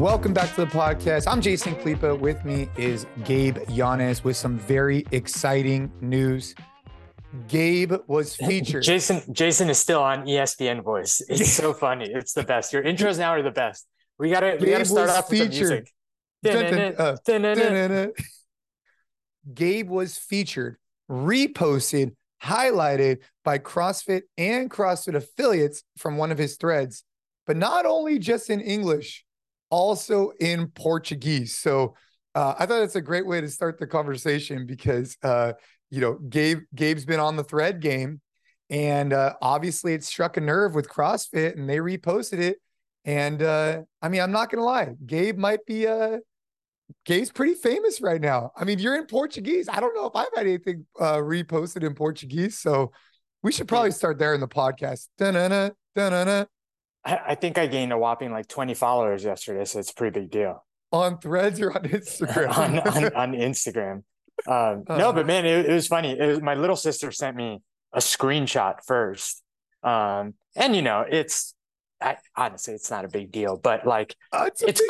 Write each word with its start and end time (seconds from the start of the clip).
Welcome 0.00 0.32
back 0.32 0.48
to 0.54 0.64
the 0.64 0.66
podcast. 0.66 1.24
I'm 1.30 1.42
Jason 1.42 1.74
Khalipa. 1.74 2.18
With 2.18 2.42
me 2.42 2.70
is 2.78 3.04
Gabe 3.22 3.58
Yanez 3.68 4.24
with 4.24 4.34
some 4.34 4.56
very 4.56 5.04
exciting 5.12 5.92
news. 6.00 6.54
Gabe 7.48 7.92
was 8.06 8.34
featured. 8.48 8.82
Jason 8.82 9.20
Jason 9.30 9.68
is 9.68 9.76
still 9.76 10.02
on 10.02 10.24
ESPN 10.24 10.82
Voice. 10.82 11.20
It's 11.28 11.52
so 11.52 11.74
funny. 11.84 12.08
It's 12.10 12.32
the 12.32 12.44
best. 12.44 12.72
Your 12.72 12.82
intros 12.82 13.18
now 13.18 13.32
are 13.32 13.42
the 13.42 13.50
best. 13.50 13.86
We 14.18 14.30
gotta 14.30 14.56
we 14.58 14.70
gotta 14.70 14.86
start 14.86 15.10
off 15.10 15.28
featured. 15.28 15.90
with 16.42 16.50
the 17.26 17.38
music. 17.38 18.26
Gabe 19.52 19.90
was 19.90 20.16
featured, 20.16 20.78
reposted, 21.10 22.14
highlighted 22.42 23.18
by 23.44 23.58
CrossFit 23.58 24.22
and 24.38 24.70
CrossFit 24.70 25.14
affiliates 25.14 25.82
from 25.98 26.16
one 26.16 26.32
of 26.32 26.38
his 26.38 26.56
threads, 26.56 27.04
but 27.46 27.58
not 27.58 27.84
only 27.84 28.18
just 28.18 28.48
in 28.48 28.62
English, 28.62 29.26
also 29.70 30.32
in 30.40 30.68
Portuguese. 30.68 31.58
So 31.58 31.94
uh, 32.34 32.54
I 32.58 32.66
thought 32.66 32.82
it's 32.82 32.96
a 32.96 33.00
great 33.00 33.26
way 33.26 33.40
to 33.40 33.48
start 33.48 33.78
the 33.78 33.86
conversation 33.86 34.66
because 34.66 35.16
uh, 35.22 35.52
you 35.90 36.00
know 36.00 36.14
Gabe 36.28 36.60
Gabe's 36.74 37.04
been 37.04 37.20
on 37.20 37.36
the 37.36 37.44
thread 37.44 37.80
game, 37.80 38.20
and 38.68 39.12
uh, 39.12 39.34
obviously 39.40 39.94
it 39.94 40.04
struck 40.04 40.36
a 40.36 40.40
nerve 40.40 40.74
with 40.74 40.88
CrossFit, 40.88 41.56
and 41.56 41.68
they 41.68 41.78
reposted 41.78 42.38
it. 42.38 42.58
And 43.04 43.42
uh, 43.42 43.82
I 44.02 44.08
mean, 44.08 44.20
I'm 44.20 44.32
not 44.32 44.50
gonna 44.50 44.64
lie, 44.64 44.94
Gabe 45.06 45.38
might 45.38 45.64
be 45.66 45.86
uh 45.86 46.18
Gabe's 47.04 47.30
pretty 47.30 47.54
famous 47.54 48.00
right 48.00 48.20
now. 48.20 48.50
I 48.56 48.64
mean, 48.64 48.78
you're 48.78 48.96
in 48.96 49.06
Portuguese. 49.06 49.68
I 49.68 49.80
don't 49.80 49.94
know 49.94 50.06
if 50.06 50.16
I've 50.16 50.28
had 50.34 50.46
anything 50.46 50.86
uh, 50.98 51.16
reposted 51.16 51.84
in 51.84 51.94
Portuguese, 51.94 52.58
so 52.58 52.92
we 53.42 53.52
should 53.52 53.68
probably 53.68 53.92
start 53.92 54.18
there 54.18 54.34
in 54.34 54.40
the 54.40 54.48
podcast. 54.48 55.08
Da-na-na, 55.16 55.70
da-na-na. 55.94 56.44
I 57.04 57.34
think 57.34 57.56
I 57.56 57.66
gained 57.66 57.92
a 57.92 57.98
whopping 57.98 58.30
like 58.30 58.46
20 58.46 58.74
followers 58.74 59.24
yesterday, 59.24 59.64
so 59.64 59.78
it's 59.78 59.90
a 59.90 59.94
pretty 59.94 60.20
big 60.20 60.30
deal. 60.30 60.64
On 60.92 61.18
threads 61.18 61.60
or 61.60 61.72
on 61.72 61.82
Instagram? 61.84 62.56
on, 62.56 62.78
on, 62.80 63.04
on, 63.14 63.32
Instagram. 63.32 64.02
Um, 64.46 64.84
uh, 64.86 64.98
no, 64.98 65.12
but 65.12 65.26
man, 65.26 65.46
it, 65.46 65.66
it 65.66 65.72
was 65.72 65.86
funny. 65.86 66.18
It 66.18 66.26
was, 66.26 66.42
my 66.42 66.54
little 66.54 66.76
sister 66.76 67.10
sent 67.10 67.36
me 67.36 67.62
a 67.92 68.00
screenshot 68.00 68.84
first. 68.86 69.42
Um, 69.82 70.34
and 70.56 70.76
you 70.76 70.82
know, 70.82 71.04
it's 71.08 71.54
I, 72.00 72.16
honestly, 72.36 72.74
it's 72.74 72.90
not 72.90 73.04
a 73.04 73.08
big 73.08 73.30
deal, 73.30 73.56
but 73.56 73.86
like 73.86 74.16
uh, 74.32 74.44
it's, 74.46 74.62
it's. 74.62 74.82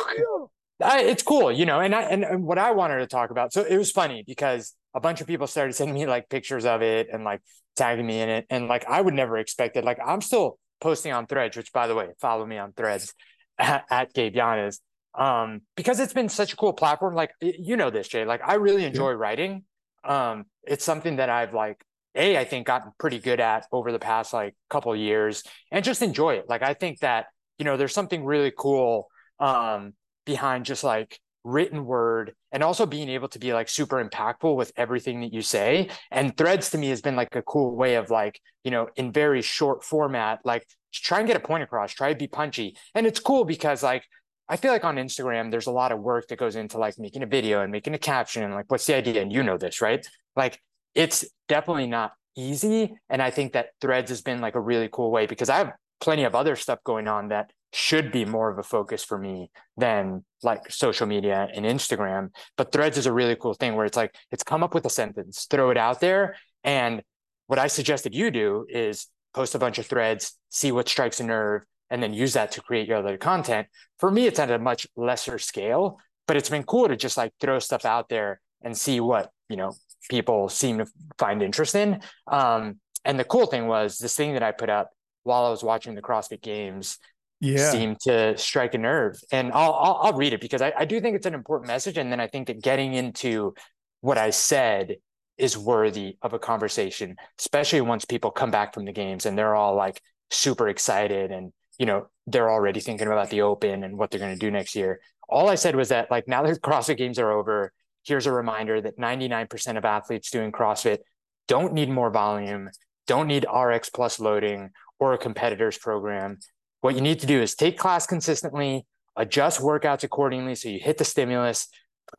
I, 0.83 1.01
it's 1.01 1.21
cool, 1.21 1.51
you 1.51 1.65
know. 1.65 1.79
And 1.79 1.93
I 1.93 2.03
and, 2.03 2.23
and 2.23 2.43
what 2.43 2.57
I 2.57 2.71
wanted 2.71 2.99
to 2.99 3.07
talk 3.07 3.29
about. 3.29 3.53
So 3.53 3.61
it 3.63 3.77
was 3.77 3.91
funny 3.91 4.23
because 4.25 4.73
a 4.93 4.99
bunch 4.99 5.21
of 5.21 5.27
people 5.27 5.47
started 5.47 5.73
sending 5.73 5.93
me 5.93 6.05
like 6.07 6.29
pictures 6.29 6.65
of 6.65 6.81
it 6.81 7.07
and 7.11 7.23
like 7.23 7.41
tagging 7.75 8.05
me 8.05 8.19
in 8.19 8.29
it, 8.29 8.45
and 8.49 8.67
like 8.67 8.85
I 8.85 8.99
would 8.99 9.13
never 9.13 9.37
expect 9.37 9.77
it. 9.77 9.83
Like 9.83 9.99
I'm 10.03 10.21
still 10.21 10.57
posting 10.81 11.13
on 11.13 11.27
Threads, 11.27 11.55
which 11.55 11.71
by 11.71 11.87
the 11.87 11.95
way, 11.95 12.09
follow 12.19 12.45
me 12.45 12.57
on 12.57 12.73
Threads 12.73 13.13
at, 13.57 13.85
at 13.89 14.13
Gabe 14.13 14.35
Yanez, 14.35 14.81
um, 15.17 15.61
because 15.77 15.99
it's 15.99 16.13
been 16.13 16.29
such 16.29 16.53
a 16.53 16.55
cool 16.57 16.73
platform. 16.73 17.15
Like 17.15 17.31
you 17.39 17.77
know 17.77 17.89
this, 17.89 18.07
Jay. 18.07 18.25
Like 18.25 18.41
I 18.45 18.55
really 18.55 18.85
enjoy 18.85 19.11
yeah. 19.11 19.17
writing. 19.17 19.63
Um, 20.03 20.45
it's 20.63 20.83
something 20.83 21.17
that 21.17 21.29
I've 21.29 21.53
like 21.53 21.83
a 22.15 22.37
I 22.37 22.43
think 22.43 22.67
gotten 22.67 22.91
pretty 22.99 23.19
good 23.19 23.39
at 23.39 23.65
over 23.71 23.91
the 23.91 23.99
past 23.99 24.33
like 24.33 24.55
couple 24.69 24.95
years, 24.95 25.43
and 25.71 25.85
just 25.85 26.01
enjoy 26.01 26.35
it. 26.35 26.45
Like 26.49 26.63
I 26.63 26.73
think 26.73 26.99
that 26.99 27.27
you 27.57 27.65
know 27.65 27.77
there's 27.77 27.93
something 27.93 28.25
really 28.25 28.51
cool 28.57 29.07
um, 29.39 29.93
behind 30.25 30.65
just 30.65 30.83
like 30.83 31.19
written 31.43 31.85
word 31.85 32.33
and 32.51 32.63
also 32.63 32.85
being 32.85 33.09
able 33.09 33.27
to 33.29 33.39
be 33.39 33.53
like 33.53 33.69
super 33.69 34.03
impactful 34.03 34.55
with 34.55 34.71
everything 34.75 35.21
that 35.21 35.33
you 35.33 35.41
say. 35.41 35.89
And 36.11 36.35
threads 36.35 36.69
to 36.71 36.77
me 36.77 36.89
has 36.89 37.01
been 37.01 37.15
like 37.15 37.35
a 37.35 37.41
cool 37.41 37.75
way 37.75 37.95
of 37.95 38.09
like 38.09 38.39
you 38.63 38.71
know 38.71 38.89
in 38.95 39.11
very 39.11 39.41
short 39.41 39.83
format 39.83 40.39
like 40.45 40.65
try 40.93 41.19
and 41.19 41.27
get 41.27 41.37
a 41.37 41.39
point 41.39 41.63
across 41.63 41.93
try 41.93 42.11
to 42.11 42.17
be 42.17 42.27
punchy. 42.27 42.77
And 42.95 43.07
it's 43.07 43.19
cool 43.19 43.45
because 43.45 43.83
like 43.83 44.03
i 44.49 44.57
feel 44.57 44.71
like 44.71 44.83
on 44.83 44.97
instagram 44.97 45.49
there's 45.49 45.67
a 45.67 45.71
lot 45.71 45.91
of 45.91 45.99
work 45.99 46.27
that 46.27 46.37
goes 46.37 46.55
into 46.55 46.77
like 46.77 46.97
making 46.99 47.23
a 47.23 47.27
video 47.27 47.61
and 47.61 47.71
making 47.71 47.93
a 47.93 47.99
caption 47.99 48.43
and 48.43 48.53
like 48.53 48.69
what's 48.69 48.85
the 48.85 48.95
idea? 48.95 49.21
And 49.21 49.31
you 49.31 49.43
know 49.43 49.57
this 49.57 49.81
right? 49.81 50.05
Like 50.35 50.59
it's 50.93 51.25
definitely 51.47 51.87
not 51.87 52.13
easy. 52.37 52.93
And 53.09 53.21
i 53.21 53.31
think 53.31 53.53
that 53.53 53.69
threads 53.81 54.09
has 54.09 54.21
been 54.21 54.41
like 54.41 54.55
a 54.55 54.59
really 54.59 54.89
cool 54.91 55.11
way 55.11 55.25
because 55.25 55.49
i 55.49 55.57
have 55.57 55.73
plenty 55.99 56.23
of 56.23 56.35
other 56.35 56.55
stuff 56.55 56.79
going 56.83 57.07
on 57.07 57.29
that 57.29 57.51
should 57.73 58.11
be 58.11 58.25
more 58.25 58.49
of 58.49 58.57
a 58.57 58.63
focus 58.63 59.03
for 59.03 59.17
me 59.17 59.49
than 59.77 60.23
like 60.43 60.71
social 60.71 61.07
media 61.07 61.47
and 61.53 61.65
Instagram. 61.65 62.29
But 62.57 62.71
threads 62.71 62.97
is 62.97 63.05
a 63.05 63.13
really 63.13 63.35
cool 63.35 63.53
thing 63.53 63.75
where 63.75 63.85
it's 63.85 63.97
like, 63.97 64.13
it's 64.31 64.43
come 64.43 64.63
up 64.63 64.73
with 64.73 64.85
a 64.85 64.89
sentence, 64.89 65.47
throw 65.49 65.69
it 65.69 65.77
out 65.77 66.01
there. 66.01 66.35
And 66.63 67.01
what 67.47 67.59
I 67.59 67.67
suggested 67.67 68.13
you 68.13 68.29
do 68.31 68.65
is 68.69 69.07
post 69.33 69.55
a 69.55 69.59
bunch 69.59 69.79
of 69.79 69.85
threads, 69.85 70.37
see 70.49 70.71
what 70.71 70.89
strikes 70.89 71.19
a 71.19 71.23
nerve, 71.23 71.63
and 71.89 72.01
then 72.01 72.13
use 72.13 72.33
that 72.33 72.51
to 72.53 72.61
create 72.61 72.87
your 72.87 72.97
other 72.97 73.17
content. 73.17 73.67
For 73.99 74.11
me, 74.11 74.25
it's 74.25 74.39
at 74.39 74.51
a 74.51 74.59
much 74.59 74.87
lesser 74.95 75.37
scale, 75.37 75.99
but 76.27 76.37
it's 76.37 76.49
been 76.49 76.63
cool 76.63 76.87
to 76.87 76.95
just 76.95 77.17
like 77.17 77.33
throw 77.39 77.59
stuff 77.59 77.85
out 77.85 78.09
there 78.09 78.41
and 78.61 78.77
see 78.77 78.99
what, 78.99 79.31
you 79.49 79.57
know, 79.57 79.73
people 80.09 80.49
seem 80.49 80.79
to 80.79 80.85
find 81.17 81.41
interest 81.41 81.75
in. 81.75 82.01
Um, 82.27 82.79
and 83.05 83.19
the 83.19 83.23
cool 83.23 83.45
thing 83.45 83.67
was 83.67 83.97
this 83.97 84.15
thing 84.15 84.33
that 84.33 84.43
I 84.43 84.51
put 84.51 84.69
up 84.69 84.91
while 85.23 85.45
I 85.45 85.49
was 85.49 85.63
watching 85.63 85.95
the 85.95 86.01
CrossFit 86.01 86.41
games 86.41 86.97
yeah. 87.41 87.71
seem 87.71 87.95
to 88.01 88.37
strike 88.37 88.75
a 88.75 88.77
nerve. 88.77 89.19
And 89.31 89.51
I'll, 89.51 89.73
I'll, 89.73 89.99
I'll 90.03 90.13
read 90.13 90.33
it 90.33 90.39
because 90.39 90.61
I, 90.61 90.71
I 90.77 90.85
do 90.85 91.01
think 91.01 91.15
it's 91.15 91.25
an 91.25 91.33
important 91.33 91.67
message. 91.67 91.97
And 91.97 92.11
then 92.11 92.19
I 92.19 92.27
think 92.27 92.47
that 92.47 92.61
getting 92.61 92.93
into 92.93 93.55
what 94.01 94.17
I 94.17 94.29
said 94.29 94.97
is 95.37 95.57
worthy 95.57 96.17
of 96.21 96.33
a 96.33 96.39
conversation, 96.39 97.15
especially 97.39 97.81
once 97.81 98.05
people 98.05 98.29
come 98.29 98.51
back 98.51 98.73
from 98.73 98.85
the 98.85 98.91
games 98.91 99.25
and 99.25 99.35
they're 99.35 99.55
all 99.55 99.75
like 99.75 100.01
super 100.29 100.69
excited 100.69 101.31
and, 101.31 101.51
you 101.79 101.87
know, 101.87 102.07
they're 102.27 102.51
already 102.51 102.79
thinking 102.79 103.07
about 103.07 103.31
the 103.31 103.41
open 103.41 103.83
and 103.83 103.97
what 103.97 104.11
they're 104.11 104.19
going 104.19 104.33
to 104.33 104.39
do 104.39 104.51
next 104.51 104.75
year. 104.75 105.01
All 105.27 105.49
I 105.49 105.55
said 105.55 105.75
was 105.75 105.89
that 105.89 106.11
like 106.11 106.27
now 106.27 106.43
that 106.43 106.61
CrossFit 106.61 106.97
games 106.97 107.17
are 107.17 107.31
over, 107.31 107.73
here's 108.03 108.27
a 108.27 108.31
reminder 108.31 108.79
that 108.81 108.99
99% 108.99 109.77
of 109.77 109.85
athletes 109.85 110.29
doing 110.29 110.51
CrossFit 110.51 110.99
don't 111.47 111.73
need 111.73 111.89
more 111.89 112.11
volume, 112.11 112.69
don't 113.07 113.27
need 113.27 113.47
RX 113.51 113.89
plus 113.89 114.19
loading 114.19 114.69
or 114.99 115.13
a 115.13 115.17
competitor's 115.17 115.79
program. 115.79 116.37
What 116.81 116.95
you 116.95 117.01
need 117.01 117.19
to 117.19 117.27
do 117.27 117.41
is 117.41 117.55
take 117.55 117.77
class 117.77 118.05
consistently, 118.05 118.85
adjust 119.15 119.61
workouts 119.61 120.03
accordingly 120.03 120.55
so 120.55 120.69
you 120.69 120.79
hit 120.79 120.97
the 120.97 121.05
stimulus, 121.05 121.67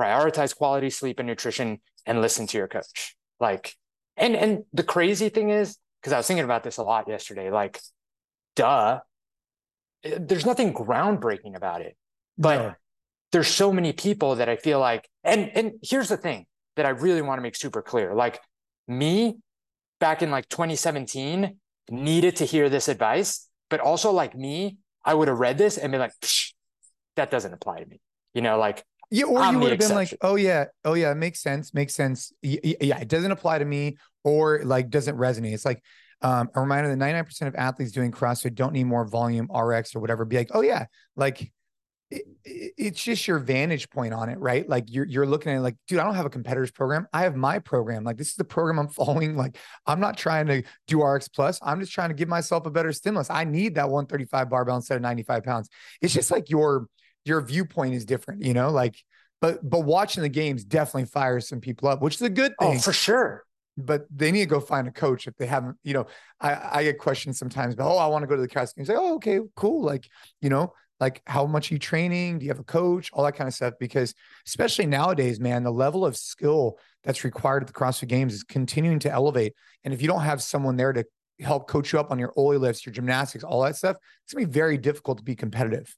prioritize 0.00 0.54
quality 0.54 0.90
sleep 0.90 1.18
and 1.18 1.26
nutrition, 1.26 1.80
and 2.06 2.20
listen 2.20 2.46
to 2.48 2.58
your 2.58 2.68
coach. 2.68 3.16
Like, 3.40 3.74
and 4.16 4.34
and 4.36 4.64
the 4.72 4.84
crazy 4.84 5.28
thing 5.28 5.50
is, 5.50 5.76
because 6.00 6.12
I 6.12 6.16
was 6.16 6.26
thinking 6.26 6.44
about 6.44 6.62
this 6.62 6.78
a 6.78 6.82
lot 6.82 7.08
yesterday, 7.08 7.50
like, 7.50 7.80
duh, 8.56 9.00
there's 10.02 10.46
nothing 10.46 10.72
groundbreaking 10.72 11.56
about 11.56 11.80
it. 11.80 11.96
But 12.38 12.60
yeah. 12.60 12.74
there's 13.32 13.48
so 13.48 13.72
many 13.72 13.92
people 13.92 14.36
that 14.36 14.48
I 14.48 14.56
feel 14.56 14.80
like, 14.80 15.08
and 15.24 15.50
and 15.54 15.72
here's 15.82 16.08
the 16.08 16.16
thing 16.16 16.46
that 16.76 16.86
I 16.86 16.90
really 16.90 17.22
want 17.22 17.38
to 17.38 17.42
make 17.42 17.56
super 17.56 17.82
clear. 17.82 18.14
Like 18.14 18.40
me 18.88 19.38
back 20.00 20.22
in 20.22 20.30
like 20.30 20.48
2017 20.48 21.56
needed 21.90 22.36
to 22.36 22.44
hear 22.44 22.68
this 22.68 22.88
advice 22.88 23.48
but 23.72 23.80
also 23.80 24.12
like 24.12 24.36
me, 24.36 24.76
I 25.02 25.14
would 25.14 25.28
have 25.28 25.38
read 25.38 25.56
this 25.56 25.78
and 25.78 25.90
been 25.90 26.00
like, 26.02 26.12
that 27.16 27.30
doesn't 27.30 27.54
apply 27.54 27.80
to 27.80 27.86
me. 27.86 28.02
You 28.34 28.42
know, 28.42 28.58
like 28.58 28.84
yeah, 29.10 29.24
or 29.24 29.38
I'm 29.40 29.54
you 29.54 29.60
would 29.60 29.70
have 29.70 29.78
been 29.78 29.94
like, 29.94 30.14
oh 30.20 30.36
yeah, 30.36 30.66
oh 30.84 30.92
yeah, 30.92 31.10
it 31.10 31.14
makes 31.14 31.40
sense, 31.40 31.72
makes 31.72 31.94
sense. 31.94 32.34
Yeah, 32.42 32.98
it 32.98 33.08
doesn't 33.08 33.30
apply 33.30 33.60
to 33.60 33.64
me, 33.64 33.96
or 34.24 34.60
like 34.62 34.90
doesn't 34.90 35.16
resonate. 35.16 35.54
It's 35.54 35.64
like 35.64 35.82
um, 36.20 36.50
a 36.54 36.60
reminder 36.60 36.94
that 36.94 36.98
99% 36.98 37.46
of 37.46 37.54
athletes 37.54 37.92
doing 37.92 38.12
CrossFit 38.12 38.54
don't 38.54 38.74
need 38.74 38.84
more 38.84 39.06
volume 39.06 39.48
RX 39.50 39.96
or 39.96 40.00
whatever. 40.00 40.26
Be 40.26 40.36
like, 40.36 40.50
oh 40.52 40.60
yeah, 40.60 40.84
like 41.16 41.50
it, 42.12 42.74
it's 42.76 43.02
just 43.02 43.26
your 43.26 43.38
vantage 43.38 43.88
point 43.90 44.12
on 44.12 44.28
it, 44.28 44.38
right? 44.38 44.68
Like 44.68 44.84
you're 44.88 45.06
you're 45.06 45.26
looking 45.26 45.52
at 45.52 45.58
it 45.58 45.60
like, 45.60 45.76
dude, 45.88 45.98
I 45.98 46.04
don't 46.04 46.14
have 46.14 46.26
a 46.26 46.30
competitor's 46.30 46.70
program. 46.70 47.06
I 47.12 47.22
have 47.22 47.36
my 47.36 47.58
program. 47.58 48.04
Like 48.04 48.16
this 48.16 48.28
is 48.28 48.34
the 48.34 48.44
program 48.44 48.78
I'm 48.78 48.88
following. 49.00 49.36
Like 49.36 49.56
I'm 49.86 50.00
not 50.00 50.16
trying 50.16 50.46
to 50.46 50.62
do 50.86 51.02
RX 51.02 51.28
plus. 51.28 51.58
I'm 51.62 51.80
just 51.80 51.92
trying 51.92 52.10
to 52.10 52.14
give 52.14 52.28
myself 52.28 52.66
a 52.66 52.70
better 52.70 52.92
stimulus. 52.92 53.30
I 53.30 53.44
need 53.44 53.76
that 53.76 53.88
135 53.88 54.50
barbell 54.50 54.76
instead 54.76 54.96
of 54.96 55.02
95 55.02 55.42
pounds. 55.44 55.68
It's 56.00 56.14
just 56.14 56.30
like 56.30 56.50
your 56.50 56.86
your 57.24 57.40
viewpoint 57.40 57.94
is 57.94 58.04
different, 58.04 58.42
you 58.42 58.54
know, 58.54 58.70
like 58.70 58.96
but 59.40 59.58
but 59.68 59.80
watching 59.80 60.22
the 60.22 60.28
games 60.28 60.64
definitely 60.64 61.06
fires 61.06 61.48
some 61.48 61.60
people 61.60 61.88
up, 61.88 62.02
which 62.02 62.16
is 62.16 62.22
a 62.22 62.30
good 62.30 62.52
oh, 62.60 62.68
thing. 62.68 62.78
Oh, 62.78 62.80
for 62.80 62.92
sure 62.92 63.44
but 63.78 64.04
they 64.14 64.30
need 64.30 64.40
to 64.40 64.46
go 64.46 64.60
find 64.60 64.86
a 64.86 64.90
coach 64.92 65.26
if 65.26 65.34
they 65.38 65.46
haven't, 65.46 65.78
you 65.82 65.94
know, 65.94 66.06
I, 66.38 66.68
I 66.72 66.82
get 66.84 66.98
questions 66.98 67.38
sometimes 67.38 67.72
about, 67.72 67.90
oh, 67.90 67.96
I 67.96 68.06
want 68.06 68.22
to 68.22 68.26
go 68.26 68.36
to 68.36 68.42
the 68.42 68.46
cast 68.46 68.76
games. 68.76 68.90
Like, 68.90 68.98
oh, 69.00 69.14
okay, 69.14 69.40
cool. 69.56 69.82
Like, 69.82 70.06
you 70.42 70.50
know, 70.50 70.74
like 71.02 71.20
how 71.26 71.46
much 71.46 71.68
are 71.68 71.74
you 71.74 71.80
training? 71.80 72.38
Do 72.38 72.44
you 72.44 72.50
have 72.52 72.60
a 72.60 72.64
coach? 72.64 73.10
All 73.12 73.24
that 73.24 73.34
kind 73.34 73.48
of 73.48 73.54
stuff 73.54 73.74
because 73.80 74.14
especially 74.46 74.86
nowadays 74.86 75.40
man 75.40 75.64
the 75.64 75.72
level 75.72 76.06
of 76.06 76.16
skill 76.16 76.78
that's 77.02 77.24
required 77.24 77.64
at 77.64 77.66
the 77.66 77.72
crossfit 77.72 78.06
games 78.06 78.32
is 78.32 78.44
continuing 78.44 79.00
to 79.00 79.10
elevate. 79.10 79.52
And 79.82 79.92
if 79.92 80.00
you 80.00 80.06
don't 80.06 80.20
have 80.20 80.40
someone 80.40 80.76
there 80.76 80.92
to 80.92 81.04
help 81.40 81.66
coach 81.66 81.92
you 81.92 81.98
up 81.98 82.12
on 82.12 82.20
your 82.20 82.32
oly 82.36 82.56
lifts 82.56 82.86
your 82.86 82.92
gymnastics 82.92 83.42
all 83.42 83.62
that 83.62 83.74
stuff 83.74 83.96
it's 84.22 84.30
to 84.30 84.36
be 84.36 84.44
very 84.44 84.78
difficult 84.78 85.18
to 85.18 85.24
be 85.24 85.34
competitive. 85.34 85.92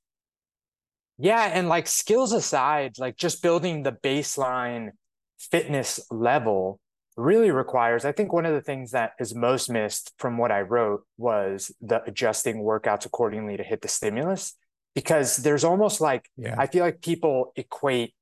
Yeah 1.18 1.50
and 1.52 1.68
like 1.68 1.86
skills 1.86 2.32
aside 2.32 2.94
like 2.98 3.18
just 3.18 3.42
building 3.42 3.82
the 3.82 3.92
baseline 3.92 4.92
fitness 5.38 6.00
level 6.10 6.80
really 7.18 7.50
requires 7.50 8.06
i 8.06 8.12
think 8.12 8.32
one 8.32 8.46
of 8.46 8.54
the 8.54 8.62
things 8.62 8.92
that 8.92 9.12
is 9.20 9.34
most 9.34 9.68
missed 9.68 10.12
from 10.16 10.38
what 10.38 10.50
i 10.50 10.60
wrote 10.62 11.02
was 11.18 11.70
the 11.80 12.02
adjusting 12.04 12.62
workouts 12.62 13.04
accordingly 13.04 13.56
to 13.56 13.62
hit 13.62 13.82
the 13.82 13.88
stimulus 13.88 14.54
because 14.94 15.36
there's 15.38 15.64
almost 15.64 16.00
like 16.00 16.30
Yeah. 16.36 16.54
I 16.58 16.66
feel 16.66 16.84
like 16.84 17.00
people 17.00 17.52
equate 17.56 18.14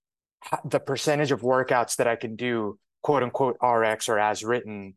the 0.65 0.81
percentage 0.81 1.33
of 1.33 1.43
workouts 1.43 1.97
that 1.97 2.09
I 2.09 2.17
can 2.17 2.37
do, 2.37 2.79
quote 3.03 3.23
unquote, 3.23 3.57
RX 3.63 4.09
or 4.09 4.19
as 4.19 4.43
written, 4.43 4.97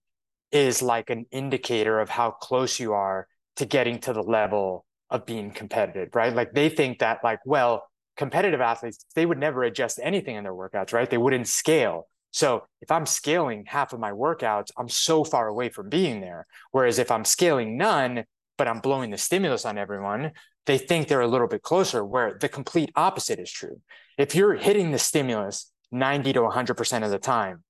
is 0.52 0.82
like 0.82 1.10
an 1.10 1.26
indicator 1.32 2.00
of 2.00 2.10
how 2.10 2.32
close 2.32 2.80
you 2.80 2.94
are 2.94 3.28
to 3.58 3.66
getting 3.66 4.00
to 4.00 4.14
the 4.14 4.24
level 4.24 4.86
of 5.10 5.26
being 5.26 5.52
competitive, 5.52 6.16
right? 6.16 6.34
Like 6.34 6.54
they 6.54 6.70
think 6.70 7.00
that, 7.00 7.20
like, 7.24 7.40
well, 7.46 7.84
competitive 8.18 8.62
athletes, 8.62 9.06
they 9.16 9.26
would 9.26 9.38
never 9.38 9.64
adjust 9.64 10.00
anything 10.02 10.36
in 10.36 10.44
their 10.44 10.54
workouts, 10.54 10.94
right? 10.94 11.10
They 11.10 11.18
wouldn't 11.18 11.48
scale. 11.48 12.08
So 12.32 12.66
if 12.82 12.92
I'm 12.92 13.06
scaling 13.06 13.66
half 13.68 13.94
of 13.94 14.00
my 14.00 14.12
workouts, 14.12 14.72
I'm 14.78 14.90
so 14.90 15.24
far 15.24 15.48
away 15.48 15.70
from 15.70 15.90
being 15.90 16.22
there. 16.22 16.46
Whereas 16.72 17.00
if 17.00 17.12
I'm 17.12 17.24
scaling 17.24 17.78
none, 17.78 18.26
but 18.58 18.68
I'm 18.68 18.80
blowing 18.80 19.12
the 19.12 19.18
stimulus 19.18 19.66
on 19.66 19.78
everyone, 19.78 20.32
they 20.66 20.78
think 20.78 21.08
they're 21.08 21.22
a 21.22 21.28
little 21.28 21.48
bit 21.48 21.62
closer, 21.62 22.04
where 22.04 22.38
the 22.40 22.50
complete 22.50 22.92
opposite 22.96 23.40
is 23.40 23.52
true. 23.52 23.82
If 24.18 24.36
you're 24.36 24.56
hitting 24.56 24.92
the 24.92 25.00
stimulus 25.00 25.72
90 25.92 26.34
to 26.34 26.40
100% 26.42 27.04
of 27.04 27.12
the 27.12 27.20
time 27.20 27.64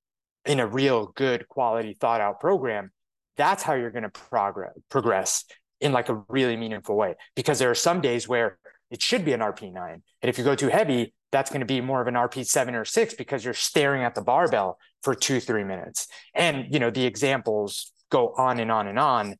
in 0.46 0.60
a 0.60 0.68
real 0.68 1.08
good 1.16 1.48
quality 1.48 1.94
thought 1.94 2.22
out 2.22 2.40
program, 2.40 2.92
that's 3.38 3.64
how 3.64 3.74
you're 3.74 3.92
going 3.92 4.04
to 4.04 4.10
progress 4.10 4.74
progress 4.90 5.46
in 5.82 5.92
like 5.92 6.10
a 6.10 6.24
really 6.30 6.56
meaningful 6.56 6.96
way. 6.96 7.16
Because 7.36 7.60
there 7.60 7.70
are 7.70 7.76
some 7.76 8.02
days 8.02 8.28
where 8.28 8.58
it 8.92 9.02
should 9.02 9.26
be 9.26 9.34
an 9.34 9.42
RP 9.42 9.74
nine. 9.74 10.04
And 10.22 10.30
if 10.30 10.38
you 10.38 10.44
go 10.44 10.56
too 10.56 10.70
heavy, 10.70 11.14
that's 11.32 11.50
going 11.50 11.60
to 11.60 11.66
be 11.66 11.82
more 11.82 12.02
of 12.02 12.08
an 12.08 12.14
RP 12.14 12.46
seven 12.46 12.76
or 12.76 12.86
six 12.86 13.14
because 13.14 13.44
you're 13.44 13.54
staring 13.54 14.04
at 14.04 14.16
the 14.16 14.22
barbell 14.22 14.78
for 15.04 15.14
two, 15.14 15.40
three 15.40 15.64
minutes. 15.64 16.08
And, 16.34 16.74
you 16.74 16.80
know, 16.80 16.90
the 16.90 17.06
examples 17.06 17.92
go 18.10 18.34
on 18.38 18.60
and 18.60 18.72
on 18.72 18.88
and 18.88 18.98
on. 18.98 19.36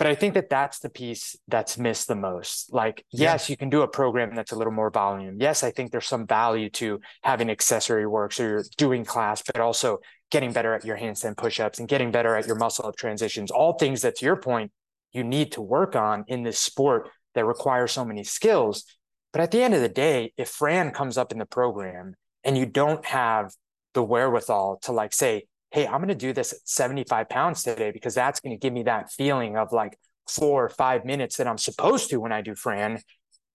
But 0.00 0.06
I 0.06 0.14
think 0.14 0.32
that 0.32 0.48
that's 0.48 0.78
the 0.78 0.88
piece 0.88 1.36
that's 1.46 1.76
missed 1.76 2.08
the 2.08 2.14
most. 2.14 2.72
Like, 2.72 3.04
Yeah. 3.10 3.32
yes, 3.32 3.50
you 3.50 3.56
can 3.58 3.68
do 3.68 3.82
a 3.82 3.86
program 3.86 4.34
that's 4.34 4.50
a 4.50 4.56
little 4.56 4.72
more 4.72 4.88
volume. 4.90 5.36
Yes, 5.38 5.62
I 5.62 5.70
think 5.70 5.92
there's 5.92 6.06
some 6.06 6.26
value 6.26 6.70
to 6.70 7.02
having 7.22 7.50
accessory 7.50 8.06
work. 8.06 8.32
So 8.32 8.44
you're 8.44 8.64
doing 8.78 9.04
class, 9.04 9.42
but 9.42 9.60
also 9.60 9.98
getting 10.30 10.54
better 10.54 10.72
at 10.72 10.86
your 10.86 10.96
handstand 10.96 11.36
push-ups 11.36 11.78
and 11.78 11.86
getting 11.86 12.10
better 12.10 12.34
at 12.34 12.46
your 12.46 12.56
muscle 12.56 12.86
up 12.86 12.96
transitions. 12.96 13.50
All 13.50 13.74
things 13.74 14.00
that 14.00 14.16
to 14.16 14.24
your 14.24 14.36
point, 14.36 14.72
you 15.12 15.22
need 15.22 15.52
to 15.52 15.60
work 15.60 15.94
on 15.94 16.24
in 16.28 16.44
this 16.44 16.58
sport 16.58 17.10
that 17.34 17.44
require 17.44 17.86
so 17.86 18.02
many 18.02 18.24
skills. 18.24 18.86
But 19.34 19.42
at 19.42 19.50
the 19.50 19.62
end 19.62 19.74
of 19.74 19.82
the 19.82 19.88
day, 19.90 20.32
if 20.38 20.48
Fran 20.48 20.92
comes 20.92 21.18
up 21.18 21.30
in 21.30 21.36
the 21.36 21.44
program 21.44 22.14
and 22.42 22.56
you 22.56 22.64
don't 22.64 23.04
have 23.04 23.52
the 23.92 24.02
wherewithal 24.02 24.78
to 24.84 24.92
like 24.92 25.12
say, 25.12 25.44
hey, 25.70 25.86
I'm 25.86 25.98
going 25.98 26.08
to 26.08 26.14
do 26.14 26.32
this 26.32 26.52
at 26.52 26.58
75 26.64 27.28
pounds 27.28 27.62
today 27.62 27.90
because 27.90 28.14
that's 28.14 28.40
going 28.40 28.56
to 28.56 28.60
give 28.60 28.72
me 28.72 28.84
that 28.84 29.10
feeling 29.10 29.56
of 29.56 29.72
like 29.72 29.96
four 30.28 30.64
or 30.64 30.68
five 30.68 31.04
minutes 31.04 31.36
that 31.36 31.46
I'm 31.46 31.58
supposed 31.58 32.10
to 32.10 32.18
when 32.18 32.32
I 32.32 32.40
do 32.40 32.54
Fran, 32.54 33.00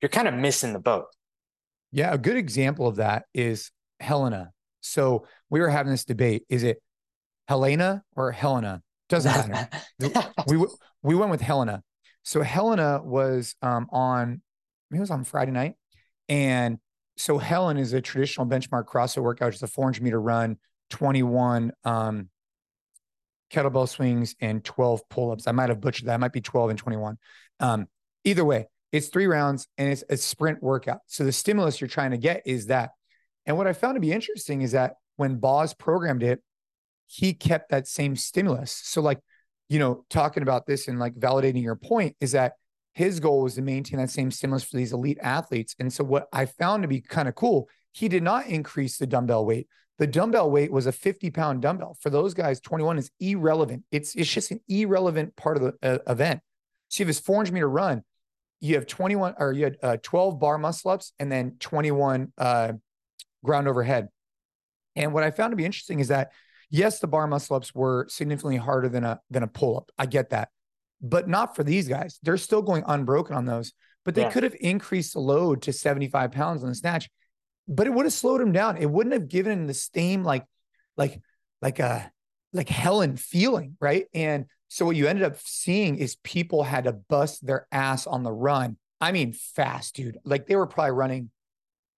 you're 0.02 0.10
kind 0.10 0.28
of 0.28 0.34
missing 0.34 0.74
the 0.74 0.80
boat. 0.80 1.06
Yeah, 1.92 2.14
a 2.14 2.18
good 2.18 2.38
example 2.38 2.88
of 2.88 2.98
that 2.98 3.26
is 3.34 3.72
Helena. 4.00 4.52
So 4.82 5.26
we 5.50 5.60
were 5.60 5.70
having 5.70 5.92
this 5.92 6.06
debate: 6.06 6.44
is 6.50 6.64
it 6.64 6.82
Helena 7.48 8.04
or 8.16 8.32
Helena? 8.32 8.82
Doesn't 9.08 9.50
matter. 9.50 9.70
we 10.48 10.66
we 11.02 11.16
went 11.16 11.32
with 11.32 11.42
Helena. 11.42 11.84
So 12.24 12.42
Helena 12.42 13.02
was 13.04 13.56
um, 13.62 13.88
on, 13.92 14.42
it 14.92 15.00
was 15.00 15.12
on 15.12 15.24
Friday 15.24 15.52
night, 15.52 15.76
and 16.28 16.80
so 17.18 17.38
Helen 17.38 17.78
is 17.78 17.94
a 17.94 18.02
traditional 18.02 18.48
benchmark 18.48 18.86
CrossFit 18.86 19.22
workout. 19.22 19.54
It's 19.54 19.62
a 19.62 19.68
400 19.68 20.04
meter 20.04 20.20
run, 20.20 20.58
21 20.90 21.72
um, 21.84 22.30
kettlebell 23.52 23.88
swings, 23.88 24.36
and 24.40 24.64
12 24.64 25.08
pull 25.10 25.32
ups. 25.32 25.48
I 25.48 25.52
might 25.52 25.70
have 25.70 25.82
butchered 25.82 26.08
that. 26.08 26.16
It 26.16 26.20
might 26.20 26.34
be 26.34 26.42
12 26.42 26.72
and 26.72 26.80
21. 26.80 27.18
Um, 27.60 27.88
either 28.24 28.44
way, 28.44 28.68
it's 28.92 29.08
three 29.08 29.28
rounds 29.28 29.68
and 29.78 29.90
it's 29.90 30.04
a 30.10 30.18
sprint 30.18 30.62
workout. 30.62 31.00
So 31.08 31.24
the 31.24 31.32
stimulus 31.32 31.82
you're 31.82 31.88
trying 31.88 32.12
to 32.12 32.18
get 32.18 32.44
is 32.46 32.68
that. 32.68 32.92
And 33.46 33.58
what 33.58 33.68
I 33.68 33.74
found 33.74 33.96
to 33.96 34.00
be 34.00 34.12
interesting 34.12 34.62
is 34.62 34.72
that 34.72 34.94
when 35.18 35.36
Boz 35.36 35.74
programmed 35.74 36.24
it, 36.24 36.42
he 37.08 37.34
kept 37.34 37.70
that 37.70 37.88
same 37.88 38.16
stimulus. 38.16 38.72
So, 38.72 39.02
like, 39.02 39.20
you 39.70 39.80
know, 39.80 40.06
talking 40.10 40.44
about 40.44 40.66
this 40.66 40.88
and 40.88 41.00
like 41.00 41.14
validating 41.16 41.62
your 41.62 41.76
point 41.76 42.16
is 42.20 42.32
that 42.32 42.54
his 42.94 43.20
goal 43.20 43.44
was 43.44 43.56
to 43.56 43.62
maintain 43.62 44.00
that 44.00 44.10
same 44.10 44.32
stimulus 44.32 44.64
for 44.64 44.78
these 44.78 44.94
elite 44.94 45.20
athletes. 45.22 45.76
And 45.80 45.92
so, 45.94 46.04
what 46.04 46.28
I 46.34 46.46
found 46.46 46.84
to 46.84 46.88
be 46.88 47.02
kind 47.02 47.28
of 47.28 47.36
cool, 47.36 47.70
he 47.92 48.08
did 48.08 48.24
not 48.24 48.48
increase 48.48 48.98
the 48.98 49.08
dumbbell 49.08 49.46
weight. 49.46 49.68
The 49.98 50.08
dumbbell 50.08 50.52
weight 50.52 50.72
was 50.72 50.88
a 50.88 50.92
50 50.92 51.30
pound 51.32 51.62
dumbbell. 51.62 51.98
For 52.02 52.10
those 52.10 52.34
guys, 52.34 52.60
21 52.60 52.98
is 52.98 53.12
irrelevant. 53.20 53.84
It's, 53.92 54.14
it's 54.16 54.30
just 54.30 54.52
an 54.52 54.60
irrelevant 54.68 55.36
part 55.36 55.58
of 55.58 55.64
the 55.64 55.74
uh, 55.82 56.12
event. 56.12 56.42
So, 56.90 57.02
you 57.02 57.06
have 57.06 57.10
this 57.10 57.20
400 57.20 57.54
meter 57.54 57.70
run, 57.70 58.04
you 58.60 58.76
have 58.76 58.88
21 58.88 59.36
or 59.38 59.54
you 59.54 59.66
had 59.66 59.78
uh, 59.82 59.98
12 60.02 60.40
bar 60.40 60.58
muscle 60.58 60.92
ups 60.92 61.14
and 61.20 61.32
then 61.32 61.56
21 61.60 62.32
uh, 62.38 62.74
ground 63.44 63.68
overhead. 63.68 64.10
And 64.96 65.14
what 65.14 65.24
I 65.24 65.32
found 65.32 65.52
to 65.52 65.58
be 65.58 65.66
interesting 65.66 66.00
is 66.00 66.08
that 66.10 66.32
yes, 66.70 67.00
the 67.00 67.08
bar 67.08 67.28
muscle 67.28 67.56
ups 67.56 67.76
were 67.76 68.08
significantly 68.10 68.58
harder 68.58 68.90
than 68.90 69.04
a 69.04 69.20
than 69.30 69.44
a 69.44 69.48
pull 69.48 69.78
up. 69.78 69.92
I 69.98 70.06
get 70.06 70.30
that, 70.32 70.50
but 71.02 71.28
not 71.28 71.56
for 71.56 71.64
these 71.64 71.88
guys. 71.88 72.20
They're 72.24 72.38
still 72.38 72.62
going 72.62 72.84
unbroken 72.88 73.36
on 73.36 73.46
those. 73.46 73.74
But 74.04 74.14
they 74.16 74.22
Yeah. 74.22 74.32
could 74.32 74.44
have 74.44 74.56
increased 74.60 75.14
the 75.14 75.20
load 75.20 75.64
to 75.64 75.74
75 75.74 76.32
pounds 76.32 76.62
on 76.64 76.70
the 76.70 76.76
snatch, 76.76 77.10
but 77.68 77.88
it 77.88 77.94
would 77.94 78.06
have 78.06 78.14
slowed 78.14 78.42
him 78.42 78.52
down. 78.52 78.78
It 78.78 78.90
wouldn't 78.90 79.14
have 79.14 79.28
given 79.28 79.52
him 79.52 79.68
the 79.68 79.74
same 79.74 80.24
like 80.24 80.46
like 80.98 81.22
like 81.62 81.80
a 81.80 82.12
like 82.54 82.70
Helen 82.70 83.18
feeling, 83.18 83.76
right? 83.82 84.06
And 84.14 84.46
so 84.70 84.86
what 84.86 84.96
you 84.96 85.08
ended 85.08 85.26
up 85.26 85.38
seeing 85.40 85.98
is 85.98 86.16
people 86.24 86.64
had 86.64 86.86
to 86.86 86.94
bust 86.94 87.46
their 87.46 87.68
ass 87.72 88.08
on 88.08 88.24
the 88.24 88.32
run. 88.32 88.78
I 89.02 89.12
mean, 89.12 89.34
fast, 89.34 89.96
dude. 89.96 90.18
Like 90.24 90.48
they 90.48 90.56
were 90.56 90.68
probably 90.68 90.92
running, 90.92 91.32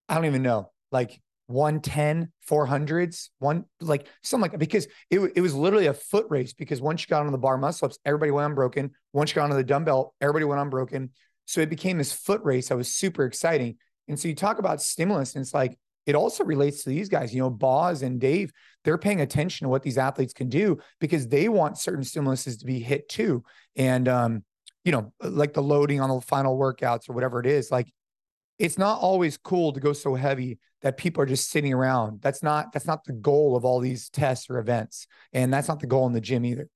I 0.10 0.16
don't 0.16 0.26
even 0.26 0.42
know, 0.42 0.72
like 0.92 1.22
110, 1.46 2.32
400s, 2.50 3.30
one 3.40 3.66
like 3.80 4.08
something 4.24 4.42
like 4.42 4.52
that. 4.52 4.58
Because 4.58 4.88
it, 5.10 5.20
it 5.36 5.42
was 5.42 5.54
literally 5.54 5.88
a 5.88 5.94
foot 5.94 6.26
race. 6.30 6.54
Because 6.54 6.82
once 6.82 7.02
you 7.02 7.08
got 7.08 7.26
on 7.26 7.32
the 7.32 7.38
bar 7.38 7.58
muscle 7.58 7.86
ups, 7.86 8.00
everybody 8.04 8.32
went 8.32 8.48
unbroken. 8.48 8.92
Once 9.14 9.32
you 9.32 9.36
got 9.36 9.46
onto 9.46 9.56
the 9.56 9.64
dumbbell, 9.64 10.16
everybody 10.20 10.46
went 10.46 10.62
unbroken. 10.62 11.12
So 11.46 11.62
it 11.62 11.70
became 11.70 11.98
this 11.98 12.12
foot 12.12 12.42
race 12.44 12.70
that 12.70 12.78
was 12.78 12.90
super 12.90 13.26
exciting. 13.26 13.78
And 14.08 14.20
so 14.20 14.28
you 14.28 14.36
talk 14.36 14.60
about 14.60 14.82
stimulus, 14.82 15.36
and 15.36 15.42
it's 15.42 15.54
like 15.54 15.78
it 16.06 16.16
also 16.16 16.44
relates 16.44 16.84
to 16.84 16.90
these 16.90 17.10
guys. 17.10 17.34
You 17.34 17.42
know, 17.42 17.50
Boz 17.50 18.02
and 18.02 18.20
Dave, 18.20 18.52
they're 18.84 18.98
paying 18.98 19.22
attention 19.22 19.66
to 19.66 19.70
what 19.70 19.84
these 19.84 19.98
athletes 19.98 20.34
can 20.34 20.50
do 20.50 20.80
because 21.00 21.28
they 21.28 21.50
want 21.50 21.78
certain 21.78 22.04
stimuluses 22.04 22.60
to 22.60 22.66
be 22.66 22.80
hit 22.80 23.10
too. 23.10 23.44
And 23.76 24.08
um, 24.08 24.44
you 24.86 24.92
know, 24.92 25.12
like 25.22 25.54
the 25.54 25.62
loading 25.62 26.00
on 26.00 26.10
the 26.10 26.22
final 26.22 26.58
workouts 26.58 27.10
or 27.10 27.14
whatever 27.14 27.40
it 27.40 27.46
is, 27.46 27.72
like 27.72 27.92
it's 28.58 28.78
not 28.78 29.00
always 29.00 29.38
cool 29.38 29.74
to 29.74 29.80
go 29.80 29.94
so 29.94 30.16
heavy 30.16 30.60
that 30.82 30.98
people 30.98 31.22
are 31.22 31.28
just 31.28 31.50
sitting 31.50 31.74
around. 31.74 32.22
That's 32.22 32.42
not 32.42 32.72
that's 32.72 32.88
not 32.88 33.04
the 33.04 33.14
goal 33.14 33.56
of 33.56 33.66
all 33.66 33.80
these 33.80 34.10
tests 34.10 34.50
or 34.50 34.60
events. 34.60 35.08
And 35.34 35.54
that's 35.54 35.68
not 35.68 35.80
the 35.80 35.88
goal 35.88 36.08
in 36.08 36.14
the 36.14 36.22
gym 36.22 36.46
either. 36.46 36.70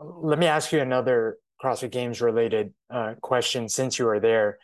Let 0.00 0.38
me 0.38 0.46
ask 0.46 0.72
you 0.72 0.80
another 0.80 1.36
CrossFit 1.62 1.90
Games 1.92 2.20
related 2.20 2.72
uh, 2.90 3.14
question 3.20 3.68
since 3.68 3.98
you 3.98 4.06
were 4.06 4.18
there. 4.18 4.58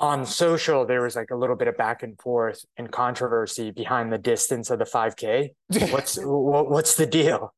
On 0.00 0.24
social, 0.24 0.86
there 0.86 1.02
was 1.02 1.16
like 1.16 1.30
a 1.30 1.36
little 1.36 1.56
bit 1.56 1.66
of 1.66 1.76
back 1.76 2.02
and 2.02 2.20
forth 2.20 2.64
and 2.76 2.90
controversy 2.90 3.72
behind 3.72 4.12
the 4.12 4.18
distance 4.18 4.70
of 4.70 4.78
the 4.78 4.84
5K. 4.84 5.50
What's 5.90 6.18
what's 6.22 6.94
the 6.96 7.06
deal? 7.06 7.52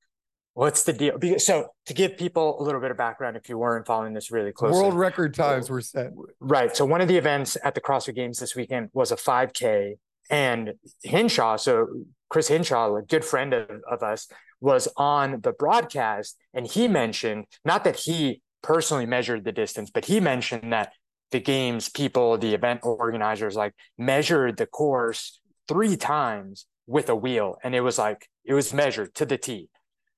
What's 0.54 0.82
the 0.82 0.92
deal? 0.92 1.18
Because, 1.18 1.46
so 1.46 1.68
to 1.86 1.94
give 1.94 2.16
people 2.16 2.60
a 2.60 2.62
little 2.62 2.80
bit 2.80 2.90
of 2.90 2.96
background, 2.96 3.36
if 3.36 3.48
you 3.48 3.56
weren't 3.56 3.86
following 3.86 4.14
this 4.14 4.30
really 4.30 4.52
closely, 4.52 4.80
World 4.80 4.94
record 4.94 5.34
times 5.34 5.70
were 5.70 5.80
set. 5.80 6.12
Right. 6.40 6.74
So 6.74 6.84
one 6.84 7.00
of 7.00 7.08
the 7.08 7.16
events 7.16 7.56
at 7.62 7.74
the 7.74 7.80
CrossFit 7.80 8.14
Games 8.14 8.38
this 8.38 8.56
weekend 8.56 8.88
was 8.92 9.12
a 9.12 9.16
5K, 9.16 9.94
and 10.28 10.74
Hinshaw, 11.02 11.56
so 11.56 11.88
Chris 12.28 12.48
Hinshaw, 12.48 12.94
a 12.96 13.02
good 13.02 13.24
friend 13.24 13.52
of, 13.52 13.68
of 13.90 14.02
us, 14.02 14.28
was 14.60 14.88
on 14.96 15.40
the 15.40 15.52
broadcast, 15.52 16.36
and 16.54 16.66
he 16.66 16.88
mentioned 16.88 17.46
not 17.64 17.84
that 17.84 17.96
he 17.96 18.42
personally 18.62 19.06
measured 19.06 19.44
the 19.44 19.52
distance, 19.52 19.90
but 19.90 20.04
he 20.04 20.20
mentioned 20.20 20.72
that 20.72 20.92
the 21.30 21.40
games 21.40 21.88
people, 21.88 22.36
the 22.38 22.54
event 22.54 22.80
organizers, 22.82 23.56
like 23.56 23.74
measured 23.98 24.56
the 24.56 24.66
course 24.66 25.40
three 25.68 25.96
times 25.96 26.66
with 26.86 27.08
a 27.08 27.14
wheel, 27.14 27.56
and 27.62 27.74
it 27.74 27.80
was 27.80 27.98
like 27.98 28.28
it 28.44 28.54
was 28.54 28.74
measured 28.74 29.14
to 29.14 29.24
the 29.24 29.38
T. 29.38 29.68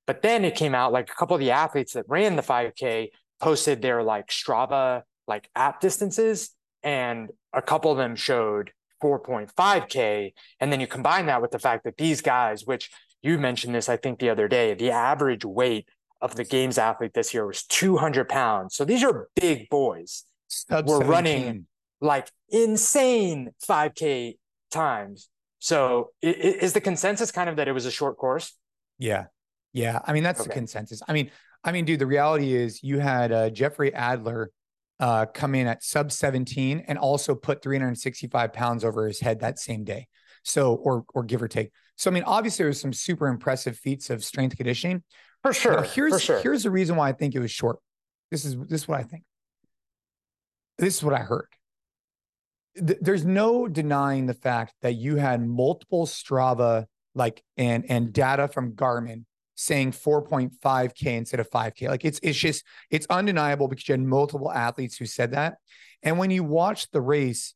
But 0.07 0.23
then 0.23 0.45
it 0.45 0.55
came 0.55 0.75
out 0.75 0.93
like 0.93 1.11
a 1.11 1.15
couple 1.15 1.35
of 1.35 1.41
the 1.41 1.51
athletes 1.51 1.93
that 1.93 2.07
ran 2.09 2.37
the 2.37 2.43
5K 2.43 3.11
posted 3.41 3.83
their 3.83 4.03
like 4.03 4.29
Strava 4.29 5.03
like 5.29 5.49
app 5.55 5.81
distances, 5.81 6.51
and 6.83 7.31
a 7.53 7.63
couple 7.63 7.93
of 7.93 7.99
them 7.99 8.17
showed 8.17 8.73
4.5K. 9.03 10.33
And 10.61 10.73
then 10.73 10.81
you 10.81 10.87
combine 10.87 11.27
that 11.27 11.43
with 11.43 11.51
the 11.51 11.59
fact 11.59 11.85
that 11.85 11.97
these 11.97 12.21
guys, 12.21 12.65
which 12.67 12.91
you 13.23 13.39
mentioned 13.39 13.75
this, 13.75 13.89
I 13.89 13.97
think, 13.97 14.19
the 14.19 14.31
other 14.31 14.49
day, 14.49 14.75
the 14.75 14.91
average 14.91 15.45
weight 15.45 15.89
of 16.21 16.37
the 16.37 16.45
games 16.45 16.79
athlete 16.79 17.15
this 17.15 17.35
year 17.35 17.47
was 17.47 17.65
200 17.65 18.29
pounds. 18.29 18.77
So 18.77 18.85
these 18.85 19.05
are 19.05 19.29
big 19.35 19.69
boys, 19.69 20.25
Sub 20.53 20.87
We're 20.87 21.01
17. 21.01 21.11
running- 21.11 21.67
like 22.01 22.29
insane 22.49 23.51
5K 23.67 24.37
times. 24.71 25.29
So 25.61 26.11
is 26.21 26.73
the 26.73 26.81
consensus 26.81 27.31
kind 27.31 27.49
of 27.49 27.57
that 27.57 27.69
it 27.69 27.73
was 27.73 27.87
a 27.87 27.91
short 27.91 28.17
course? 28.17 28.53
Yeah. 28.99 29.27
Yeah. 29.73 30.01
I 30.05 30.13
mean, 30.13 30.25
that's 30.25 30.43
the 30.43 30.51
consensus. 30.51 31.01
I 31.07 31.13
mean, 31.13 31.31
I 31.63 31.71
mean, 31.71 31.85
dude, 31.85 32.01
the 32.01 32.07
reality 32.07 32.55
is 32.55 32.83
you 32.83 32.99
had 32.99 33.31
uh, 33.31 33.51
Jeffrey 33.51 33.95
Adler 33.95 34.51
uh, 34.99 35.27
come 35.27 35.55
in 35.55 35.69
at 35.69 35.85
sub 35.85 36.11
17 36.11 36.85
and 36.89 36.99
also 36.99 37.37
put 37.37 37.63
365 37.63 38.53
pounds 38.53 38.85
over 38.85 39.07
his 39.07 39.21
head 39.21 39.41
that 39.41 39.61
same 39.61 39.85
day. 39.85 40.09
So, 40.45 40.75
or 40.75 41.05
or 41.15 41.23
give 41.23 41.41
or 41.41 41.47
take. 41.47 41.71
So, 41.97 42.11
I 42.11 42.15
mean, 42.15 42.25
obviously, 42.25 42.65
there's 42.65 42.81
some 42.81 42.93
super 42.93 43.29
impressive 43.29 43.79
feats 43.79 44.11
of 44.11 44.25
strength 44.25 44.57
conditioning. 44.57 45.05
For 45.43 45.53
sure. 45.53 45.77
Now, 45.77 45.83
here's 45.83 46.13
for 46.13 46.19
sure. 46.19 46.41
here's 46.41 46.65
the 46.65 46.71
reason 46.73 46.97
why 46.97 47.09
I 47.09 47.13
think 47.13 47.37
it 47.37 47.39
was 47.39 47.53
short. 47.53 47.79
This 48.33 48.45
is 48.45 48.57
this 48.59 48.83
is 48.83 48.89
what 48.89 48.99
I 48.99 49.05
think. 49.05 49.23
This 50.79 50.97
is 50.97 51.05
what 51.05 51.15
I 51.15 51.21
heard. 51.21 51.49
Th- 52.77 52.99
there's 53.01 53.25
no 53.25 53.69
denying 53.69 54.27
the 54.27 54.35
fact 54.35 54.75
that 54.83 54.95
you 54.95 55.17
had 55.17 55.47
multiple 55.47 56.07
Strava 56.07 56.87
like 57.15 57.43
and 57.57 57.85
and 57.89 58.13
data 58.13 58.49
from 58.49 58.73
Garmin 58.73 59.25
saying 59.55 59.93
4.5k 59.93 61.07
instead 61.07 61.41
of 61.41 61.51
5k. 61.51 61.89
Like 61.89 62.05
it's 62.05 62.19
it's 62.23 62.39
just 62.39 62.65
it's 62.91 63.07
undeniable 63.11 63.69
because 63.69 63.89
you 63.89 63.93
had 63.93 64.01
multiple 64.01 64.51
athletes 64.51 64.97
who 64.97 65.07
said 65.07 65.33
that. 65.33 65.57
And 66.03 66.19
when 66.19 66.31
you 66.31 66.43
watch 66.43 66.91
the 66.91 67.01
race, 67.01 67.55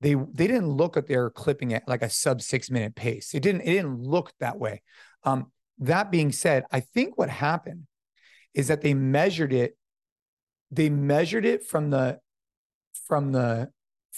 they 0.00 0.14
they 0.14 0.46
didn't 0.46 0.68
look 0.68 0.96
at 0.96 1.06
their 1.06 1.30
clipping 1.30 1.74
at 1.74 1.88
like 1.88 2.02
a 2.02 2.10
sub 2.10 2.42
six 2.42 2.70
minute 2.70 2.94
pace. 2.94 3.34
It 3.34 3.42
didn't 3.42 3.62
it 3.62 3.72
didn't 3.72 4.00
look 4.00 4.32
that 4.40 4.58
way. 4.58 4.82
Um, 5.24 5.50
that 5.78 6.10
being 6.10 6.32
said, 6.32 6.64
I 6.70 6.80
think 6.80 7.16
what 7.16 7.30
happened 7.30 7.86
is 8.54 8.68
that 8.68 8.82
they 8.82 8.94
measured 8.94 9.52
it. 9.52 9.76
They 10.70 10.90
measured 10.90 11.44
it 11.44 11.66
from 11.66 11.90
the 11.90 12.20
from 13.06 13.32
the 13.32 13.70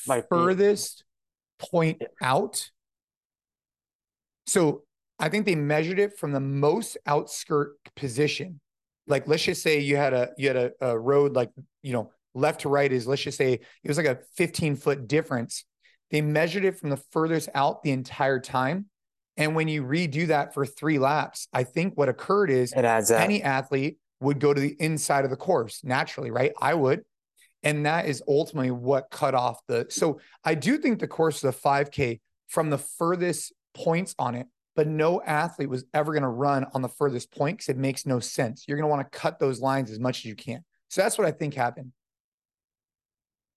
the- 0.07 0.25
furthest 0.29 1.05
point 1.59 2.03
out. 2.23 2.71
So 4.47 4.83
I 5.19 5.29
think 5.29 5.47
they 5.47 5.55
measured 5.55 5.99
it 5.99 6.19
from 6.19 6.33
the 6.33 6.41
most 6.41 6.97
outskirt 7.07 7.77
position. 7.95 8.61
Like 9.07 9.29
let's 9.29 9.43
just 9.43 9.63
say 9.63 9.81
you 9.81 9.97
had 9.97 10.15
a 10.15 10.31
you 10.39 10.49
had 10.49 10.57
a, 10.57 10.73
a 10.81 10.99
road 10.99 11.35
like 11.35 11.51
you 11.83 11.93
know 11.93 12.11
left 12.35 12.63
to 12.63 12.69
right 12.69 12.91
is 12.91 13.07
let's 13.07 13.23
just 13.23 13.39
say 13.39 13.55
it 13.55 13.89
was 13.89 13.97
like 13.97 14.07
a 14.07 14.19
15 14.37 14.77
foot 14.77 15.09
difference. 15.09 15.65
They 16.11 16.21
measured 16.21 16.65
it 16.65 16.79
from 16.79 16.91
the 16.91 16.97
furthest 16.97 17.49
out 17.55 17.83
the 17.83 17.93
entire 17.93 18.41
time. 18.41 18.87
And 19.37 19.55
when 19.55 19.69
you 19.69 19.85
redo 19.85 20.27
that 20.29 20.55
for 20.55 20.67
three 20.67 20.99
laps, 20.99 21.49
I 21.53 21.65
think 21.65 21.97
what 21.97 22.09
occurred 22.09 22.51
is 22.51 22.73
it 22.73 22.85
adds 22.85 23.11
any 23.11 23.43
athlete 23.43 23.99
would 24.21 24.39
go 24.39 24.53
to 24.53 24.61
the 24.61 24.77
inside 24.79 25.25
of 25.25 25.31
the 25.31 25.37
course 25.37 25.83
naturally, 25.83 26.31
right? 26.31 26.53
I 26.61 26.75
would. 26.75 27.05
And 27.63 27.85
that 27.87 28.07
is 28.07 28.23
ultimately 28.27 28.71
what 28.71 29.11
cut 29.11 29.35
off 29.35 29.61
the. 29.67 29.87
So 29.91 30.21
I 30.45 30.55
do 30.55 30.79
think 30.79 30.99
the 30.99 31.09
course 31.09 31.43
of 31.45 31.53
the 31.55 31.61
5K 31.61 32.21
from 32.49 32.71
the 32.71 32.79
furthest 32.79 33.53
points 33.75 34.15
on 34.19 34.35
it, 34.35 34.47
but 34.75 34.87
no 34.87 35.21
athlete 35.23 35.69
was 35.69 35.85
ever 35.93 36.13
going 36.13 36.23
to 36.23 36.29
run 36.29 36.67
on 36.75 36.83
the 36.83 36.89
furthest 36.89 37.31
point 37.31 37.59
because 37.59 37.69
it 37.69 37.77
makes 37.77 38.07
no 38.07 38.19
sense. 38.19 38.65
You're 38.67 38.79
going 38.79 38.89
to 38.89 38.95
want 38.97 39.11
to 39.13 39.19
cut 39.19 39.39
those 39.39 39.61
lines 39.61 39.91
as 39.91 39.99
much 40.01 40.19
as 40.21 40.25
you 40.25 40.35
can. 40.35 40.65
So 40.89 41.03
that's 41.03 41.19
what 41.19 41.27
I 41.27 41.33
think 41.33 41.55
happened. 41.55 41.93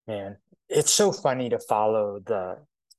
Man, 0.08 0.38
it's 0.70 0.92
so 0.92 1.12
funny 1.12 1.50
to 1.50 1.60
follow 1.60 2.20
the 2.26 2.58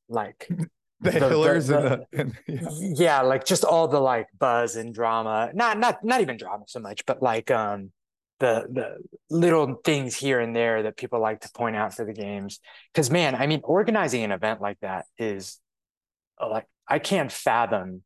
like 0.09 0.49
The, 1.01 1.11
The- 1.11 1.19
the- 1.21 1.29
the- 1.29 1.53
and 1.53 1.63
the. 1.69 2.07
And, 2.15 2.39
yeah. 2.49 2.69
yeah 2.95 3.21
like 3.21 3.45
just 3.45 3.63
all 3.65 3.89
the 3.89 4.01
like 4.01 4.29
buzz 4.39 4.77
and 4.77 4.95
drama 4.95 5.51
not 5.53 5.79
not 5.79 6.03
not 6.03 6.23
even 6.23 6.39
drama 6.39 6.65
so 6.67 6.81
much 6.81 7.05
but 7.05 7.21
like 7.23 7.51
um 7.51 7.91
the 8.41 8.67
the 8.71 8.97
little 9.31 9.77
things 9.85 10.17
here 10.17 10.41
and 10.41 10.55
there 10.57 10.83
that 10.83 10.97
people 10.97 11.21
like 11.21 11.41
to 11.41 11.51
point 11.55 11.77
out 11.77 11.95
for 11.95 12.05
the 12.05 12.13
games 12.13 12.61
because 12.93 13.11
man 13.11 13.35
i 13.35 13.47
mean 13.47 13.61
organizing 13.65 14.25
an 14.25 14.33
event 14.33 14.61
like 14.61 14.79
that 14.81 15.07
is 15.19 15.61
uh, 16.43 16.49
like 16.49 16.67
i 16.89 16.99
can't 16.99 17.31
fathom 17.31 18.03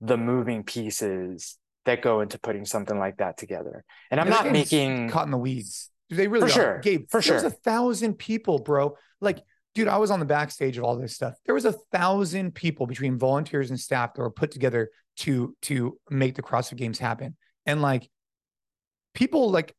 the 0.00 0.16
moving 0.18 0.62
pieces 0.62 1.58
that 1.86 2.02
go 2.02 2.20
into 2.20 2.38
putting 2.38 2.64
something 2.64 2.98
like 2.98 3.16
that 3.16 3.36
together 3.38 3.84
and 4.10 4.20
i'm 4.20 4.26
Yeah, 4.28 4.34
not 4.42 4.52
making 4.52 5.08
caught 5.08 5.24
in 5.24 5.30
the 5.30 5.38
weeds. 5.38 5.90
Do 6.10 6.16
They 6.16 6.28
really 6.28 6.48
For 6.50 6.60
are. 6.60 6.62
sure. 6.62 6.78
Gabe, 6.80 7.06
For 7.08 7.20
there's 7.22 7.40
sure. 7.42 7.48
a 7.48 7.50
thousand 7.50 8.14
people, 8.18 8.58
bro. 8.58 8.96
Like, 9.22 9.42
dude, 9.74 9.88
I 9.88 9.96
was 9.96 10.10
on 10.10 10.20
the 10.20 10.26
backstage 10.26 10.76
of 10.76 10.84
all 10.84 10.96
this 10.96 11.14
stuff. 11.14 11.34
There 11.46 11.54
was 11.54 11.64
a 11.64 11.72
thousand 11.90 12.54
people 12.54 12.86
between 12.86 13.18
volunteers 13.18 13.70
and 13.70 13.80
staff 13.80 14.12
that 14.12 14.20
were 14.20 14.30
put 14.30 14.50
together 14.50 14.90
to 15.18 15.56
to 15.62 15.98
make 16.10 16.34
the 16.34 16.42
CrossFit 16.42 16.76
Games 16.76 16.98
happen. 16.98 17.34
And 17.64 17.80
like, 17.80 18.10
people 19.14 19.50
like, 19.50 19.74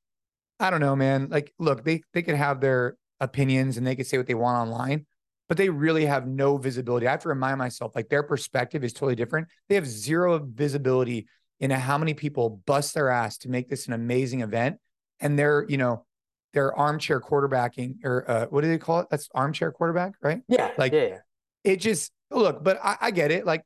I 0.59 0.69
don't 0.69 0.79
know, 0.81 0.95
man. 0.95 1.27
Like, 1.29 1.53
look, 1.59 1.83
they 1.83 2.01
they 2.13 2.21
could 2.21 2.35
have 2.35 2.61
their 2.61 2.95
opinions 3.19 3.77
and 3.77 3.85
they 3.85 3.95
could 3.95 4.07
say 4.07 4.17
what 4.17 4.27
they 4.27 4.33
want 4.35 4.67
online, 4.67 5.05
but 5.47 5.57
they 5.57 5.69
really 5.69 6.05
have 6.05 6.27
no 6.27 6.57
visibility. 6.57 7.07
I 7.07 7.11
have 7.11 7.21
to 7.23 7.29
remind 7.29 7.57
myself, 7.57 7.95
like, 7.95 8.09
their 8.09 8.23
perspective 8.23 8.83
is 8.83 8.93
totally 8.93 9.15
different. 9.15 9.47
They 9.69 9.75
have 9.75 9.87
zero 9.87 10.39
visibility 10.39 11.27
into 11.59 11.77
how 11.77 11.97
many 11.97 12.13
people 12.13 12.61
bust 12.65 12.93
their 12.93 13.09
ass 13.09 13.37
to 13.39 13.49
make 13.49 13.69
this 13.69 13.87
an 13.87 13.93
amazing 13.93 14.41
event, 14.41 14.77
and 15.19 15.37
they're, 15.37 15.65
you 15.69 15.77
know, 15.77 16.05
they're 16.53 16.77
armchair 16.77 17.19
quarterbacking 17.19 17.95
or 18.03 18.29
uh, 18.29 18.45
what 18.47 18.61
do 18.61 18.67
they 18.67 18.77
call 18.77 18.99
it? 18.99 19.07
That's 19.09 19.27
armchair 19.33 19.71
quarterback, 19.71 20.13
right? 20.21 20.41
yeah 20.47 20.71
like- 20.77 20.93
yeah. 20.93 21.17
It 21.63 21.77
just 21.77 22.11
look, 22.29 22.63
but 22.63 22.77
I, 22.83 22.97
I 22.99 23.11
get 23.11 23.31
it. 23.31 23.45
Like 23.45 23.63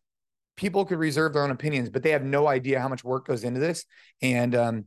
people 0.56 0.86
could 0.86 1.00
reserve 1.00 1.34
their 1.34 1.44
own 1.44 1.50
opinions, 1.52 1.90
but 1.90 2.04
they 2.04 2.12
have 2.12 2.24
no 2.24 2.48
idea 2.48 2.80
how 2.80 2.88
much 2.88 3.04
work 3.04 3.26
goes 3.26 3.44
into 3.44 3.60
this. 3.60 3.86
And 4.22 4.54
um, 4.54 4.86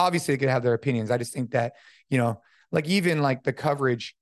obviously 0.00 0.34
they 0.34 0.38
could 0.38 0.48
have 0.48 0.62
their 0.62 0.74
opinions. 0.74 1.10
I 1.10 1.18
just 1.18 1.32
think 1.32 1.50
that, 1.50 1.74
you 2.08 2.18
know, 2.18 2.40
like 2.72 2.88
even 2.88 3.20
like 3.20 3.42
the 3.42 3.52
coverage, 3.52 4.16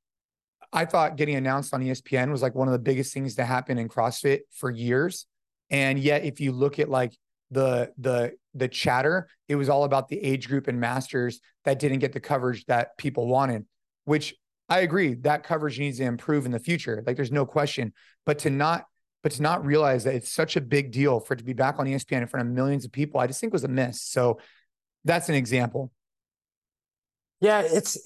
I 0.72 0.84
thought 0.84 1.16
getting 1.16 1.36
announced 1.36 1.72
on 1.72 1.82
ESPN 1.82 2.30
was 2.30 2.42
like 2.42 2.54
one 2.54 2.68
of 2.68 2.72
the 2.72 2.78
biggest 2.78 3.14
things 3.14 3.36
to 3.36 3.44
happen 3.44 3.78
in 3.78 3.88
CrossFit 3.88 4.40
for 4.52 4.70
years. 4.70 5.26
And 5.70 5.98
yet, 5.98 6.24
if 6.24 6.40
you 6.40 6.52
look 6.52 6.78
at 6.78 6.88
like 6.88 7.16
the 7.50 7.92
the 7.98 8.32
the 8.54 8.68
chatter, 8.68 9.28
it 9.48 9.56
was 9.56 9.68
all 9.68 9.84
about 9.84 10.08
the 10.08 10.18
age 10.18 10.48
group 10.48 10.66
and 10.66 10.80
masters 10.80 11.40
that 11.64 11.78
didn't 11.78 12.00
get 12.00 12.12
the 12.12 12.20
coverage 12.20 12.64
that 12.66 12.96
people 12.98 13.26
wanted, 13.26 13.64
which 14.04 14.34
I 14.68 14.80
agree 14.80 15.14
that 15.14 15.44
coverage 15.44 15.78
needs 15.78 15.98
to 15.98 16.04
improve 16.04 16.44
in 16.44 16.52
the 16.52 16.58
future. 16.58 17.02
Like 17.06 17.16
there's 17.16 17.32
no 17.32 17.46
question. 17.46 17.92
But 18.26 18.40
to 18.40 18.50
not 18.50 18.84
but 19.22 19.32
to 19.32 19.42
not 19.42 19.64
realize 19.64 20.04
that 20.04 20.14
it's 20.14 20.32
such 20.32 20.56
a 20.56 20.60
big 20.60 20.92
deal 20.92 21.20
for 21.20 21.34
it 21.34 21.38
to 21.38 21.44
be 21.44 21.52
back 21.52 21.78
on 21.78 21.86
ESPN 21.86 22.22
in 22.22 22.28
front 22.28 22.46
of 22.46 22.54
millions 22.54 22.84
of 22.84 22.92
people, 22.92 23.20
I 23.20 23.26
just 23.26 23.40
think 23.40 23.52
was 23.52 23.64
a 23.64 23.68
miss. 23.68 24.02
So 24.02 24.38
that's 25.04 25.28
an 25.28 25.34
example. 25.34 25.90
Yeah, 27.40 27.60
it's 27.60 27.98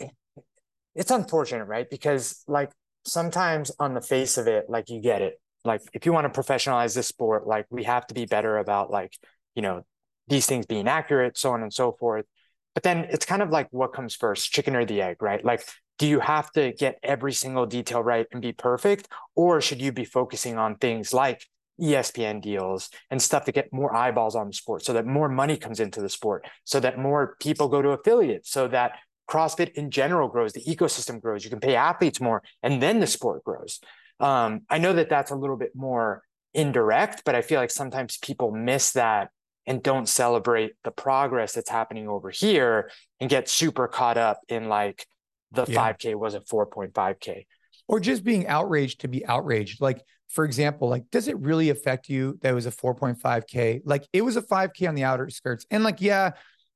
it's 0.94 1.11
unfortunate, 1.11 1.64
right? 1.64 1.88
Because 1.88 2.42
like 2.46 2.70
sometimes 3.04 3.70
on 3.78 3.94
the 3.94 4.00
face 4.00 4.37
of 4.38 4.46
it, 4.46 4.66
like 4.68 4.90
you 4.90 5.00
get 5.00 5.22
it. 5.22 5.40
Like 5.64 5.82
if 5.92 6.06
you 6.06 6.12
want 6.12 6.32
to 6.32 6.40
professionalize 6.40 6.94
this 6.94 7.06
sport, 7.06 7.46
like 7.46 7.66
we 7.70 7.84
have 7.84 8.06
to 8.08 8.14
be 8.14 8.26
better 8.26 8.58
about 8.58 8.90
like, 8.90 9.16
you 9.54 9.62
know, 9.62 9.84
these 10.28 10.46
things 10.46 10.66
being 10.66 10.88
accurate, 10.88 11.38
so 11.38 11.52
on 11.52 11.62
and 11.62 11.72
so 11.72 11.92
forth. 11.92 12.26
But 12.75 12.82
then 12.82 13.06
it's 13.11 13.26
kind 13.26 13.42
of 13.42 13.50
like 13.50 13.68
what 13.70 13.92
comes 13.92 14.14
first, 14.14 14.50
chicken 14.50 14.75
or 14.75 14.84
the 14.84 15.02
egg, 15.02 15.22
right? 15.22 15.44
Like, 15.44 15.62
do 15.99 16.06
you 16.06 16.20
have 16.20 16.50
to 16.52 16.72
get 16.72 16.99
every 17.02 17.32
single 17.32 17.66
detail 17.66 18.02
right 18.02 18.26
and 18.32 18.40
be 18.40 18.52
perfect? 18.52 19.08
Or 19.37 19.61
should 19.61 19.80
you 19.80 19.92
be 19.92 20.04
focusing 20.04 20.58
on 20.58 20.76
things 20.76 21.12
like 21.12 21.46
ESPN 21.81 22.41
deals 22.41 22.91
and 23.11 23.21
stuff 23.21 23.45
to 23.47 23.52
get 23.52 23.73
more 23.73 23.95
eyeballs 23.95 24.35
on 24.37 24.49
the 24.49 24.52
sport 24.52 24.85
so 24.85 24.93
that 24.93 25.07
more 25.07 25.29
money 25.29 25.57
comes 25.57 25.81
into 25.81 26.00
the 26.00 26.09
sport, 26.09 26.47
so 26.64 26.81
that 26.81 26.99
more 26.99 27.37
people 27.41 27.69
go 27.69 27.83
to 27.83 27.91
affiliates, 27.91 28.50
so 28.50 28.69
that 28.69 28.99
CrossFit 29.29 29.73
in 29.73 29.91
general 29.91 30.29
grows, 30.29 30.52
the 30.52 30.62
ecosystem 30.64 31.21
grows, 31.21 31.45
you 31.45 31.50
can 31.50 31.61
pay 31.61 31.75
athletes 31.75 32.21
more, 32.21 32.43
and 32.62 32.83
then 32.83 33.00
the 33.00 33.07
sport 33.07 33.43
grows. 33.45 33.81
Um, 34.21 34.62
I 34.69 34.79
know 34.79 34.93
that 34.93 35.09
that's 35.09 35.31
a 35.31 35.37
little 35.37 35.57
bit 35.57 35.73
more 35.75 36.23
indirect, 36.55 37.23
but 37.25 37.35
I 37.35 37.43
feel 37.43 37.59
like 37.59 37.71
sometimes 37.71 38.19
people 38.19 38.50
miss 38.52 38.93
that 38.93 39.31
and 39.67 39.83
don't 39.83 40.09
celebrate 40.09 40.73
the 40.85 40.91
progress 40.91 41.52
that's 41.55 41.71
happening 41.71 42.09
over 42.09 42.31
here 42.31 42.91
and 43.21 43.31
get 43.31 43.49
super 43.49 43.88
caught 43.88 44.19
up 44.19 44.41
in 44.49 44.69
like 44.69 45.07
the 45.52 45.64
Yeah. 45.67 45.93
5K 45.93 46.14
was 46.14 46.35
a 46.35 46.41
4.5K. 46.41 47.47
Or 47.89 48.01
just 48.01 48.25
being 48.25 48.47
outraged 48.47 49.01
to 49.01 49.09
be 49.09 49.27
outraged. 49.27 49.81
Like, 49.81 50.03
for 50.29 50.45
example, 50.45 50.89
like, 50.89 51.11
does 51.11 51.29
it 51.29 51.39
really 51.39 51.69
affect 51.71 52.09
you 52.09 52.39
that 52.41 52.51
it 52.51 52.55
was 52.55 52.67
a 52.67 52.71
4.5K? 52.71 53.83
Like, 53.85 54.07
it 54.12 54.23
was 54.23 54.37
a 54.37 54.43
5K 54.43 54.89
on 54.89 54.95
the 54.95 55.05
outer 55.05 55.29
skirts. 55.29 55.67
And 55.71 55.85
like, 55.85 56.01
yeah, 56.01 56.31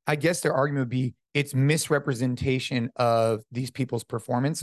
I 0.06 0.16
guess 0.16 0.40
their 0.40 0.52
argument 0.52 0.82
would 0.82 0.88
be 0.90 1.14
it's 1.34 1.54
misrepresentation 1.54 2.90
of 2.96 3.42
these 3.50 3.70
people's 3.70 4.04
performance. 4.04 4.62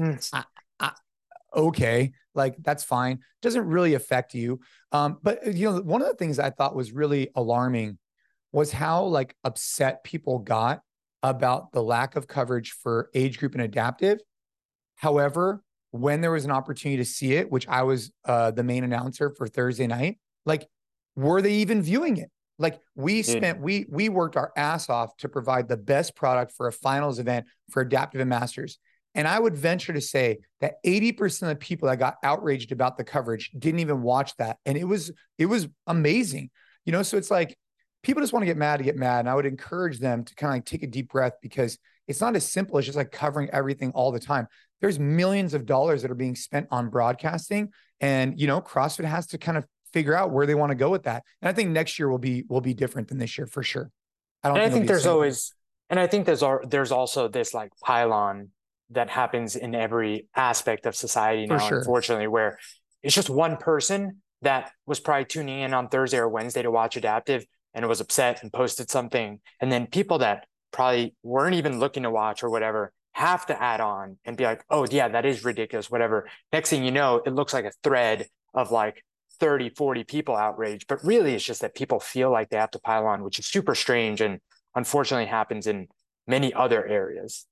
okay, 1.56 2.12
like 2.34 2.56
that's 2.62 2.84
fine. 2.84 3.20
Doesn't 3.42 3.66
really 3.66 3.94
affect 3.94 4.34
you. 4.34 4.60
Um, 4.92 5.20
but 5.22 5.56
you 5.56 5.70
know, 5.70 5.82
one 5.82 6.02
of 6.02 6.08
the 6.08 6.16
things 6.16 6.40
I 6.40 6.50
thought 6.50 6.76
was 6.76 6.92
really 6.92 7.30
alarming 7.36 7.98
was 8.52 8.72
how 8.72 9.04
like 9.04 9.36
upset 9.44 10.04
people 10.04 10.40
got 10.40 10.82
about 11.22 11.72
the 11.72 11.82
lack 11.82 12.16
of 12.16 12.28
coverage 12.28 12.72
for 12.72 13.10
age 13.14 13.40
group 13.40 13.54
and 13.54 13.64
adaptive. 13.64 14.20
However, 14.96 15.64
when 15.94 16.22
there 16.22 16.32
was 16.32 16.44
an 16.44 16.50
opportunity 16.50 16.98
to 16.98 17.06
see 17.06 17.34
it, 17.34 17.52
which 17.52 17.68
I 17.68 17.84
was 17.84 18.12
uh, 18.26 18.50
the 18.50 18.64
main 18.64 18.84
announcer 18.84 19.30
for 19.38 19.48
Thursday 19.48 19.86
night, 19.86 20.18
like, 20.44 20.68
were 21.16 21.40
they 21.40 21.54
even 21.54 21.84
viewing 21.84 22.18
it? 22.18 22.32
Like 22.58 22.80
we 22.96 23.22
spent, 23.22 23.62
we 23.62 23.86
we 23.90 24.10
worked 24.10 24.36
our 24.36 24.52
ass 24.58 24.90
off 24.90 25.16
to 25.18 25.30
provide 25.30 25.68
the 25.68 25.78
best 25.78 26.16
product 26.16 26.54
for 26.58 26.68
a 26.68 26.72
finals 26.72 27.20
event 27.20 27.46
for 27.70 27.82
adaptive 27.82 28.22
and 28.22 28.30
masters. 28.30 28.80
And 29.14 29.28
I 29.28 29.38
would 29.38 29.56
venture 29.56 29.94
to 29.94 30.02
say 30.02 30.40
that 30.62 30.76
80% 30.84 31.44
of 31.44 31.48
the 31.50 31.56
people 31.56 31.88
that 31.88 32.00
got 32.00 32.16
outraged 32.24 32.72
about 32.72 32.98
the 32.98 33.04
coverage 33.04 33.52
didn't 33.58 33.80
even 33.80 34.02
watch 34.02 34.36
that. 34.38 34.58
And 34.66 34.76
it 34.76 34.86
was, 34.86 35.12
it 35.38 35.46
was 35.46 35.68
amazing. 35.86 36.50
You 36.86 36.92
know, 36.92 37.04
so 37.04 37.18
it's 37.18 37.30
like 37.30 37.56
people 38.02 38.24
just 38.24 38.34
want 38.34 38.42
to 38.42 38.48
get 38.48 38.58
mad 38.58 38.78
to 38.78 38.84
get 38.84 38.96
mad. 38.96 39.20
And 39.20 39.30
I 39.30 39.36
would 39.36 39.46
encourage 39.46 40.00
them 40.00 40.24
to 40.24 40.34
kind 40.34 40.52
of 40.52 40.56
like 40.56 40.66
take 40.66 40.82
a 40.82 40.88
deep 40.88 41.10
breath 41.10 41.34
because 41.42 41.78
it's 42.08 42.22
not 42.22 42.36
as 42.36 42.52
simple 42.52 42.78
as 42.78 42.86
just 42.86 42.98
like 42.98 43.12
covering 43.12 43.50
everything 43.52 43.92
all 43.92 44.12
the 44.12 44.20
time. 44.20 44.48
There's 44.84 45.00
millions 45.00 45.54
of 45.54 45.66
dollars 45.66 46.02
that 46.02 46.12
are 46.12 46.16
being 46.16 46.36
spent 46.36 46.68
on 46.70 46.90
broadcasting, 46.90 47.70
and 48.02 48.38
you 48.38 48.48
know, 48.48 48.60
CrossFit 48.60 49.06
has 49.06 49.28
to 49.28 49.38
kind 49.38 49.58
of 49.58 49.66
figure 49.94 50.14
out 50.14 50.32
where 50.32 50.46
they 50.46 50.56
want 50.56 50.72
to 50.72 50.76
go 50.76 50.90
with 50.90 51.04
that. 51.04 51.24
And 51.42 51.48
I 51.48 51.54
think 51.54 51.70
next 51.70 51.98
year 51.98 52.10
will 52.10 52.18
be 52.18 52.44
will 52.50 52.60
be 52.60 52.74
different 52.74 53.08
than 53.08 53.18
this 53.18 53.38
year 53.38 53.48
for 53.48 53.64
sure. 53.64 53.90
I 54.44 54.50
don't. 54.50 54.58
And 54.58 54.64
think 54.66 54.74
I 54.74 54.76
think 54.76 54.88
there's 54.90 55.06
always, 55.06 55.54
and 55.90 55.98
I 55.98 56.08
think 56.08 56.26
there's 56.26 56.44
there's 56.68 56.92
also 56.92 57.30
this 57.30 57.54
like 57.54 57.72
pylon 57.82 58.50
that 58.90 59.10
happens 59.10 59.56
in 59.56 59.74
every 59.74 60.28
aspect 60.36 60.86
of 60.86 60.98
society 60.98 61.46
now, 61.46 61.60
sure. 61.60 61.78
unfortunately, 61.78 62.28
where 62.28 62.60
it's 63.02 63.16
just 63.16 63.30
one 63.30 63.56
person 63.56 64.22
that 64.42 64.74
was 64.86 65.00
probably 65.00 65.24
tuning 65.24 65.62
in 65.62 65.74
on 65.74 65.88
Thursday 65.88 66.18
or 66.18 66.28
Wednesday 66.28 66.62
to 66.62 66.72
watch 66.72 66.98
Adaptive 66.98 67.46
and 67.74 67.88
was 67.88 68.02
upset 68.02 68.44
and 68.44 68.52
posted 68.52 68.90
something. 68.90 69.40
And 69.62 69.72
then 69.72 69.88
people 69.88 70.18
that 70.18 70.46
probably 70.74 71.16
weren't 71.24 71.56
even 71.56 71.80
looking 71.80 72.04
to 72.04 72.12
watch 72.12 72.44
or 72.44 72.50
whatever 72.50 72.92
have 73.14 73.46
to 73.46 73.62
add 73.62 73.80
on 73.80 74.18
and 74.26 74.36
be 74.36 74.44
like, 74.44 74.64
oh, 74.70 74.86
yeah, 74.90 75.08
that 75.08 75.26
is 75.26 75.46
ridiculous, 75.46 75.90
whatever. 75.90 76.28
Next 76.52 76.70
thing 76.70 76.84
you 76.84 76.92
know, 76.92 77.22
it 77.26 77.34
looks 77.34 77.54
like 77.54 77.66
a 77.66 77.72
thread 77.84 78.28
of 78.54 78.72
like 78.72 79.04
30, 79.40 79.70
40 79.70 80.04
people 80.04 80.36
outraged. 80.36 80.88
But 80.88 81.04
really, 81.04 81.34
it's 81.34 81.44
just 81.44 81.62
that 81.62 81.76
people 81.76 82.00
feel 82.00 82.32
like 82.32 82.50
they 82.50 82.58
have 82.58 82.72
to 82.72 82.80
pile 82.80 83.06
on, 83.06 83.24
which 83.24 83.40
is 83.40 83.46
super 83.46 83.76
strange 83.76 84.20
and 84.20 84.40
unfortunately 84.76 85.28
happens 85.28 85.68
in 85.68 85.88
many 86.28 86.54
other 86.54 86.86
areas. 86.86 87.46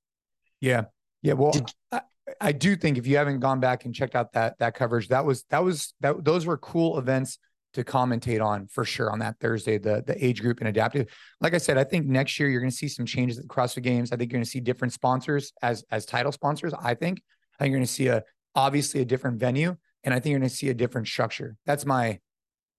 Yeah. 0.59 0.85
Yeah. 1.21 1.33
Well, 1.33 1.51
Did, 1.51 1.71
I, 1.91 2.01
I 2.39 2.51
do 2.51 2.75
think 2.75 2.97
if 2.97 3.05
you 3.05 3.17
haven't 3.17 3.39
gone 3.39 3.59
back 3.59 3.85
and 3.85 3.93
checked 3.93 4.15
out 4.15 4.33
that 4.33 4.57
that 4.59 4.73
coverage, 4.73 5.09
that 5.09 5.25
was 5.25 5.43
that 5.49 5.63
was 5.63 5.93
that 6.01 6.23
those 6.23 6.45
were 6.45 6.57
cool 6.57 6.97
events 6.97 7.37
to 7.73 7.83
commentate 7.83 8.43
on 8.43 8.67
for 8.67 8.83
sure 8.83 9.11
on 9.11 9.19
that 9.19 9.39
Thursday, 9.39 9.77
the 9.77 10.03
the 10.05 10.23
age 10.23 10.41
group 10.41 10.59
and 10.59 10.67
adaptive. 10.67 11.07
Like 11.39 11.53
I 11.53 11.57
said, 11.57 11.77
I 11.77 11.83
think 11.83 12.05
next 12.05 12.39
year 12.39 12.49
you're 12.49 12.61
going 12.61 12.71
to 12.71 12.75
see 12.75 12.87
some 12.87 13.05
changes 13.05 13.37
at 13.37 13.43
the 13.43 13.49
CrossFit 13.49 13.83
Games. 13.83 14.11
I 14.11 14.17
think 14.17 14.31
you're 14.31 14.37
going 14.37 14.45
to 14.45 14.49
see 14.49 14.59
different 14.59 14.93
sponsors 14.93 15.53
as 15.61 15.83
as 15.91 16.05
title 16.05 16.31
sponsors. 16.31 16.73
I 16.73 16.93
think 16.95 17.21
I 17.59 17.63
think 17.63 17.71
you're 17.71 17.79
going 17.79 17.87
to 17.87 17.91
see 17.91 18.07
a 18.07 18.23
obviously 18.55 19.01
a 19.01 19.05
different 19.05 19.39
venue, 19.39 19.75
and 20.03 20.13
I 20.13 20.19
think 20.19 20.31
you're 20.31 20.39
going 20.39 20.49
to 20.49 20.55
see 20.55 20.69
a 20.69 20.73
different 20.73 21.07
structure. 21.07 21.55
That's 21.65 21.85
my 21.85 22.19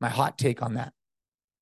my 0.01 0.09
hot 0.09 0.39
take 0.39 0.63
on 0.63 0.75
that. 0.75 0.93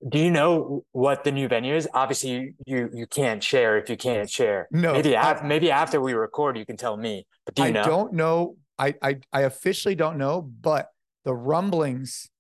Do 0.09 0.19
you 0.19 0.31
know 0.31 0.85
what 0.93 1.25
the 1.25 1.31
new 1.31 1.47
venue 1.47 1.75
is? 1.75 1.87
Obviously, 1.93 2.55
you 2.67 2.89
you 2.93 3.07
can't 3.07 3.43
share 3.43 3.79
if 3.79 3.91
you 3.91 3.97
can't 3.97 4.31
share. 4.31 4.67
No, 4.71 4.95
maybe 4.95 5.17
I, 5.17 5.47
maybe 5.47 5.71
after 5.71 6.01
we 6.01 6.15
record, 6.15 6.57
you 6.57 6.65
can 6.65 6.79
tell 6.79 6.97
me. 6.97 7.27
But 7.45 7.55
do 7.55 7.63
you 7.63 7.69
I 7.69 7.73
know? 7.73 7.85
don't 7.85 8.13
know. 8.15 8.57
I, 8.79 8.95
I 9.03 9.19
I 9.31 9.43
officially 9.43 9.95
don't 9.95 10.17
know, 10.17 10.41
but 10.41 10.89
the 11.25 11.35
rumblings 11.35 12.31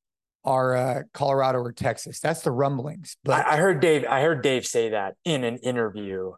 are 0.45 0.77
uh, 0.77 1.03
Colorado 1.13 1.59
or 1.59 1.73
Texas. 1.73 2.21
That's 2.21 2.43
the 2.43 2.51
rumblings. 2.51 3.17
But 3.25 3.47
I, 3.47 3.55
I, 3.55 3.57
heard 3.57 3.81
Dave. 3.81 4.05
I 4.09 4.23
heard 4.23 4.43
Dave 4.43 4.67
say 4.67 4.91
that 4.91 5.15
in 5.25 5.45
an 5.45 5.59
interview 5.59 6.33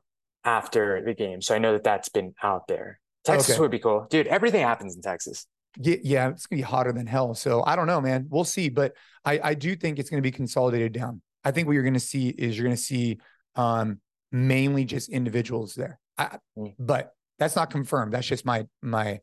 after 0.44 1.02
the 1.04 1.14
game, 1.14 1.40
so 1.40 1.54
I 1.54 1.58
know 1.58 1.72
that 1.72 1.84
that's 1.84 2.08
been 2.08 2.34
out 2.42 2.66
there. 2.66 2.98
Texas 3.24 3.54
okay. 3.54 3.60
would 3.60 3.70
be 3.70 3.78
cool, 3.78 4.06
dude. 4.10 4.26
Everything 4.26 4.62
happens 4.62 4.96
in 4.96 5.02
Texas. 5.02 5.46
Yeah, 5.78 5.96
yeah, 6.02 6.28
it's 6.30 6.46
gonna 6.46 6.58
be 6.58 6.62
hotter 6.62 6.92
than 6.92 7.06
hell. 7.06 7.34
So 7.34 7.62
I 7.64 7.76
don't 7.76 7.86
know, 7.86 8.00
man. 8.00 8.26
We'll 8.28 8.44
see. 8.44 8.68
But 8.68 8.94
I 9.24 9.40
I 9.42 9.54
do 9.54 9.76
think 9.76 9.98
it's 9.98 10.10
gonna 10.10 10.22
be 10.22 10.32
consolidated 10.32 10.92
down. 10.92 11.22
I 11.44 11.50
think 11.50 11.66
what 11.66 11.74
you're 11.74 11.84
gonna 11.84 12.00
see 12.00 12.28
is 12.28 12.56
you're 12.56 12.66
gonna 12.66 12.76
see 12.76 13.18
um 13.54 14.00
mainly 14.32 14.84
just 14.84 15.08
individuals 15.08 15.74
there. 15.74 15.98
I, 16.18 16.38
mm. 16.58 16.74
But 16.78 17.14
that's 17.38 17.56
not 17.56 17.70
confirmed. 17.70 18.12
That's 18.12 18.26
just 18.26 18.44
my 18.44 18.66
my 18.82 19.20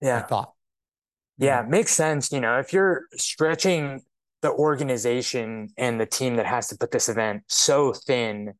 yeah 0.00 0.20
my 0.20 0.22
thought. 0.22 0.52
Yeah, 1.38 1.62
it 1.62 1.68
makes 1.68 1.92
sense. 1.92 2.32
You 2.32 2.40
know, 2.40 2.58
if 2.58 2.72
you're 2.72 3.02
stretching 3.16 4.02
the 4.42 4.52
organization 4.52 5.68
and 5.76 6.00
the 6.00 6.06
team 6.06 6.36
that 6.36 6.46
has 6.46 6.68
to 6.68 6.76
put 6.76 6.90
this 6.90 7.08
event 7.08 7.42
so 7.48 7.92
thin, 7.92 8.54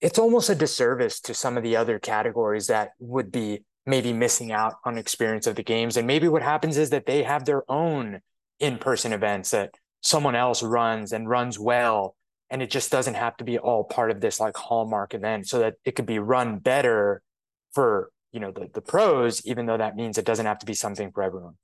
it's 0.00 0.18
almost 0.18 0.50
a 0.50 0.54
disservice 0.54 1.20
to 1.20 1.34
some 1.34 1.56
of 1.56 1.62
the 1.62 1.76
other 1.76 1.98
categories 1.98 2.66
that 2.68 2.90
would 2.98 3.32
be 3.32 3.64
maybe 3.86 4.12
missing 4.12 4.52
out 4.52 4.74
on 4.84 4.96
experience 4.96 5.46
of 5.46 5.56
the 5.56 5.62
games. 5.62 5.96
And 5.96 6.06
maybe 6.06 6.28
what 6.28 6.42
happens 6.42 6.76
is 6.76 6.90
that 6.90 7.06
they 7.06 7.22
have 7.22 7.44
their 7.44 7.68
own 7.70 8.20
in-person 8.60 9.12
events 9.12 9.50
that 9.50 9.74
someone 10.00 10.34
else 10.34 10.62
runs 10.62 11.12
and 11.12 11.28
runs 11.28 11.58
well. 11.58 12.16
And 12.50 12.62
it 12.62 12.70
just 12.70 12.92
doesn't 12.92 13.14
have 13.14 13.36
to 13.38 13.44
be 13.44 13.58
all 13.58 13.84
part 13.84 14.10
of 14.10 14.20
this 14.20 14.38
like 14.38 14.56
hallmark 14.56 15.14
event 15.14 15.48
so 15.48 15.58
that 15.58 15.74
it 15.84 15.96
could 15.96 16.06
be 16.06 16.18
run 16.18 16.58
better 16.58 17.22
for, 17.72 18.10
you 18.30 18.40
know, 18.40 18.52
the, 18.52 18.70
the 18.72 18.80
pros, 18.80 19.44
even 19.44 19.66
though 19.66 19.78
that 19.78 19.96
means 19.96 20.16
it 20.16 20.26
doesn't 20.26 20.46
have 20.46 20.58
to 20.60 20.66
be 20.66 20.74
something 20.74 21.10
for 21.10 21.22
everyone. 21.22 21.54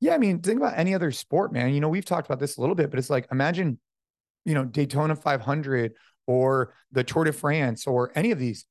Yeah, 0.00 0.14
I 0.14 0.18
mean, 0.18 0.40
think 0.40 0.58
about 0.58 0.78
any 0.78 0.94
other 0.94 1.10
sport, 1.12 1.52
man. 1.52 1.74
You 1.74 1.80
know, 1.80 1.88
we've 1.88 2.04
talked 2.04 2.26
about 2.26 2.40
this 2.40 2.56
a 2.56 2.60
little 2.60 2.74
bit, 2.74 2.90
but 2.90 2.98
it's 2.98 3.10
like 3.10 3.26
imagine, 3.30 3.78
you 4.44 4.54
know, 4.54 4.64
Daytona 4.64 5.14
500 5.14 5.92
or 6.26 6.74
the 6.90 7.04
Tour 7.04 7.24
de 7.24 7.32
France 7.32 7.86
or 7.86 8.10
any 8.14 8.30
of 8.30 8.38
these. 8.38 8.64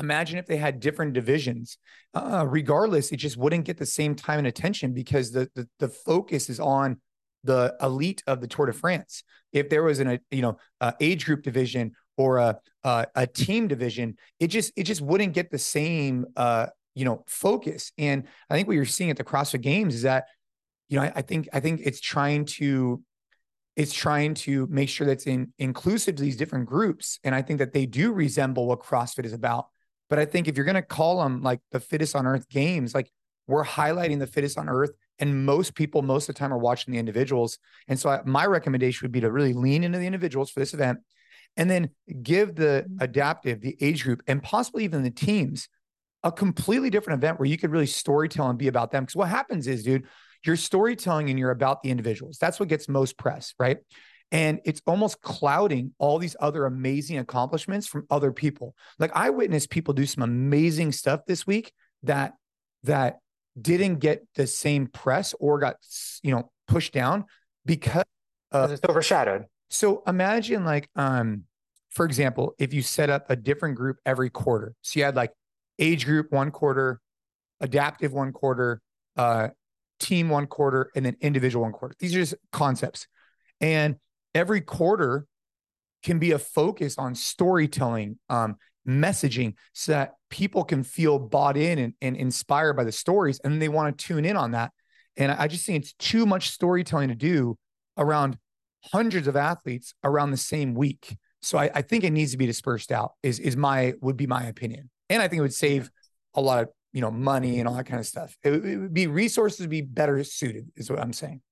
Imagine 0.00 0.38
if 0.38 0.46
they 0.46 0.56
had 0.56 0.80
different 0.80 1.12
divisions. 1.12 1.76
Uh, 2.14 2.46
regardless, 2.48 3.10
it 3.12 3.16
just 3.16 3.36
wouldn't 3.36 3.64
get 3.64 3.78
the 3.78 3.86
same 3.86 4.14
time 4.14 4.38
and 4.38 4.46
attention 4.46 4.94
because 4.94 5.32
the, 5.32 5.50
the 5.54 5.68
the 5.80 5.88
focus 5.88 6.48
is 6.48 6.60
on 6.60 7.00
the 7.44 7.76
elite 7.82 8.22
of 8.26 8.40
the 8.40 8.46
Tour 8.46 8.66
de 8.66 8.72
France. 8.72 9.24
If 9.52 9.68
there 9.68 9.82
was 9.82 9.98
an 9.98 10.08
a 10.08 10.20
you 10.30 10.42
know 10.42 10.56
a 10.80 10.94
age 11.00 11.26
group 11.26 11.42
division 11.42 11.92
or 12.16 12.38
a 12.38 12.58
a, 12.84 13.06
a 13.14 13.26
team 13.26 13.68
division, 13.68 14.16
it 14.40 14.46
just 14.48 14.72
it 14.76 14.84
just 14.84 15.00
wouldn't 15.02 15.34
get 15.34 15.50
the 15.50 15.58
same 15.58 16.26
uh 16.36 16.68
you 16.94 17.04
know 17.04 17.24
focus. 17.26 17.92
And 17.98 18.24
I 18.48 18.54
think 18.54 18.68
what 18.68 18.74
you're 18.74 18.84
seeing 18.84 19.10
at 19.10 19.16
the 19.16 19.24
CrossFit 19.24 19.62
Games 19.62 19.94
is 19.94 20.02
that 20.02 20.24
you 20.88 20.98
know, 20.98 21.04
I, 21.04 21.12
I 21.16 21.22
think 21.22 21.48
I 21.52 21.60
think 21.60 21.80
it's 21.84 22.00
trying 22.00 22.44
to 22.46 23.02
it's 23.76 23.92
trying 23.92 24.34
to 24.34 24.66
make 24.68 24.88
sure 24.88 25.06
that's 25.06 25.26
in, 25.26 25.52
inclusive 25.58 26.16
to 26.16 26.22
these 26.22 26.36
different 26.36 26.66
groups. 26.66 27.20
And 27.22 27.32
I 27.32 27.42
think 27.42 27.60
that 27.60 27.72
they 27.72 27.86
do 27.86 28.12
resemble 28.12 28.66
what 28.66 28.80
CrossFit 28.80 29.24
is 29.24 29.32
about. 29.32 29.68
But 30.10 30.18
I 30.18 30.24
think 30.24 30.48
if 30.48 30.56
you're 30.56 30.64
going 30.64 30.74
to 30.74 30.82
call 30.82 31.22
them 31.22 31.42
like 31.42 31.60
the 31.70 31.78
fittest 31.78 32.16
on 32.16 32.26
earth 32.26 32.48
games, 32.48 32.92
like 32.92 33.08
we're 33.46 33.64
highlighting 33.64 34.18
the 34.18 34.26
fittest 34.26 34.58
on 34.58 34.68
earth. 34.68 34.90
And 35.20 35.46
most 35.46 35.76
people, 35.76 36.02
most 36.02 36.28
of 36.28 36.34
the 36.34 36.38
time, 36.40 36.52
are 36.52 36.58
watching 36.58 36.92
the 36.92 36.98
individuals. 36.98 37.58
And 37.86 37.98
so 37.98 38.10
I, 38.10 38.20
my 38.24 38.46
recommendation 38.46 39.04
would 39.04 39.12
be 39.12 39.20
to 39.20 39.30
really 39.30 39.52
lean 39.52 39.84
into 39.84 39.98
the 39.98 40.06
individuals 40.06 40.50
for 40.50 40.58
this 40.58 40.74
event 40.74 40.98
and 41.56 41.70
then 41.70 41.90
give 42.22 42.56
the 42.56 42.84
mm-hmm. 42.84 42.96
adaptive, 43.00 43.60
the 43.60 43.76
age 43.80 44.02
group, 44.02 44.22
and 44.26 44.42
possibly 44.42 44.82
even 44.84 45.04
the 45.04 45.10
teams 45.10 45.68
a 46.24 46.32
completely 46.32 46.90
different 46.90 47.22
event 47.22 47.38
where 47.38 47.48
you 47.48 47.56
could 47.56 47.70
really 47.70 47.86
storytell 47.86 48.50
and 48.50 48.58
be 48.58 48.66
about 48.66 48.90
them. 48.90 49.04
Because 49.04 49.14
what 49.14 49.28
happens 49.28 49.68
is, 49.68 49.84
dude, 49.84 50.06
you're 50.44 50.56
storytelling 50.56 51.30
and 51.30 51.38
you're 51.38 51.50
about 51.50 51.82
the 51.82 51.90
individuals. 51.90 52.38
That's 52.38 52.60
what 52.60 52.68
gets 52.68 52.88
most 52.88 53.18
press, 53.18 53.54
right? 53.58 53.78
And 54.30 54.60
it's 54.64 54.82
almost 54.86 55.22
clouding 55.22 55.94
all 55.98 56.18
these 56.18 56.36
other 56.38 56.66
amazing 56.66 57.18
accomplishments 57.18 57.86
from 57.86 58.06
other 58.10 58.30
people. 58.30 58.74
Like 58.98 59.10
I 59.14 59.30
witnessed 59.30 59.70
people 59.70 59.94
do 59.94 60.06
some 60.06 60.22
amazing 60.22 60.92
stuff 60.92 61.20
this 61.26 61.46
week 61.46 61.72
that 62.02 62.34
that 62.84 63.18
didn't 63.60 63.96
get 63.96 64.24
the 64.34 64.46
same 64.46 64.86
press 64.86 65.34
or 65.40 65.58
got 65.58 65.76
you 66.22 66.32
know 66.32 66.50
pushed 66.66 66.92
down 66.92 67.24
because 67.64 68.04
uh, 68.52 68.68
it's 68.70 68.82
overshadowed. 68.88 69.44
So 69.70 70.02
imagine 70.06 70.64
like 70.64 70.88
um 70.94 71.44
for 71.90 72.04
example, 72.04 72.54
if 72.58 72.74
you 72.74 72.82
set 72.82 73.08
up 73.10 73.30
a 73.30 73.36
different 73.36 73.76
group 73.76 73.96
every 74.04 74.30
quarter. 74.30 74.74
So 74.82 75.00
you 75.00 75.04
had 75.04 75.16
like 75.16 75.32
age 75.78 76.04
group 76.04 76.30
one 76.30 76.50
quarter, 76.50 77.00
adaptive 77.60 78.12
one 78.12 78.32
quarter, 78.32 78.80
uh, 79.16 79.48
team 79.98 80.28
one 80.28 80.46
quarter, 80.46 80.90
and 80.94 81.04
then 81.04 81.16
individual 81.20 81.64
one 81.64 81.72
quarter. 81.72 81.94
These 81.98 82.14
are 82.14 82.20
just 82.20 82.34
concepts. 82.52 83.06
And 83.60 83.96
every 84.34 84.60
quarter 84.60 85.26
can 86.02 86.18
be 86.18 86.32
a 86.32 86.38
focus 86.38 86.96
on 86.98 87.14
storytelling, 87.14 88.18
um, 88.28 88.56
messaging, 88.86 89.54
so 89.72 89.92
that 89.92 90.14
people 90.30 90.64
can 90.64 90.82
feel 90.82 91.18
bought 91.18 91.56
in 91.56 91.78
and, 91.78 91.94
and 92.00 92.16
inspired 92.16 92.74
by 92.74 92.84
the 92.84 92.92
stories, 92.92 93.40
and 93.42 93.60
they 93.60 93.68
want 93.68 93.98
to 93.98 94.06
tune 94.06 94.24
in 94.24 94.36
on 94.36 94.52
that. 94.52 94.72
And 95.16 95.32
I 95.32 95.48
just 95.48 95.66
think 95.66 95.82
it's 95.82 95.92
too 95.94 96.24
much 96.24 96.50
storytelling 96.50 97.08
to 97.08 97.14
do 97.14 97.58
around 97.96 98.38
hundreds 98.92 99.26
of 99.26 99.36
athletes 99.36 99.92
around 100.04 100.30
the 100.30 100.36
same 100.36 100.74
week. 100.74 101.16
So 101.42 101.58
I, 101.58 101.70
I 101.74 101.82
think 101.82 102.04
it 102.04 102.10
needs 102.10 102.32
to 102.32 102.38
be 102.38 102.46
dispersed 102.46 102.92
out. 102.92 103.12
Is 103.22 103.38
is 103.38 103.56
my 103.56 103.94
would 104.00 104.16
be 104.16 104.26
my 104.26 104.44
opinion, 104.44 104.90
and 105.08 105.20
I 105.20 105.28
think 105.28 105.38
it 105.38 105.42
would 105.42 105.54
save 105.54 105.90
a 106.34 106.40
lot 106.40 106.62
of 106.62 106.68
you 106.92 107.00
know, 107.00 107.10
money 107.10 107.58
and 107.58 107.68
all 107.68 107.74
that 107.74 107.86
kind 107.86 108.00
of 108.00 108.06
stuff. 108.06 108.36
It, 108.42 108.52
it 108.64 108.76
would 108.78 108.94
be 108.94 109.06
resources 109.06 109.60
would 109.60 109.70
be 109.70 109.82
better 109.82 110.22
suited, 110.24 110.70
is 110.76 110.90
what 110.90 111.00
I'm 111.00 111.12
saying. 111.12 111.42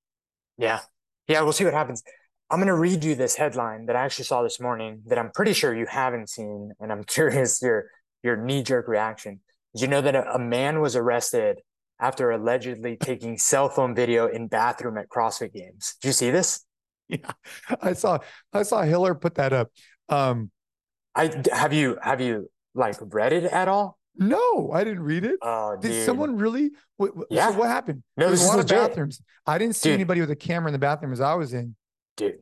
Yeah. 0.59 0.81
Yeah. 1.29 1.43
We'll 1.43 1.53
see 1.53 1.65
what 1.65 1.75
happens. 1.75 2.03
I'm 2.51 2.59
going 2.59 2.69
to 2.69 2.75
read 2.75 3.03
you 3.05 3.15
this 3.15 3.35
headline 3.35 3.87
that 3.87 3.97
I 3.97 4.05
actually 4.05 4.27
saw 4.27 4.43
this 4.43 4.61
morning 4.61 5.03
that 5.07 5.19
I'm 5.19 5.31
pretty 5.35 5.53
sure 5.53 5.75
you 5.75 5.87
haven't 5.87 6.31
seen. 6.31 6.73
And 6.81 6.93
I'm 6.93 7.05
curious 7.05 7.61
your, 7.61 7.91
your 8.23 8.37
knee 8.37 8.63
jerk 8.63 8.89
reaction. 8.89 9.41
Did 9.75 9.83
you 9.83 9.89
know 9.89 10.01
that 10.01 10.15
a, 10.15 10.35
a 10.35 10.39
man 10.39 10.81
was 10.81 10.97
arrested 10.97 11.59
after 12.01 12.31
allegedly 12.31 12.97
taking 12.97 13.37
cell 13.37 13.69
phone 13.69 13.95
video 13.95 14.27
in 14.27 14.49
bathroom 14.49 14.97
at 14.97 15.09
CrossFit 15.09 15.53
games? 15.53 15.97
Did 16.01 16.09
you 16.09 16.13
see 16.13 16.31
this? 16.31 16.63
Yeah, 17.09 17.31
I 17.81 17.93
saw, 17.93 18.19
I 18.53 18.65
saw 18.65 18.83
Hiller 18.83 19.15
put 19.15 19.37
that 19.37 19.53
up. 19.53 19.71
Um, 20.09 20.51
I 21.15 21.33
have 21.53 21.73
you, 21.73 21.99
have 22.03 22.21
you 22.21 22.51
like 22.75 22.97
read 23.01 23.33
it 23.33 23.45
at 23.45 23.69
all? 23.69 23.97
No, 24.19 24.71
I 24.73 24.85
didn't 24.85 25.03
read 25.03 25.25
it. 25.25 25.39
Oh, 25.43 25.77
Did 25.81 25.91
dude. 25.91 26.07
someone 26.07 26.37
really? 26.37 26.71
What, 26.97 27.13
yeah. 27.31 27.51
So 27.51 27.59
what 27.59 27.69
happened? 27.69 28.03
No, 28.17 28.27
There's 28.27 28.41
this 28.41 28.49
a 28.49 28.53
lot 28.53 28.61
of 28.61 28.69
bathrooms. 28.69 29.21
I 29.47 29.59
didn't 29.59 29.77
see 29.77 29.91
dude. 29.91 29.95
anybody 29.95 30.21
with 30.21 30.31
a 30.31 30.37
camera 30.37 30.69
in 30.69 30.73
the 30.73 30.79
bathroom 30.79 31.13
as 31.13 31.21
I 31.21 31.35
was 31.35 31.53
in. 31.53 31.77
Dude. 32.17 32.39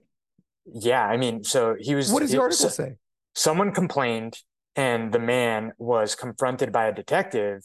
Yeah, 0.66 1.04
I 1.04 1.16
mean, 1.16 1.44
so 1.44 1.76
he 1.78 1.94
was. 1.94 2.10
What 2.12 2.20
does 2.20 2.30
the 2.30 2.40
article 2.40 2.68
so, 2.68 2.84
say? 2.84 2.96
Someone 3.34 3.72
complained 3.72 4.38
and 4.76 5.12
the 5.12 5.18
man 5.18 5.72
was 5.78 6.14
confronted 6.14 6.72
by 6.72 6.86
a 6.86 6.94
detective 6.94 7.62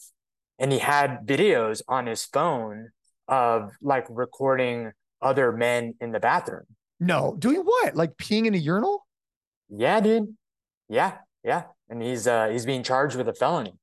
and 0.58 0.72
he 0.72 0.78
had 0.78 1.26
videos 1.26 1.82
on 1.88 2.06
his 2.06 2.24
phone 2.24 2.90
of 3.26 3.72
like 3.80 4.06
recording 4.10 4.92
other 5.22 5.52
men 5.52 5.94
in 6.00 6.12
the 6.12 6.20
bathroom. 6.20 6.64
No, 7.00 7.34
doing 7.38 7.62
what? 7.62 7.96
Like 7.96 8.16
peeing 8.16 8.46
in 8.46 8.54
a 8.54 8.58
urinal? 8.58 9.06
Yeah, 9.70 10.00
dude. 10.00 10.36
Yeah, 10.88 11.18
yeah. 11.42 11.64
And 11.88 12.02
he's 12.02 12.26
uh 12.26 12.48
he's 12.48 12.66
being 12.66 12.82
charged 12.82 13.16
with 13.16 13.28
a 13.28 13.34
felony. 13.34 13.74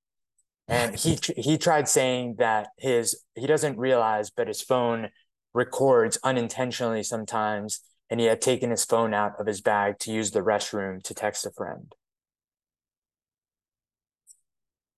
And 0.68 0.96
he 0.96 1.18
he 1.38 1.58
tried 1.58 1.88
saying 1.88 2.36
that 2.40 2.70
his 2.78 3.24
he 3.36 3.48
doesn't 3.48 3.78
realize, 3.78 4.30
but 4.30 4.48
his 4.48 4.62
phone 4.62 5.10
records 5.54 6.18
unintentionally 6.24 7.04
sometimes, 7.04 7.80
and 8.10 8.20
he 8.20 8.26
had 8.26 8.42
taken 8.42 8.70
his 8.70 8.84
phone 8.84 9.14
out 9.14 9.34
of 9.40 9.48
his 9.48 9.62
bag 9.62 9.98
to 10.00 10.12
use 10.12 10.32
the 10.32 10.42
restroom 10.42 11.02
to 11.04 11.14
text 11.14 11.46
a 11.46 11.52
friend. 11.52 11.94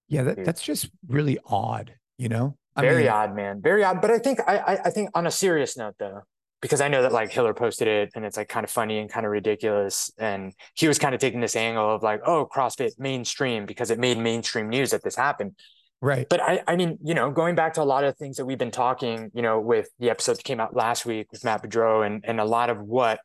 Yeah, 0.07 0.23
that, 0.23 0.43
that's 0.43 0.63
just 0.63 0.89
really 1.07 1.37
odd, 1.45 1.93
you 2.17 2.29
know? 2.29 2.57
I 2.75 2.81
Very 2.81 3.03
mean, 3.03 3.11
odd, 3.11 3.35
man. 3.35 3.61
Very 3.61 3.83
odd. 3.83 4.01
But 4.01 4.09
I 4.09 4.17
think 4.17 4.39
I, 4.47 4.79
I 4.85 4.89
think 4.89 5.11
on 5.13 5.27
a 5.27 5.31
serious 5.31 5.77
note 5.77 5.95
though, 5.99 6.21
because 6.61 6.81
I 6.81 6.89
know 6.89 7.01
that 7.01 7.13
like 7.13 7.31
Hiller 7.31 7.53
posted 7.53 7.87
it 7.87 8.11
and 8.15 8.25
it's 8.25 8.37
like 8.37 8.49
kind 8.49 8.63
of 8.63 8.69
funny 8.69 8.99
and 8.99 9.09
kind 9.09 9.25
of 9.25 9.31
ridiculous. 9.31 10.11
And 10.17 10.53
he 10.73 10.87
was 10.87 10.99
kind 10.99 11.15
of 11.15 11.21
taking 11.21 11.39
this 11.39 11.55
angle 11.55 11.95
of 11.95 12.03
like, 12.03 12.21
oh, 12.25 12.47
CrossFit 12.53 12.99
mainstream 12.99 13.65
because 13.65 13.91
it 13.91 13.99
made 13.99 14.17
mainstream 14.17 14.69
news 14.69 14.91
that 14.91 15.03
this 15.03 15.15
happened. 15.15 15.55
Right. 16.01 16.27
But 16.29 16.41
I, 16.41 16.61
I 16.67 16.75
mean, 16.75 16.97
you 17.03 17.13
know, 17.13 17.31
going 17.31 17.55
back 17.55 17.73
to 17.73 17.81
a 17.81 17.83
lot 17.83 18.03
of 18.03 18.17
things 18.17 18.37
that 18.37 18.45
we've 18.45 18.57
been 18.57 18.71
talking, 18.71 19.31
you 19.33 19.41
know, 19.41 19.59
with 19.59 19.89
the 19.99 20.09
episode 20.09 20.37
that 20.37 20.43
came 20.43 20.59
out 20.59 20.75
last 20.75 21.05
week 21.05 21.31
with 21.31 21.43
Matt 21.43 21.63
Bedreau 21.63 22.05
and, 22.05 22.23
and 22.25 22.39
a 22.39 22.45
lot 22.45 22.69
of 22.69 22.79
what 22.81 23.19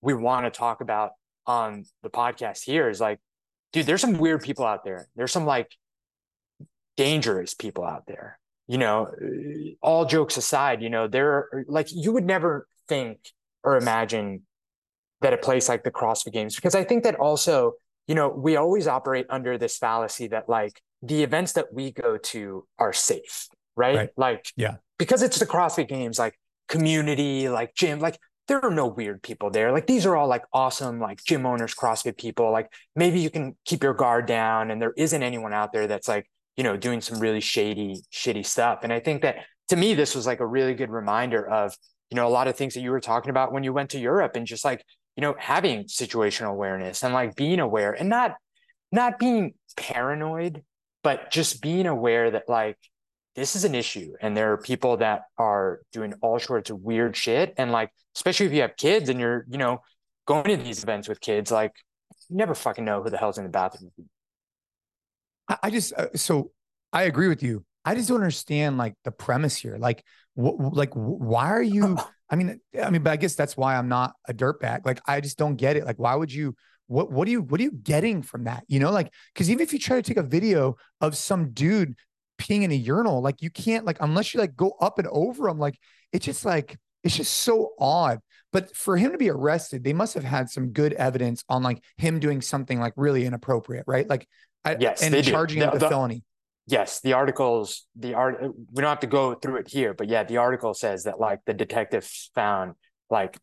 we 0.00 0.14
want 0.14 0.46
to 0.46 0.50
talk 0.50 0.80
about 0.80 1.12
on 1.46 1.84
the 2.02 2.10
podcast 2.10 2.64
here 2.64 2.88
is 2.88 3.00
like, 3.00 3.18
dude, 3.72 3.86
there's 3.86 4.00
some 4.00 4.18
weird 4.18 4.42
people 4.42 4.64
out 4.64 4.84
there. 4.84 5.08
There's 5.16 5.32
some 5.32 5.44
like 5.44 5.68
dangerous 6.96 7.54
people 7.54 7.84
out 7.84 8.06
there. 8.06 8.38
You 8.68 8.78
know, 8.78 9.10
all 9.82 10.04
jokes 10.04 10.36
aside, 10.36 10.80
you 10.80 10.90
know, 10.90 11.08
there 11.08 11.32
are 11.32 11.64
like 11.66 11.88
you 11.92 12.12
would 12.12 12.24
never 12.24 12.68
think 12.90 13.18
or 13.64 13.76
imagine 13.76 14.42
that 15.22 15.32
a 15.32 15.38
place 15.38 15.68
like 15.68 15.84
the 15.84 15.90
CrossFit 15.90 16.32
Games, 16.32 16.56
because 16.56 16.74
I 16.74 16.84
think 16.84 17.04
that 17.04 17.14
also, 17.14 17.72
you 18.06 18.14
know, 18.14 18.28
we 18.28 18.56
always 18.56 18.86
operate 18.86 19.26
under 19.30 19.56
this 19.56 19.78
fallacy 19.78 20.28
that 20.28 20.48
like 20.48 20.80
the 21.02 21.22
events 21.22 21.52
that 21.52 21.72
we 21.72 21.92
go 21.92 22.18
to 22.18 22.66
are 22.78 22.92
safe, 22.92 23.48
right? 23.76 23.96
right. 23.96 24.10
Like, 24.16 24.44
yeah, 24.56 24.76
because 24.98 25.22
it's 25.22 25.38
the 25.38 25.46
CrossFit 25.46 25.88
Games, 25.88 26.18
like 26.18 26.34
community, 26.68 27.48
like 27.48 27.74
gym, 27.74 28.00
like 28.00 28.18
there 28.48 28.64
are 28.64 28.70
no 28.70 28.86
weird 28.86 29.22
people 29.22 29.50
there. 29.50 29.72
Like 29.72 29.86
these 29.86 30.04
are 30.06 30.16
all 30.16 30.28
like 30.28 30.44
awesome, 30.52 31.00
like 31.00 31.22
gym 31.24 31.46
owners, 31.46 31.74
CrossFit 31.74 32.18
people. 32.18 32.50
Like 32.50 32.72
maybe 32.96 33.20
you 33.20 33.30
can 33.30 33.56
keep 33.64 33.82
your 33.82 33.94
guard 33.94 34.26
down 34.26 34.70
and 34.70 34.82
there 34.82 34.94
isn't 34.96 35.22
anyone 35.22 35.54
out 35.54 35.72
there 35.72 35.86
that's 35.86 36.08
like 36.08 36.26
you 36.56 36.64
know, 36.64 36.76
doing 36.76 37.00
some 37.00 37.18
really 37.20 37.40
shady, 37.40 38.02
shitty 38.12 38.44
stuff. 38.44 38.80
And 38.82 38.92
I 38.92 39.00
think 39.00 39.22
that 39.22 39.36
to 39.68 39.76
me, 39.76 39.94
this 39.94 40.14
was 40.14 40.26
like 40.26 40.40
a 40.40 40.46
really 40.46 40.74
good 40.74 40.90
reminder 40.90 41.48
of, 41.48 41.74
you 42.10 42.16
know, 42.16 42.26
a 42.26 42.28
lot 42.28 42.48
of 42.48 42.56
things 42.56 42.74
that 42.74 42.80
you 42.80 42.90
were 42.90 43.00
talking 43.00 43.30
about 43.30 43.52
when 43.52 43.62
you 43.62 43.72
went 43.72 43.90
to 43.90 43.98
Europe 43.98 44.36
and 44.36 44.46
just 44.46 44.64
like, 44.64 44.84
you 45.16 45.20
know, 45.20 45.34
having 45.38 45.84
situational 45.84 46.50
awareness 46.50 47.02
and 47.02 47.14
like 47.14 47.36
being 47.36 47.60
aware 47.60 47.92
and 47.92 48.08
not, 48.08 48.34
not 48.90 49.18
being 49.18 49.54
paranoid, 49.76 50.62
but 51.02 51.30
just 51.30 51.62
being 51.62 51.86
aware 51.86 52.30
that 52.30 52.48
like 52.48 52.76
this 53.36 53.54
is 53.54 53.64
an 53.64 53.74
issue 53.74 54.12
and 54.20 54.36
there 54.36 54.52
are 54.52 54.58
people 54.58 54.96
that 54.96 55.22
are 55.38 55.80
doing 55.92 56.14
all 56.20 56.38
sorts 56.38 56.70
of 56.70 56.80
weird 56.80 57.16
shit. 57.16 57.54
And 57.56 57.70
like, 57.70 57.90
especially 58.16 58.46
if 58.46 58.52
you 58.52 58.62
have 58.62 58.76
kids 58.76 59.08
and 59.08 59.20
you're, 59.20 59.46
you 59.48 59.58
know, 59.58 59.82
going 60.26 60.44
to 60.44 60.56
these 60.56 60.82
events 60.82 61.08
with 61.08 61.20
kids, 61.20 61.50
like 61.50 61.72
you 62.28 62.36
never 62.36 62.54
fucking 62.54 62.84
know 62.84 63.02
who 63.02 63.10
the 63.10 63.18
hell's 63.18 63.38
in 63.38 63.44
the 63.44 63.50
bathroom. 63.50 63.92
I, 65.62 65.70
just 65.70 65.92
uh, 65.94 66.08
so 66.14 66.52
I 66.92 67.04
agree 67.04 67.28
with 67.28 67.42
you. 67.42 67.64
I 67.84 67.94
just 67.94 68.08
don't 68.08 68.18
understand 68.18 68.78
like 68.78 68.94
the 69.04 69.10
premise 69.10 69.56
here. 69.56 69.76
Like, 69.78 70.04
what, 70.34 70.74
like, 70.74 70.92
why 70.94 71.50
are 71.50 71.62
you? 71.62 71.98
I 72.30 72.36
mean, 72.36 72.60
I 72.80 72.90
mean, 72.90 73.02
but 73.02 73.10
I 73.10 73.16
guess 73.16 73.34
that's 73.34 73.56
why 73.56 73.76
I'm 73.76 73.88
not 73.88 74.12
a 74.28 74.34
dirtbag. 74.34 74.86
Like, 74.86 75.00
I 75.06 75.20
just 75.20 75.36
don't 75.38 75.56
get 75.56 75.76
it. 75.76 75.84
Like, 75.84 75.98
why 75.98 76.14
would 76.14 76.32
you? 76.32 76.54
What 76.86 77.10
What 77.10 77.26
are 77.28 77.30
you? 77.30 77.42
What 77.42 77.60
are 77.60 77.64
you 77.64 77.72
getting 77.72 78.22
from 78.22 78.44
that? 78.44 78.64
You 78.68 78.80
know, 78.80 78.90
like, 78.90 79.12
because 79.34 79.50
even 79.50 79.62
if 79.62 79.72
you 79.72 79.78
try 79.78 79.96
to 79.96 80.02
take 80.02 80.16
a 80.16 80.22
video 80.22 80.76
of 81.00 81.16
some 81.16 81.52
dude 81.52 81.94
peeing 82.38 82.62
in 82.62 82.70
a 82.70 82.74
urinal, 82.74 83.20
like, 83.20 83.42
you 83.42 83.50
can't 83.50 83.84
like 83.84 83.98
unless 84.00 84.34
you 84.34 84.40
like 84.40 84.56
go 84.56 84.74
up 84.80 84.98
and 84.98 85.08
over 85.08 85.48
them. 85.48 85.58
Like, 85.58 85.78
it's 86.12 86.26
just 86.26 86.44
like 86.44 86.78
it's 87.02 87.16
just 87.16 87.32
so 87.32 87.70
odd. 87.78 88.20
But 88.52 88.74
for 88.74 88.96
him 88.96 89.12
to 89.12 89.18
be 89.18 89.30
arrested, 89.30 89.84
they 89.84 89.92
must 89.92 90.14
have 90.14 90.24
had 90.24 90.50
some 90.50 90.70
good 90.70 90.92
evidence 90.94 91.44
on 91.48 91.62
like 91.62 91.82
him 91.96 92.18
doing 92.18 92.40
something 92.40 92.80
like 92.80 92.92
really 92.96 93.24
inappropriate, 93.24 93.84
right? 93.86 94.08
Like 94.08 94.26
I, 94.64 94.76
yes, 94.78 95.02
and 95.02 95.24
charging 95.24 95.60
him 95.62 95.70
with 95.72 95.82
a 95.82 95.88
felony. 95.88 96.24
Yes, 96.70 97.00
the 97.00 97.14
articles, 97.14 97.86
the 97.96 98.14
art, 98.14 98.40
we 98.40 98.80
don't 98.80 98.88
have 98.88 99.00
to 99.00 99.06
go 99.06 99.34
through 99.34 99.56
it 99.56 99.68
here, 99.68 99.92
but 99.92 100.08
yeah, 100.08 100.22
the 100.22 100.36
article 100.36 100.72
says 100.72 101.04
that 101.04 101.18
like 101.18 101.40
the 101.44 101.54
detectives 101.54 102.30
found 102.34 102.74
like 103.10 103.38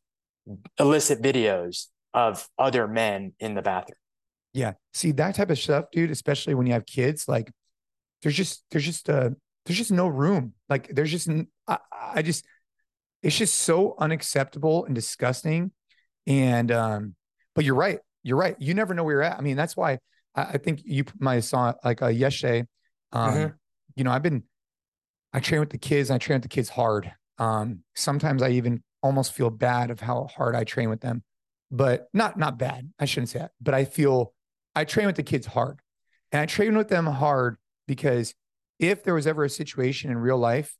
illicit 0.79 1.21
videos 1.21 1.87
of 2.13 2.47
other 2.57 2.87
men 2.87 3.33
in 3.39 3.53
the 3.53 3.61
bathroom. 3.61 3.97
Yeah, 4.53 4.73
see 4.93 5.11
that 5.13 5.35
type 5.35 5.49
of 5.49 5.59
stuff, 5.59 5.85
dude. 5.91 6.09
Especially 6.09 6.55
when 6.55 6.67
you 6.67 6.73
have 6.73 6.85
kids, 6.85 7.27
like 7.27 7.51
there's 8.21 8.35
just 8.35 8.63
there's 8.71 8.85
just 8.85 9.09
uh 9.09 9.31
there's 9.65 9.77
just 9.77 9.91
no 9.91 10.07
room. 10.07 10.53
Like 10.69 10.87
there's 10.93 11.11
just 11.11 11.29
I, 11.67 11.77
I 11.91 12.21
just 12.21 12.45
it's 13.21 13.37
just 13.37 13.55
so 13.55 13.95
unacceptable 13.99 14.85
and 14.85 14.95
disgusting. 14.95 15.71
And 16.25 16.71
um, 16.71 17.15
but 17.55 17.65
you're 17.65 17.75
right, 17.75 17.99
you're 18.23 18.37
right. 18.37 18.55
You 18.59 18.73
never 18.73 18.93
know 18.93 19.03
where 19.03 19.15
you're 19.15 19.23
at. 19.23 19.37
I 19.37 19.41
mean, 19.41 19.57
that's 19.57 19.75
why 19.75 19.99
I, 20.35 20.57
think 20.57 20.81
you 20.85 21.03
have 21.21 21.43
saw 21.43 21.73
like 21.83 22.01
uh, 22.01 22.07
yesterday. 22.07 22.65
Um, 23.12 23.34
mm-hmm. 23.34 23.54
You 23.96 24.04
know, 24.04 24.12
I've 24.12 24.24
been, 24.24 24.43
I 25.34 25.39
train 25.39 25.60
with 25.60 25.70
the 25.70 25.78
kids. 25.78 26.12
I 26.12 26.17
train 26.17 26.36
with 26.36 26.43
the 26.43 26.50
kids 26.50 26.70
hard. 26.70 27.12
Um, 27.38 27.84
sometimes 27.96 28.41
I 28.41 28.50
even 28.50 28.84
almost 29.04 29.34
feel 29.34 29.50
bad 29.50 29.91
of 29.91 30.00
how 30.00 30.28
hard 30.36 30.56
I 30.56 30.63
train 30.63 30.89
with 30.89 31.02
them, 31.02 31.24
but 31.72 32.08
not 32.13 32.38
not 32.38 32.58
bad. 32.58 32.91
I 33.00 33.06
shouldn't 33.06 33.30
say 33.30 33.39
that, 33.39 33.52
but 33.62 33.74
I 33.74 33.86
feel 33.86 34.34
I 34.76 34.86
train 34.86 35.08
with 35.08 35.15
the 35.15 35.24
kids 35.24 35.46
hard, 35.46 35.80
and 36.32 36.41
I 36.41 36.46
train 36.46 36.76
with 36.76 36.89
them 36.89 37.06
hard 37.06 37.58
because 37.88 38.34
if 38.80 39.04
there 39.04 39.13
was 39.13 39.28
ever 39.28 39.43
a 39.43 39.50
situation 39.50 40.12
in 40.12 40.17
real 40.17 40.38
life 40.38 40.76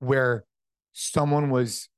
where 0.00 0.44
someone 0.92 1.50
was 1.50 1.88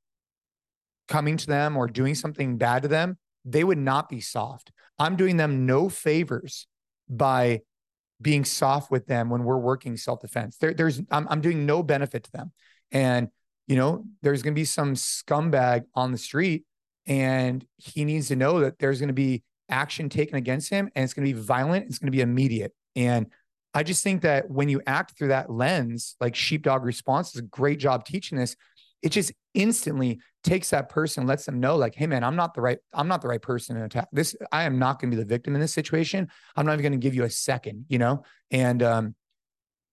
coming 1.08 1.36
to 1.36 1.46
them 1.46 1.76
or 1.76 1.86
doing 1.86 2.14
something 2.14 2.56
bad 2.56 2.82
to 2.82 2.88
them, 2.88 3.18
they 3.44 3.64
would 3.64 3.78
not 3.78 4.08
be 4.08 4.20
soft. 4.20 4.70
I'm 4.98 5.16
doing 5.16 5.36
them 5.36 5.66
no 5.66 5.88
favors 5.88 6.66
by 7.08 7.60
being 8.20 8.44
soft 8.44 8.90
with 8.90 9.06
them 9.06 9.30
when 9.30 9.44
we're 9.44 9.58
working 9.58 9.96
self 9.96 10.20
defense. 10.20 10.56
There, 10.58 10.74
there's 10.74 11.00
I'm, 11.10 11.26
I'm 11.28 11.40
doing 11.40 11.66
no 11.66 11.82
benefit 11.82 12.24
to 12.24 12.32
them, 12.32 12.52
and 12.92 13.28
you 13.66 13.76
know 13.76 14.04
there's 14.22 14.42
going 14.42 14.54
to 14.54 14.58
be 14.58 14.64
some 14.64 14.94
scumbag 14.94 15.84
on 15.94 16.12
the 16.12 16.18
street, 16.18 16.64
and 17.06 17.64
he 17.76 18.04
needs 18.04 18.28
to 18.28 18.36
know 18.36 18.60
that 18.60 18.78
there's 18.78 19.00
going 19.00 19.08
to 19.08 19.14
be 19.14 19.42
action 19.68 20.08
taken 20.08 20.36
against 20.36 20.70
him, 20.70 20.90
and 20.94 21.04
it's 21.04 21.14
going 21.14 21.26
to 21.26 21.34
be 21.34 21.40
violent. 21.40 21.86
It's 21.86 21.98
going 21.98 22.08
to 22.08 22.16
be 22.16 22.22
immediate, 22.22 22.72
and 22.96 23.26
I 23.74 23.82
just 23.82 24.04
think 24.04 24.22
that 24.22 24.48
when 24.48 24.68
you 24.68 24.80
act 24.86 25.18
through 25.18 25.28
that 25.28 25.50
lens, 25.50 26.14
like 26.20 26.36
sheepdog 26.36 26.84
response 26.84 27.32
does 27.32 27.40
a 27.40 27.46
great 27.46 27.80
job 27.80 28.04
teaching 28.04 28.38
this 28.38 28.54
it 29.04 29.12
just 29.12 29.32
instantly 29.52 30.18
takes 30.42 30.70
that 30.70 30.88
person 30.88 31.26
lets 31.26 31.44
them 31.44 31.60
know 31.60 31.76
like 31.76 31.94
hey 31.94 32.06
man 32.06 32.24
i'm 32.24 32.34
not 32.34 32.54
the 32.54 32.60
right 32.60 32.78
i'm 32.92 33.06
not 33.06 33.22
the 33.22 33.28
right 33.28 33.42
person 33.42 33.76
to 33.76 33.84
attack. 33.84 34.08
This 34.10 34.34
i 34.50 34.64
am 34.64 34.78
not 34.78 35.00
going 35.00 35.10
to 35.10 35.16
be 35.16 35.22
the 35.22 35.28
victim 35.28 35.54
in 35.54 35.60
this 35.60 35.72
situation. 35.72 36.28
I'm 36.56 36.66
not 36.66 36.72
even 36.72 36.82
going 36.82 36.92
to 36.92 36.98
give 36.98 37.14
you 37.14 37.24
a 37.24 37.30
second 37.30 37.84
you 37.88 37.98
know? 37.98 38.24
And 38.50 38.82
um 38.82 39.14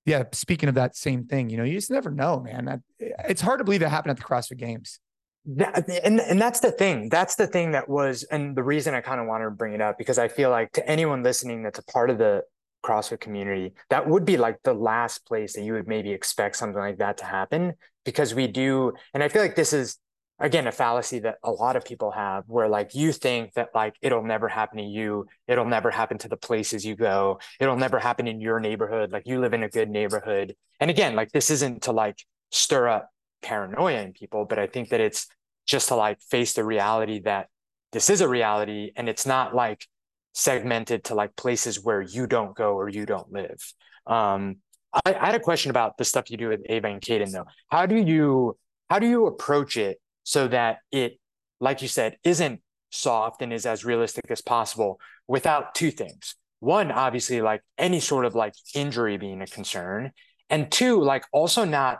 yeah 0.05 0.23
speaking 0.31 0.67
of 0.67 0.75
that 0.75 0.95
same 0.95 1.25
thing 1.25 1.49
you 1.49 1.57
know 1.57 1.63
you 1.63 1.73
just 1.73 1.91
never 1.91 2.09
know 2.09 2.39
man. 2.39 2.81
It's 2.99 3.41
hard 3.41 3.59
to 3.59 3.63
believe 3.63 3.81
it 3.81 3.89
happened 3.89 4.11
at 4.11 4.17
the 4.17 4.23
crossfit 4.23 4.57
games. 4.57 4.99
And 5.45 6.19
and 6.21 6.41
that's 6.41 6.59
the 6.59 6.71
thing. 6.71 7.09
That's 7.09 7.35
the 7.35 7.47
thing 7.47 7.71
that 7.71 7.89
was 7.89 8.23
and 8.23 8.55
the 8.55 8.63
reason 8.63 8.93
i 8.93 9.01
kind 9.01 9.19
of 9.19 9.27
wanted 9.27 9.45
to 9.45 9.51
bring 9.51 9.73
it 9.73 9.81
up 9.81 9.97
because 9.97 10.17
i 10.17 10.27
feel 10.27 10.49
like 10.49 10.71
to 10.73 10.87
anyone 10.87 11.21
listening 11.21 11.63
that's 11.63 11.79
a 11.79 11.85
part 11.85 12.09
of 12.09 12.17
the 12.17 12.43
CrossFit 12.83 13.19
community, 13.19 13.73
that 13.89 14.07
would 14.07 14.25
be 14.25 14.37
like 14.37 14.57
the 14.63 14.73
last 14.73 15.25
place 15.27 15.53
that 15.53 15.61
you 15.61 15.73
would 15.73 15.87
maybe 15.87 16.11
expect 16.11 16.55
something 16.55 16.79
like 16.79 16.97
that 16.97 17.17
to 17.17 17.25
happen 17.25 17.73
because 18.03 18.33
we 18.33 18.47
do. 18.47 18.93
And 19.13 19.23
I 19.23 19.27
feel 19.27 19.41
like 19.41 19.55
this 19.55 19.73
is, 19.73 19.97
again, 20.39 20.67
a 20.67 20.71
fallacy 20.71 21.19
that 21.19 21.35
a 21.43 21.51
lot 21.51 21.75
of 21.75 21.85
people 21.85 22.11
have 22.11 22.43
where 22.47 22.67
like 22.67 22.95
you 22.95 23.11
think 23.11 23.53
that 23.53 23.69
like 23.75 23.95
it'll 24.01 24.23
never 24.23 24.47
happen 24.47 24.77
to 24.77 24.83
you, 24.83 25.25
it'll 25.47 25.65
never 25.65 25.91
happen 25.91 26.17
to 26.19 26.29
the 26.29 26.37
places 26.37 26.85
you 26.85 26.95
go, 26.95 27.39
it'll 27.59 27.77
never 27.77 27.99
happen 27.99 28.27
in 28.27 28.41
your 28.41 28.59
neighborhood. 28.59 29.11
Like 29.11 29.27
you 29.27 29.39
live 29.39 29.53
in 29.53 29.63
a 29.63 29.69
good 29.69 29.89
neighborhood. 29.89 30.55
And 30.79 30.89
again, 30.89 31.15
like 31.15 31.31
this 31.31 31.51
isn't 31.51 31.83
to 31.83 31.91
like 31.91 32.17
stir 32.51 32.87
up 32.87 33.09
paranoia 33.41 34.01
in 34.01 34.13
people, 34.13 34.45
but 34.45 34.59
I 34.59 34.67
think 34.67 34.89
that 34.89 34.99
it's 34.99 35.27
just 35.67 35.89
to 35.89 35.95
like 35.95 36.19
face 36.21 36.53
the 36.53 36.63
reality 36.63 37.19
that 37.21 37.47
this 37.91 38.09
is 38.09 38.21
a 38.21 38.27
reality 38.27 38.91
and 38.95 39.09
it's 39.09 39.25
not 39.25 39.53
like 39.53 39.85
segmented 40.33 41.03
to 41.05 41.15
like 41.15 41.35
places 41.35 41.83
where 41.83 42.01
you 42.01 42.25
don't 42.25 42.55
go 42.55 42.73
or 42.73 42.89
you 42.89 43.05
don't 43.05 43.31
live. 43.31 43.59
Um, 44.07 44.57
I, 44.93 45.13
I, 45.13 45.25
had 45.27 45.35
a 45.35 45.39
question 45.39 45.69
about 45.69 45.97
the 45.97 46.05
stuff 46.05 46.29
you 46.29 46.37
do 46.37 46.49
with 46.49 46.61
Ava 46.67 46.87
and 46.87 47.01
Kaden 47.01 47.31
though. 47.31 47.45
How 47.69 47.85
do 47.85 47.95
you 47.95 48.57
how 48.89 48.99
do 48.99 49.07
you 49.07 49.25
approach 49.25 49.77
it 49.77 49.99
so 50.23 50.47
that 50.49 50.79
it, 50.91 51.17
like 51.59 51.81
you 51.81 51.87
said, 51.87 52.17
isn't 52.23 52.61
soft 52.89 53.41
and 53.41 53.53
is 53.53 53.65
as 53.65 53.85
realistic 53.85 54.25
as 54.29 54.41
possible 54.41 54.99
without 55.27 55.73
two 55.73 55.91
things. 55.91 56.35
one, 56.59 56.91
obviously, 56.91 57.41
like 57.41 57.61
any 57.77 57.99
sort 57.99 58.25
of 58.25 58.35
like 58.35 58.53
injury 58.75 59.17
being 59.17 59.41
a 59.41 59.47
concern, 59.47 60.11
and 60.49 60.71
two, 60.71 61.01
like 61.01 61.23
also 61.31 61.65
not 61.65 61.99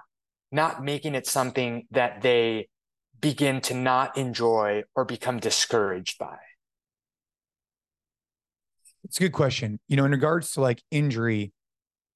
not 0.52 0.84
making 0.84 1.16
it 1.16 1.26
something 1.26 1.88
that 1.92 2.22
they 2.22 2.68
begin 3.22 3.62
to 3.62 3.74
not 3.74 4.18
enjoy 4.18 4.84
or 4.96 5.06
become 5.06 5.40
discouraged 5.40 6.20
by? 6.20 6.38
It's 9.04 9.18
a 9.18 9.22
good 9.22 9.32
question. 9.32 9.80
You 9.88 9.96
know, 9.96 10.06
in 10.06 10.12
regards 10.12 10.52
to 10.52 10.62
like 10.62 10.84
injury, 10.92 11.54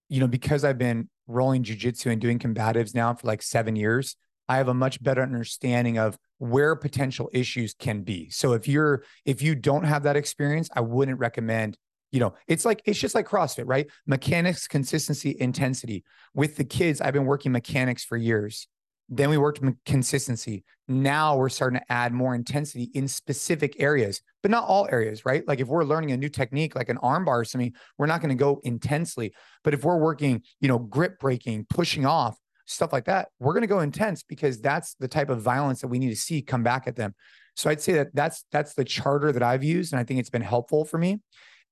you 0.10 0.20
know, 0.20 0.28
because 0.28 0.64
I've 0.64 0.78
been 0.78 1.10
rolling 1.28 1.64
jujitsu 1.64 2.12
and 2.12 2.22
doing 2.22 2.40
combatives 2.40 2.94
now 2.94 3.14
for 3.14 3.28
like 3.28 3.42
seven 3.42 3.76
years, 3.76 4.16
I 4.48 4.58
have 4.58 4.68
a 4.68 4.74
much 4.74 5.02
better 5.02 5.24
understanding 5.24 5.98
of 5.98 6.18
where 6.38 6.76
potential 6.76 7.30
issues 7.34 7.74
can 7.74 8.02
be. 8.02 8.30
So 8.30 8.54
if 8.54 8.68
you're 8.68 9.04
if 9.26 9.42
you 9.42 9.56
don't 9.56 9.86
have 9.86 10.04
that 10.04 10.16
experience, 10.16 10.70
I 10.74 10.82
wouldn't 10.82 11.20
recommend 11.20 11.78
you 12.12 12.22
know, 12.22 12.34
it's 12.48 12.64
like 12.64 12.82
it's 12.86 12.98
just 12.98 13.14
like 13.14 13.28
CrossFit, 13.28 13.66
right? 13.66 13.88
Mechanics, 14.08 14.70
consistency, 14.70 15.36
intensity. 15.38 16.06
With 16.34 16.56
the 16.56 16.64
kids, 16.64 17.02
I've 17.02 17.14
been 17.14 17.26
working 17.26 17.52
mechanics 17.52 18.06
for 18.06 18.16
years. 18.16 18.70
Then 19.08 19.30
we 19.30 19.38
worked 19.38 19.62
on 19.62 19.78
consistency. 19.86 20.64
Now 20.88 21.38
we're 21.38 21.50
starting 21.50 21.80
to 21.80 21.92
add 21.92 22.12
more 22.12 22.34
intensity 22.34 22.90
in 22.94 23.08
specific 23.08 23.76
areas, 23.80 24.22
but 24.42 24.52
not 24.52 24.66
all 24.66 24.88
areas, 24.92 25.26
right? 25.26 25.48
Like 25.48 25.60
if 25.60 25.68
we're 25.68 25.84
learning 25.84 26.12
a 26.12 26.18
new 26.18 26.30
technique, 26.30 26.76
like 26.76 26.90
an 26.90 26.98
armbar 26.98 27.28
or 27.28 27.46
something, 27.46 27.74
we're 27.98 28.08
not 28.08 28.22
going 28.22 28.36
to 28.36 28.36
go 28.36 28.62
intensely. 28.64 29.34
But 29.64 29.74
if 29.74 29.84
we're 29.84 29.98
working, 29.98 30.42
you 30.60 30.68
know, 30.68 30.80
grip 30.80 31.20
breaking, 31.20 31.68
pushing 31.70 32.06
off, 32.06 32.38
stuff 32.66 32.92
like 32.92 33.06
that, 33.06 33.30
we're 33.40 33.54
going 33.54 33.62
to 33.62 33.68
go 33.68 33.80
intense 33.80 34.24
because 34.24 34.60
that's 34.60 34.96
the 34.96 35.08
type 35.08 35.30
of 35.30 35.42
violence 35.42 35.82
that 35.82 35.88
we 35.88 36.00
need 36.00 36.10
to 36.10 36.16
see 36.16 36.42
come 36.42 36.64
back 36.64 36.88
at 36.88 36.96
them. 36.96 37.14
So 37.56 37.70
I'd 37.70 37.82
say 37.82 37.94
that 37.94 38.08
that's 38.14 38.44
that's 38.52 38.74
the 38.74 38.84
charter 38.84 39.32
that 39.32 39.44
I've 39.44 39.64
used, 39.64 39.94
and 39.94 40.00
I 40.00 40.04
think 40.04 40.20
it's 40.20 40.30
been 40.30 40.42
helpful 40.42 40.84
for 40.84 40.98
me. 40.98 41.22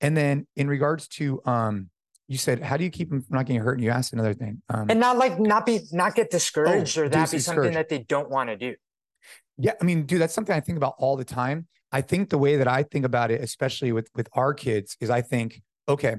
And 0.02 0.16
then 0.16 0.48
in 0.56 0.68
regards 0.68 1.08
to 1.10 1.42
um, 1.46 1.90
you 2.28 2.38
said, 2.38 2.62
how 2.62 2.78
do 2.78 2.84
you 2.84 2.90
keep 2.90 3.10
them 3.10 3.22
from 3.22 3.36
not 3.36 3.46
getting 3.46 3.62
hurt? 3.62 3.74
And 3.74 3.84
you 3.84 3.90
asked 3.90 4.14
another 4.14 4.34
thing. 4.34 4.62
Um, 4.70 4.88
and 4.90 5.00
not 5.00 5.18
like 5.18 5.40
not 5.40 5.66
be 5.66 5.82
not 5.92 6.16
get 6.16 6.32
discouraged 6.32 6.98
oh, 6.98 7.04
or 7.04 7.10
that 7.10 7.32
be 7.32 7.40
something 7.40 7.74
that 7.74 7.90
they 7.90 8.00
don't 8.00 8.30
want 8.30 8.50
to 8.50 8.58
do. 8.58 8.76
Yeah, 9.58 9.74
I 9.80 9.84
mean, 9.84 10.06
dude, 10.06 10.22
that's 10.22 10.34
something 10.34 10.56
I 10.56 10.60
think 10.60 10.78
about 10.78 10.96
all 10.98 11.16
the 11.16 11.26
time. 11.26 11.68
I 11.92 12.02
think 12.02 12.30
the 12.30 12.38
way 12.38 12.58
that 12.58 12.68
I 12.68 12.84
think 12.84 13.06
about 13.06 13.30
it, 13.30 13.42
especially 13.42 13.92
with 13.92 14.10
with 14.16 14.30
our 14.34 14.54
kids, 14.54 14.98
is 15.00 15.10
I 15.10 15.22
think, 15.22 15.62
okay, 15.88 16.16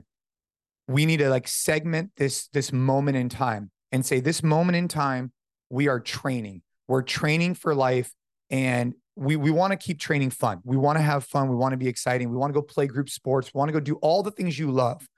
we 0.86 1.06
need 1.06 1.18
to 1.18 1.30
like 1.30 1.48
segment 1.48 2.12
this 2.16 2.48
this 2.48 2.72
moment 2.72 3.16
in 3.16 3.28
time 3.28 3.70
and 3.90 4.04
say 4.04 4.20
this 4.20 4.42
moment 4.42 4.76
in 4.76 4.88
time 4.88 5.32
we 5.70 5.88
are 5.88 6.00
training. 6.00 6.62
We're 6.86 7.02
training 7.02 7.54
for 7.54 7.74
life 7.74 8.12
and 8.50 8.94
we 9.16 9.36
we 9.36 9.50
want 9.50 9.72
to 9.72 9.76
keep 9.76 9.98
training 9.98 10.30
fun. 10.30 10.60
We 10.64 10.76
want 10.76 10.98
to 10.98 11.02
have 11.02 11.24
fun. 11.24 11.48
We 11.48 11.56
want 11.56 11.72
to 11.72 11.76
be 11.76 11.88
exciting. 11.88 12.30
We 12.30 12.36
want 12.36 12.52
to 12.52 12.60
go 12.60 12.62
play 12.62 12.86
group 12.86 13.08
sports. 13.08 13.52
We 13.54 13.58
want 13.58 13.68
to 13.68 13.72
go 13.72 13.80
do 13.80 13.94
all 13.96 14.22
the 14.22 14.30
things 14.30 14.58
you 14.58 14.70
love. 14.70 15.08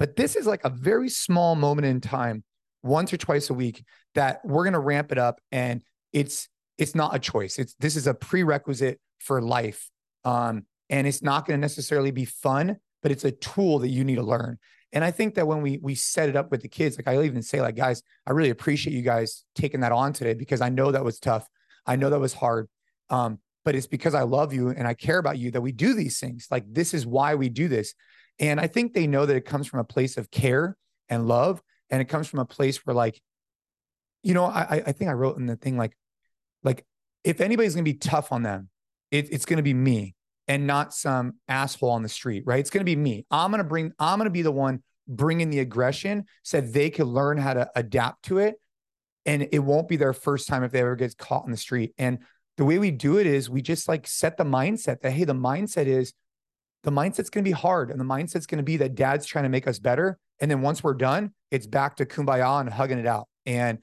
But 0.00 0.16
this 0.16 0.34
is 0.34 0.46
like 0.46 0.64
a 0.64 0.70
very 0.70 1.10
small 1.10 1.54
moment 1.54 1.86
in 1.86 2.00
time, 2.00 2.42
once 2.82 3.12
or 3.12 3.18
twice 3.18 3.50
a 3.50 3.54
week, 3.54 3.84
that 4.14 4.40
we're 4.46 4.64
going 4.64 4.72
to 4.72 4.80
ramp 4.80 5.12
it 5.12 5.18
up, 5.18 5.42
and 5.52 5.82
it's 6.14 6.48
it's 6.78 6.94
not 6.94 7.14
a 7.14 7.18
choice. 7.18 7.58
It's 7.58 7.74
this 7.78 7.96
is 7.96 8.06
a 8.06 8.14
prerequisite 8.14 8.98
for 9.18 9.42
life, 9.42 9.90
um, 10.24 10.64
and 10.88 11.06
it's 11.06 11.22
not 11.22 11.46
going 11.46 11.58
to 11.58 11.60
necessarily 11.60 12.12
be 12.12 12.24
fun, 12.24 12.78
but 13.02 13.12
it's 13.12 13.26
a 13.26 13.30
tool 13.30 13.80
that 13.80 13.88
you 13.88 14.02
need 14.02 14.14
to 14.14 14.22
learn. 14.22 14.58
And 14.90 15.04
I 15.04 15.10
think 15.10 15.34
that 15.34 15.46
when 15.46 15.60
we 15.60 15.78
we 15.82 15.94
set 15.94 16.30
it 16.30 16.34
up 16.34 16.50
with 16.50 16.62
the 16.62 16.68
kids, 16.68 16.96
like 16.96 17.06
I'll 17.06 17.22
even 17.22 17.42
say, 17.42 17.60
like 17.60 17.76
guys, 17.76 18.02
I 18.26 18.30
really 18.30 18.48
appreciate 18.48 18.94
you 18.94 19.02
guys 19.02 19.44
taking 19.54 19.80
that 19.80 19.92
on 19.92 20.14
today 20.14 20.32
because 20.32 20.62
I 20.62 20.70
know 20.70 20.92
that 20.92 21.04
was 21.04 21.18
tough. 21.18 21.46
I 21.84 21.96
know 21.96 22.08
that 22.08 22.18
was 22.18 22.32
hard. 22.32 22.70
Um, 23.10 23.38
but 23.66 23.74
it's 23.74 23.86
because 23.86 24.14
I 24.14 24.22
love 24.22 24.54
you 24.54 24.70
and 24.70 24.88
I 24.88 24.94
care 24.94 25.18
about 25.18 25.36
you 25.36 25.50
that 25.50 25.60
we 25.60 25.72
do 25.72 25.92
these 25.92 26.18
things. 26.18 26.48
Like 26.50 26.64
this 26.72 26.94
is 26.94 27.06
why 27.06 27.34
we 27.34 27.50
do 27.50 27.68
this. 27.68 27.92
And 28.40 28.58
I 28.58 28.66
think 28.66 28.94
they 28.94 29.06
know 29.06 29.26
that 29.26 29.36
it 29.36 29.44
comes 29.44 29.66
from 29.66 29.80
a 29.80 29.84
place 29.84 30.16
of 30.16 30.30
care 30.30 30.76
and 31.08 31.28
love. 31.28 31.62
And 31.90 32.00
it 32.00 32.06
comes 32.06 32.26
from 32.26 32.40
a 32.40 32.44
place 32.44 32.84
where 32.84 32.94
like, 32.94 33.20
you 34.22 34.34
know, 34.34 34.46
I 34.46 34.82
I 34.86 34.92
think 34.92 35.10
I 35.10 35.14
wrote 35.14 35.36
in 35.38 35.46
the 35.46 35.56
thing 35.56 35.76
like, 35.76 35.96
like 36.64 36.84
if 37.22 37.40
anybody's 37.40 37.74
gonna 37.74 37.84
be 37.84 37.94
tough 37.94 38.32
on 38.32 38.42
them, 38.42 38.70
it, 39.10 39.30
it's 39.30 39.44
gonna 39.44 39.62
be 39.62 39.74
me 39.74 40.14
and 40.48 40.66
not 40.66 40.94
some 40.94 41.34
asshole 41.48 41.90
on 41.90 42.02
the 42.02 42.08
street, 42.08 42.44
right? 42.46 42.60
It's 42.60 42.70
gonna 42.70 42.84
be 42.84 42.96
me. 42.96 43.26
I'm 43.30 43.50
gonna 43.50 43.64
bring, 43.64 43.92
I'm 43.98 44.18
gonna 44.18 44.30
be 44.30 44.42
the 44.42 44.52
one 44.52 44.82
bringing 45.06 45.50
the 45.50 45.58
aggression 45.58 46.24
so 46.42 46.60
they 46.60 46.90
can 46.90 47.06
learn 47.06 47.36
how 47.36 47.54
to 47.54 47.70
adapt 47.74 48.24
to 48.26 48.38
it. 48.38 48.54
And 49.26 49.48
it 49.52 49.58
won't 49.58 49.88
be 49.88 49.96
their 49.96 50.12
first 50.12 50.48
time 50.48 50.62
if 50.64 50.72
they 50.72 50.80
ever 50.80 50.96
get 50.96 51.16
caught 51.18 51.44
in 51.44 51.50
the 51.50 51.56
street. 51.56 51.92
And 51.98 52.20
the 52.56 52.64
way 52.64 52.78
we 52.78 52.90
do 52.90 53.18
it 53.18 53.26
is 53.26 53.50
we 53.50 53.62
just 53.62 53.88
like 53.88 54.06
set 54.06 54.36
the 54.36 54.44
mindset 54.44 55.00
that 55.00 55.12
hey 55.12 55.24
the 55.24 55.34
mindset 55.34 55.86
is 55.86 56.12
the 56.82 56.90
mindset's 56.90 57.30
going 57.30 57.44
to 57.44 57.48
be 57.48 57.52
hard 57.52 57.90
and 57.90 58.00
the 58.00 58.04
mindset's 58.04 58.46
going 58.46 58.58
to 58.58 58.64
be 58.64 58.78
that 58.78 58.94
dad's 58.94 59.26
trying 59.26 59.44
to 59.44 59.48
make 59.48 59.66
us 59.66 59.78
better 59.78 60.18
and 60.40 60.50
then 60.50 60.62
once 60.62 60.82
we're 60.82 60.94
done 60.94 61.32
it's 61.50 61.66
back 61.66 61.96
to 61.96 62.06
kumbaya 62.06 62.60
and 62.60 62.70
hugging 62.70 62.98
it 62.98 63.06
out. 63.06 63.28
And 63.46 63.78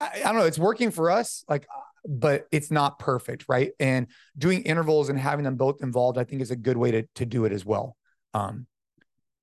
I, 0.00 0.10
I 0.16 0.24
don't 0.24 0.36
know 0.36 0.46
it's 0.46 0.58
working 0.58 0.90
for 0.90 1.10
us 1.10 1.44
like 1.48 1.66
but 2.04 2.46
it's 2.50 2.70
not 2.70 2.98
perfect 2.98 3.44
right? 3.48 3.72
And 3.78 4.08
doing 4.36 4.62
intervals 4.62 5.08
and 5.08 5.18
having 5.18 5.44
them 5.44 5.56
both 5.56 5.82
involved 5.82 6.18
i 6.18 6.24
think 6.24 6.42
is 6.42 6.50
a 6.50 6.56
good 6.56 6.76
way 6.76 6.90
to 6.90 7.04
to 7.16 7.26
do 7.26 7.44
it 7.44 7.52
as 7.52 7.64
well. 7.64 7.96
Um 8.34 8.66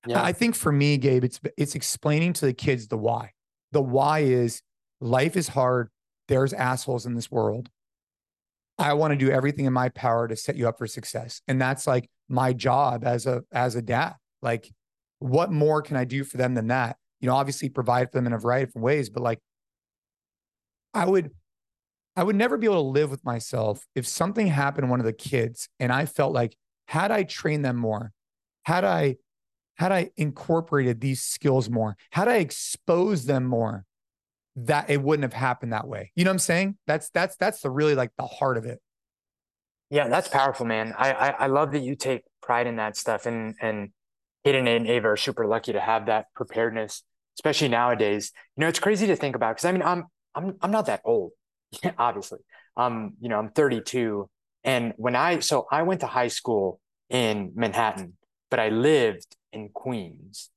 yeah. 0.07 0.23
i 0.23 0.31
think 0.31 0.55
for 0.55 0.71
me 0.71 0.97
gabe 0.97 1.25
it's 1.25 1.41
it's 1.57 1.75
explaining 1.75 2.33
to 2.33 2.45
the 2.45 2.53
kids 2.53 2.87
the 2.87 2.97
why. 2.97 3.31
The 3.71 3.81
why 3.81 4.19
is 4.19 4.61
life 4.99 5.37
is 5.37 5.47
hard 5.47 5.89
there's 6.29 6.53
assholes 6.53 7.05
in 7.05 7.15
this 7.15 7.29
world. 7.29 7.69
I 8.77 8.93
want 8.93 9.11
to 9.11 9.17
do 9.17 9.29
everything 9.29 9.65
in 9.65 9.73
my 9.73 9.89
power 9.89 10.27
to 10.27 10.35
set 10.35 10.55
you 10.55 10.69
up 10.69 10.77
for 10.77 10.87
success. 10.87 11.41
And 11.47 11.59
that's 11.59 11.85
like 11.85 12.07
my 12.29 12.53
job 12.53 13.03
as 13.03 13.25
a 13.25 13.43
as 13.51 13.75
a 13.75 13.81
dad. 13.81 14.15
Like 14.41 14.71
what 15.19 15.51
more 15.51 15.81
can 15.81 15.97
I 15.97 16.05
do 16.05 16.23
for 16.23 16.37
them 16.37 16.53
than 16.53 16.67
that? 16.67 16.97
You 17.19 17.27
know, 17.27 17.35
obviously 17.35 17.69
provide 17.69 18.11
for 18.11 18.17
them 18.17 18.27
in 18.27 18.33
a 18.33 18.37
variety 18.37 18.71
of 18.75 18.81
ways, 18.81 19.09
but 19.09 19.23
like 19.23 19.39
I 20.93 21.05
would 21.05 21.31
I 22.15 22.23
would 22.23 22.35
never 22.35 22.57
be 22.57 22.67
able 22.67 22.83
to 22.83 22.89
live 22.89 23.11
with 23.11 23.23
myself 23.23 23.85
if 23.95 24.07
something 24.07 24.47
happened 24.47 24.87
to 24.87 24.91
one 24.91 24.99
of 24.99 25.05
the 25.05 25.13
kids 25.13 25.69
and 25.79 25.91
I 25.91 26.05
felt 26.05 26.33
like 26.33 26.55
had 26.87 27.11
I 27.11 27.23
trained 27.23 27.63
them 27.63 27.75
more, 27.75 28.11
had 28.63 28.83
I 28.83 29.17
had 29.77 29.91
I 29.91 30.09
incorporated 30.17 30.99
these 30.99 31.21
skills 31.21 31.69
more, 31.69 31.95
had 32.11 32.27
I 32.27 32.37
exposed 32.37 33.27
them 33.27 33.45
more, 33.45 33.85
that 34.57 34.89
it 34.89 35.01
wouldn't 35.01 35.23
have 35.23 35.33
happened 35.33 35.71
that 35.71 35.87
way. 35.87 36.11
You 36.15 36.25
know 36.25 36.31
what 36.31 36.35
I'm 36.35 36.39
saying? 36.39 36.77
That's 36.87 37.09
that's 37.11 37.35
that's 37.37 37.61
the 37.61 37.69
really 37.69 37.95
like 37.95 38.11
the 38.17 38.25
heart 38.25 38.57
of 38.57 38.65
it. 38.65 38.81
Yeah, 39.89 40.07
that's 40.07 40.27
powerful, 40.27 40.65
man. 40.65 40.93
I 40.97 41.11
I, 41.13 41.27
I 41.29 41.47
love 41.47 41.71
that 41.71 41.79
you 41.81 41.95
take 41.95 42.23
pride 42.41 42.67
in 42.67 42.75
that 42.77 42.95
stuff, 42.97 43.25
and 43.25 43.55
and 43.61 43.89
Hayden 44.43 44.67
and 44.67 44.87
Ava 44.87 45.09
are 45.09 45.17
super 45.17 45.47
lucky 45.47 45.73
to 45.73 45.79
have 45.79 46.05
that 46.05 46.27
preparedness, 46.35 47.03
especially 47.37 47.69
nowadays. 47.69 48.31
You 48.55 48.61
know, 48.61 48.67
it's 48.67 48.79
crazy 48.79 49.07
to 49.07 49.15
think 49.15 49.35
about 49.35 49.55
because 49.55 49.65
I 49.65 49.71
mean, 49.71 49.81
I'm 49.81 50.05
I'm 50.35 50.55
I'm 50.61 50.71
not 50.71 50.85
that 50.87 51.01
old, 51.05 51.31
obviously. 51.97 52.39
Um, 52.77 53.13
you 53.19 53.29
know, 53.29 53.39
I'm 53.39 53.49
32, 53.49 54.29
and 54.63 54.93
when 54.97 55.15
I 55.15 55.39
so 55.39 55.65
I 55.71 55.81
went 55.83 56.01
to 56.01 56.07
high 56.07 56.27
school 56.27 56.79
in 57.09 57.51
Manhattan, 57.55 58.13
but 58.51 58.59
I 58.59 58.69
lived 58.69 59.35
in 59.51 59.69
Queens. 59.69 60.49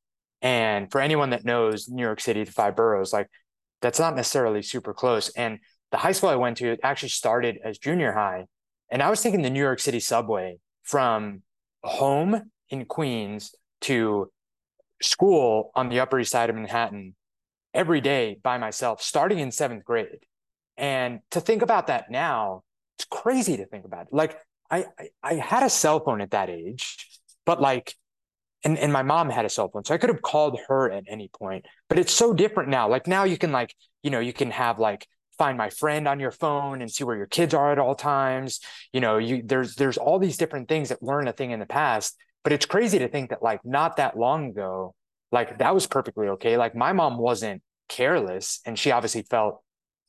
And 0.42 0.90
for 0.90 1.00
anyone 1.00 1.30
that 1.30 1.44
knows 1.44 1.88
New 1.88 2.02
York 2.02 2.20
City, 2.20 2.42
the 2.44 2.50
five 2.52 2.74
boroughs, 2.76 3.12
like 3.12 3.28
that's 3.80 3.98
not 4.00 4.16
necessarily 4.16 4.62
super 4.62 4.92
close. 4.92 5.28
And 5.30 5.58
the 5.90 5.98
high 5.98 6.12
school 6.12 6.30
I 6.30 6.36
went 6.36 6.56
to 6.58 6.76
actually 6.82 7.10
started 7.10 7.58
as 7.64 7.78
junior 7.78 8.12
high. 8.12 8.46
And 8.92 9.02
I 9.02 9.08
was 9.08 9.22
taking 9.22 9.40
the 9.40 9.48
New 9.48 9.58
York 9.58 9.80
City 9.80 10.00
subway 10.00 10.58
from 10.82 11.42
home 11.82 12.50
in 12.68 12.84
Queens 12.84 13.54
to 13.82 14.30
school 15.00 15.72
on 15.74 15.88
the 15.88 16.00
Upper 16.00 16.20
East 16.20 16.30
Side 16.30 16.50
of 16.50 16.56
Manhattan 16.56 17.14
every 17.72 18.02
day 18.02 18.38
by 18.42 18.58
myself, 18.58 19.00
starting 19.00 19.38
in 19.38 19.50
seventh 19.50 19.84
grade. 19.84 20.26
And 20.76 21.20
to 21.30 21.40
think 21.40 21.62
about 21.62 21.86
that 21.86 22.10
now, 22.10 22.64
it's 22.98 23.06
crazy 23.10 23.56
to 23.56 23.64
think 23.64 23.86
about 23.86 24.08
it. 24.08 24.12
Like 24.12 24.36
I, 24.70 24.84
I, 24.98 25.08
I 25.22 25.34
had 25.36 25.62
a 25.62 25.70
cell 25.70 26.04
phone 26.04 26.20
at 26.20 26.32
that 26.32 26.50
age, 26.50 26.98
but 27.46 27.62
like 27.62 27.96
and, 28.64 28.78
and 28.78 28.92
my 28.92 29.02
mom 29.02 29.28
had 29.30 29.44
a 29.44 29.48
cell 29.48 29.68
phone 29.68 29.84
so 29.84 29.92
i 29.92 29.98
could 29.98 30.08
have 30.08 30.22
called 30.22 30.58
her 30.68 30.90
at 30.90 31.04
any 31.08 31.28
point 31.28 31.66
but 31.88 31.98
it's 31.98 32.12
so 32.12 32.32
different 32.32 32.68
now 32.68 32.88
like 32.88 33.06
now 33.06 33.24
you 33.24 33.36
can 33.36 33.50
like 33.50 33.74
you 34.02 34.10
know 34.10 34.20
you 34.20 34.32
can 34.32 34.50
have 34.50 34.78
like 34.78 35.06
find 35.38 35.58
my 35.58 35.70
friend 35.70 36.06
on 36.06 36.20
your 36.20 36.30
phone 36.30 36.80
and 36.80 36.90
see 36.90 37.04
where 37.04 37.16
your 37.16 37.26
kids 37.26 37.54
are 37.54 37.72
at 37.72 37.78
all 37.78 37.94
times 37.94 38.60
you 38.92 39.00
know 39.00 39.18
you 39.18 39.42
there's 39.44 39.74
there's 39.76 39.98
all 39.98 40.18
these 40.18 40.36
different 40.36 40.68
things 40.68 40.88
that 40.88 41.02
weren't 41.02 41.28
a 41.28 41.32
thing 41.32 41.50
in 41.50 41.60
the 41.60 41.66
past 41.66 42.16
but 42.44 42.52
it's 42.52 42.66
crazy 42.66 42.98
to 42.98 43.08
think 43.08 43.30
that 43.30 43.42
like 43.42 43.60
not 43.64 43.96
that 43.96 44.16
long 44.16 44.50
ago 44.50 44.94
like 45.30 45.58
that 45.58 45.74
was 45.74 45.86
perfectly 45.86 46.28
okay 46.28 46.56
like 46.56 46.74
my 46.74 46.92
mom 46.92 47.18
wasn't 47.18 47.62
careless 47.88 48.60
and 48.64 48.78
she 48.78 48.90
obviously 48.90 49.22
felt 49.22 49.62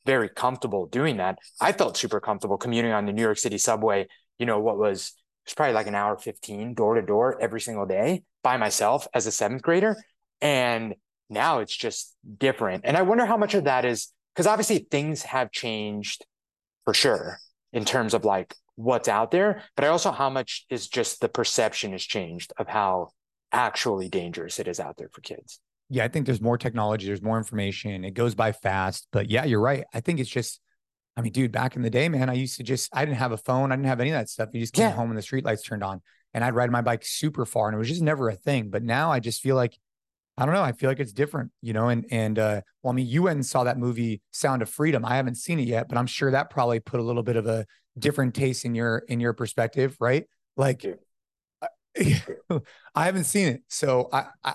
very 0.06 0.28
comfortable 0.28 0.86
doing 0.86 1.16
that 1.16 1.38
i 1.60 1.72
felt 1.72 1.96
super 1.96 2.20
comfortable 2.20 2.56
commuting 2.56 2.92
on 2.92 3.06
the 3.06 3.12
new 3.12 3.22
york 3.22 3.38
city 3.38 3.58
subway 3.58 4.06
you 4.38 4.46
know 4.46 4.60
what 4.60 4.78
was 4.78 5.14
it's 5.44 5.54
probably 5.54 5.74
like 5.74 5.86
an 5.86 5.94
hour 5.94 6.16
15 6.16 6.74
door 6.74 6.94
to 6.94 7.02
door 7.02 7.38
every 7.40 7.60
single 7.60 7.86
day 7.86 8.22
by 8.42 8.56
myself 8.56 9.06
as 9.12 9.26
a 9.26 9.32
seventh 9.32 9.62
grader. 9.62 9.96
And 10.40 10.94
now 11.28 11.58
it's 11.58 11.74
just 11.76 12.14
different. 12.38 12.84
And 12.84 12.96
I 12.96 13.02
wonder 13.02 13.26
how 13.26 13.36
much 13.36 13.54
of 13.54 13.64
that 13.64 13.84
is 13.84 14.08
because 14.34 14.46
obviously 14.46 14.86
things 14.90 15.22
have 15.22 15.52
changed 15.52 16.24
for 16.84 16.94
sure 16.94 17.38
in 17.72 17.84
terms 17.84 18.14
of 18.14 18.24
like 18.24 18.54
what's 18.76 19.08
out 19.08 19.30
there, 19.30 19.62
but 19.76 19.84
I 19.84 19.88
also 19.88 20.10
how 20.10 20.30
much 20.30 20.66
is 20.68 20.88
just 20.88 21.20
the 21.20 21.28
perception 21.28 21.92
has 21.92 22.02
changed 22.02 22.52
of 22.58 22.68
how 22.68 23.10
actually 23.52 24.08
dangerous 24.08 24.58
it 24.58 24.66
is 24.66 24.80
out 24.80 24.96
there 24.96 25.08
for 25.12 25.20
kids. 25.20 25.60
Yeah, 25.90 26.04
I 26.04 26.08
think 26.08 26.26
there's 26.26 26.40
more 26.40 26.58
technology, 26.58 27.06
there's 27.06 27.22
more 27.22 27.38
information. 27.38 28.04
It 28.04 28.14
goes 28.14 28.34
by 28.34 28.52
fast. 28.52 29.06
But 29.12 29.30
yeah, 29.30 29.44
you're 29.44 29.60
right. 29.60 29.84
I 29.92 30.00
think 30.00 30.18
it's 30.18 30.30
just, 30.30 30.60
I 31.16 31.20
mean, 31.20 31.32
dude, 31.32 31.52
back 31.52 31.76
in 31.76 31.82
the 31.82 31.90
day, 31.90 32.08
man, 32.08 32.28
I 32.28 32.32
used 32.32 32.56
to 32.56 32.64
just, 32.64 32.90
I 32.92 33.04
didn't 33.04 33.18
have 33.18 33.32
a 33.32 33.36
phone. 33.36 33.70
I 33.70 33.76
didn't 33.76 33.88
have 33.88 34.00
any 34.00 34.10
of 34.10 34.14
that 34.14 34.28
stuff. 34.28 34.48
You 34.52 34.60
just 34.60 34.72
came 34.72 34.88
yeah. 34.88 34.96
home 34.96 35.10
and 35.10 35.18
the 35.18 35.22
street 35.22 35.44
lights 35.44 35.62
turned 35.62 35.84
on 35.84 36.02
and 36.32 36.42
I'd 36.42 36.54
ride 36.54 36.70
my 36.70 36.80
bike 36.80 37.04
super 37.04 37.46
far 37.46 37.68
and 37.68 37.76
it 37.76 37.78
was 37.78 37.88
just 37.88 38.02
never 38.02 38.28
a 38.28 38.34
thing. 38.34 38.70
But 38.70 38.82
now 38.82 39.12
I 39.12 39.20
just 39.20 39.40
feel 39.40 39.54
like, 39.54 39.78
I 40.36 40.44
don't 40.44 40.54
know. 40.54 40.62
I 40.62 40.72
feel 40.72 40.90
like 40.90 40.98
it's 40.98 41.12
different, 41.12 41.52
you 41.62 41.72
know, 41.72 41.88
and, 41.88 42.06
and, 42.10 42.38
uh, 42.38 42.60
well, 42.82 42.92
I 42.92 42.94
mean, 42.94 43.06
you 43.06 43.22
went 43.22 43.36
and 43.36 43.46
saw 43.46 43.64
that 43.64 43.78
movie 43.78 44.20
Sound 44.32 44.62
of 44.62 44.68
Freedom. 44.68 45.04
I 45.04 45.16
haven't 45.16 45.36
seen 45.36 45.60
it 45.60 45.68
yet, 45.68 45.88
but 45.88 45.96
I'm 45.96 46.08
sure 46.08 46.30
that 46.32 46.50
probably 46.50 46.80
put 46.80 46.98
a 46.98 47.02
little 47.04 47.22
bit 47.22 47.36
of 47.36 47.46
a 47.46 47.66
different 47.98 48.34
taste 48.34 48.64
in 48.64 48.74
your, 48.74 49.04
in 49.08 49.20
your 49.20 49.32
perspective, 49.32 49.96
right? 50.00 50.24
Like, 50.56 50.84
I 51.96 53.04
haven't 53.04 53.24
seen 53.24 53.46
it. 53.48 53.62
So 53.68 54.08
I, 54.12 54.26
I, 54.42 54.54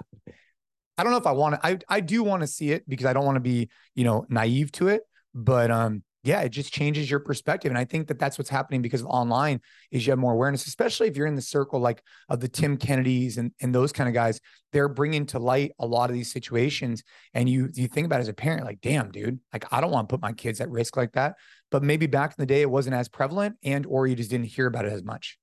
I 0.98 1.04
don't 1.04 1.14
know 1.14 1.18
if 1.18 1.28
I 1.28 1.32
want 1.32 1.56
to, 1.56 1.66
I, 1.66 1.78
I 1.88 2.00
do 2.02 2.24
want 2.24 2.42
to 2.42 2.48
see 2.48 2.72
it 2.72 2.84
because 2.88 3.06
I 3.06 3.14
don't 3.14 3.26
want 3.26 3.38
to 3.38 3.42
be, 3.42 3.70
you 3.96 4.04
know, 4.04 4.26
naive 4.28 4.74
to 4.74 4.90
it, 4.90 5.04
but, 5.34 5.72
um, 5.72 6.04
yeah, 6.24 6.42
it 6.42 6.50
just 6.50 6.74
changes 6.74 7.10
your 7.10 7.20
perspective. 7.20 7.72
And 7.72 7.78
I 7.78 7.86
think 7.86 8.08
that 8.08 8.20
that's 8.20 8.38
what's 8.38 8.50
happening 8.50 8.82
because 8.82 9.02
of 9.02 9.08
online 9.08 9.62
is 9.92 10.06
you 10.06 10.12
have 10.12 10.20
more 10.20 10.34
awareness, 10.34 10.68
especially 10.68 11.08
if 11.08 11.16
you're 11.16 11.28
in 11.28 11.36
the 11.36 11.42
circle 11.42 11.80
like 11.80 12.04
of 12.28 12.40
the 12.40 12.48
Tim 12.48 12.78
Kennedys 12.78 13.38
and, 13.38 13.52
and 13.62 13.74
those 13.74 13.92
kind 13.92 14.08
of 14.08 14.14
guys, 14.14 14.40
they're 14.72 14.90
bringing 14.90 15.26
to 15.28 15.40
light 15.40 15.72
a 15.80 15.86
lot 15.86 16.10
of 16.10 16.16
these 16.16 16.32
situations. 16.32 17.04
And 17.34 17.48
you, 17.48 17.70
you 17.74 17.88
think 17.88 18.06
about 18.06 18.20
as 18.20 18.28
a 18.28 18.34
parent, 18.34 18.66
like, 18.66 18.82
damn, 18.82 19.12
dude, 19.12 19.40
like, 19.54 19.66
I 19.72 19.82
don't 19.82 19.92
want 19.92 20.10
to 20.10 20.14
put 20.14 20.22
my 20.22 20.34
kids 20.34 20.60
at 20.62 20.70
risk 20.70 20.98
like 20.98 21.14
that. 21.14 21.36
But 21.72 21.84
maybe 21.84 22.08
back 22.08 22.32
in 22.32 22.42
the 22.42 22.46
day, 22.46 22.62
it 22.62 22.70
wasn't 22.70 22.96
as 22.96 23.08
prevalent 23.08 23.56
and, 23.64 23.86
or 23.86 24.08
you 24.08 24.16
just 24.16 24.30
didn't 24.30 24.48
hear 24.48 24.68
about 24.68 24.86
it 24.86 24.94
as 24.94 25.04
much. 25.04 25.38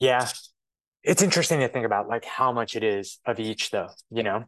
Yeah 0.00 0.26
it's 1.02 1.22
interesting 1.22 1.60
to 1.60 1.68
think 1.68 1.86
about 1.86 2.08
like 2.08 2.24
how 2.24 2.52
much 2.52 2.76
it 2.76 2.84
is 2.84 3.18
of 3.26 3.40
each 3.40 3.70
though 3.70 3.88
you 4.10 4.22
know 4.22 4.44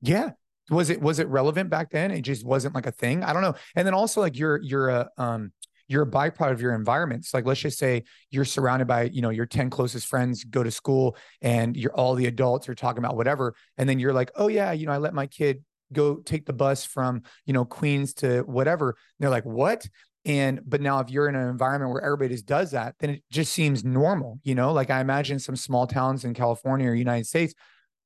yeah 0.00 0.30
was 0.70 0.90
it 0.90 1.00
was 1.00 1.18
it 1.18 1.28
relevant 1.28 1.70
back 1.70 1.90
then 1.90 2.10
it 2.10 2.22
just 2.22 2.44
wasn't 2.44 2.74
like 2.74 2.86
a 2.86 2.92
thing 2.92 3.22
i 3.24 3.32
don't 3.32 3.42
know 3.42 3.54
and 3.74 3.86
then 3.86 3.94
also 3.94 4.20
like 4.20 4.36
you're 4.38 4.60
you're 4.62 4.88
a 4.88 5.08
um 5.16 5.50
you're 5.88 6.02
a 6.02 6.06
byproduct 6.06 6.52
of 6.52 6.60
your 6.60 6.74
environment. 6.74 7.24
So 7.24 7.38
like 7.38 7.46
let's 7.46 7.60
just 7.60 7.78
say 7.78 8.04
you're 8.30 8.44
surrounded 8.44 8.86
by, 8.86 9.04
you 9.04 9.22
know, 9.22 9.30
your 9.30 9.46
10 9.46 9.70
closest 9.70 10.06
friends 10.06 10.44
go 10.44 10.62
to 10.62 10.70
school 10.70 11.16
and 11.40 11.76
you're 11.76 11.94
all 11.94 12.14
the 12.14 12.26
adults 12.26 12.68
are 12.68 12.74
talking 12.74 13.02
about 13.02 13.16
whatever. 13.16 13.54
And 13.78 13.88
then 13.88 13.98
you're 13.98 14.12
like, 14.12 14.30
oh 14.36 14.48
yeah, 14.48 14.72
you 14.72 14.86
know, 14.86 14.92
I 14.92 14.98
let 14.98 15.14
my 15.14 15.26
kid 15.26 15.64
go 15.92 16.16
take 16.16 16.44
the 16.44 16.52
bus 16.52 16.84
from, 16.84 17.22
you 17.46 17.54
know, 17.54 17.64
Queens 17.64 18.12
to 18.14 18.40
whatever. 18.42 18.90
And 18.90 18.96
they're 19.18 19.30
like, 19.30 19.46
what? 19.46 19.88
And 20.24 20.60
but 20.66 20.82
now 20.82 21.00
if 21.00 21.10
you're 21.10 21.28
in 21.28 21.34
an 21.34 21.48
environment 21.48 21.90
where 21.90 22.04
everybody 22.04 22.34
just 22.34 22.44
does 22.44 22.72
that, 22.72 22.94
then 23.00 23.10
it 23.10 23.22
just 23.30 23.52
seems 23.52 23.82
normal, 23.82 24.40
you 24.42 24.54
know. 24.54 24.72
Like 24.72 24.90
I 24.90 25.00
imagine 25.00 25.38
some 25.38 25.56
small 25.56 25.86
towns 25.86 26.24
in 26.24 26.34
California 26.34 26.88
or 26.90 26.94
United 26.94 27.26
States, 27.26 27.54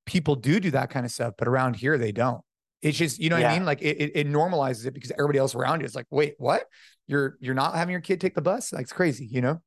people 0.06 0.36
do 0.36 0.60
do 0.60 0.70
that 0.70 0.90
kind 0.90 1.04
of 1.04 1.10
stuff, 1.10 1.34
but 1.36 1.48
around 1.48 1.74
here 1.74 1.98
they 1.98 2.12
don't. 2.12 2.42
It's 2.82 2.98
just 2.98 3.18
you 3.20 3.30
know 3.30 3.36
yeah. 3.36 3.46
what 3.48 3.52
I 3.52 3.58
mean. 3.58 3.64
Like 3.64 3.80
it, 3.80 3.96
it, 4.00 4.12
it 4.14 4.28
normalizes 4.28 4.86
it 4.86 4.92
because 4.92 5.12
everybody 5.12 5.38
else 5.38 5.54
around 5.54 5.80
you 5.80 5.86
is 5.86 5.94
like, 5.94 6.06
wait, 6.10 6.34
what? 6.38 6.64
You're 7.06 7.36
you're 7.40 7.54
not 7.54 7.74
having 7.74 7.92
your 7.92 8.00
kid 8.00 8.20
take 8.20 8.34
the 8.34 8.42
bus? 8.42 8.72
Like 8.72 8.82
it's 8.82 8.92
crazy, 8.92 9.26
you 9.26 9.40
know? 9.40 9.60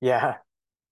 Yeah, 0.00 0.36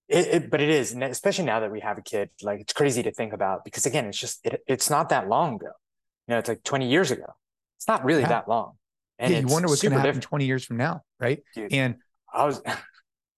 it, 0.08 0.26
it, 0.26 0.50
but 0.50 0.60
it 0.60 0.68
is, 0.68 0.92
and 0.92 1.02
especially 1.04 1.44
now 1.44 1.60
that 1.60 1.70
we 1.70 1.80
have 1.80 1.98
a 1.98 2.02
kid, 2.02 2.30
like 2.42 2.60
it's 2.60 2.72
crazy 2.72 3.02
to 3.04 3.12
think 3.12 3.32
about 3.32 3.64
because 3.64 3.86
again, 3.86 4.06
it's 4.06 4.18
just 4.18 4.44
it, 4.44 4.62
it's 4.66 4.90
not 4.90 5.08
that 5.08 5.28
long 5.28 5.54
ago. 5.56 5.70
You 6.26 6.34
know, 6.34 6.38
it's 6.38 6.48
like 6.48 6.62
20 6.62 6.88
years 6.88 7.10
ago. 7.10 7.26
It's 7.78 7.88
not 7.88 8.04
really 8.04 8.20
yeah. 8.22 8.28
that 8.28 8.48
long. 8.48 8.74
And 9.18 9.32
yeah, 9.32 9.40
you 9.40 9.46
wonder 9.46 9.68
what's 9.68 9.82
going 9.82 9.92
to 9.92 9.98
happen 9.98 10.08
different. 10.08 10.24
20 10.24 10.44
years 10.46 10.64
from 10.64 10.76
now, 10.76 11.02
right? 11.18 11.42
Dude, 11.54 11.72
and 11.72 11.96
I 12.32 12.44
was 12.44 12.62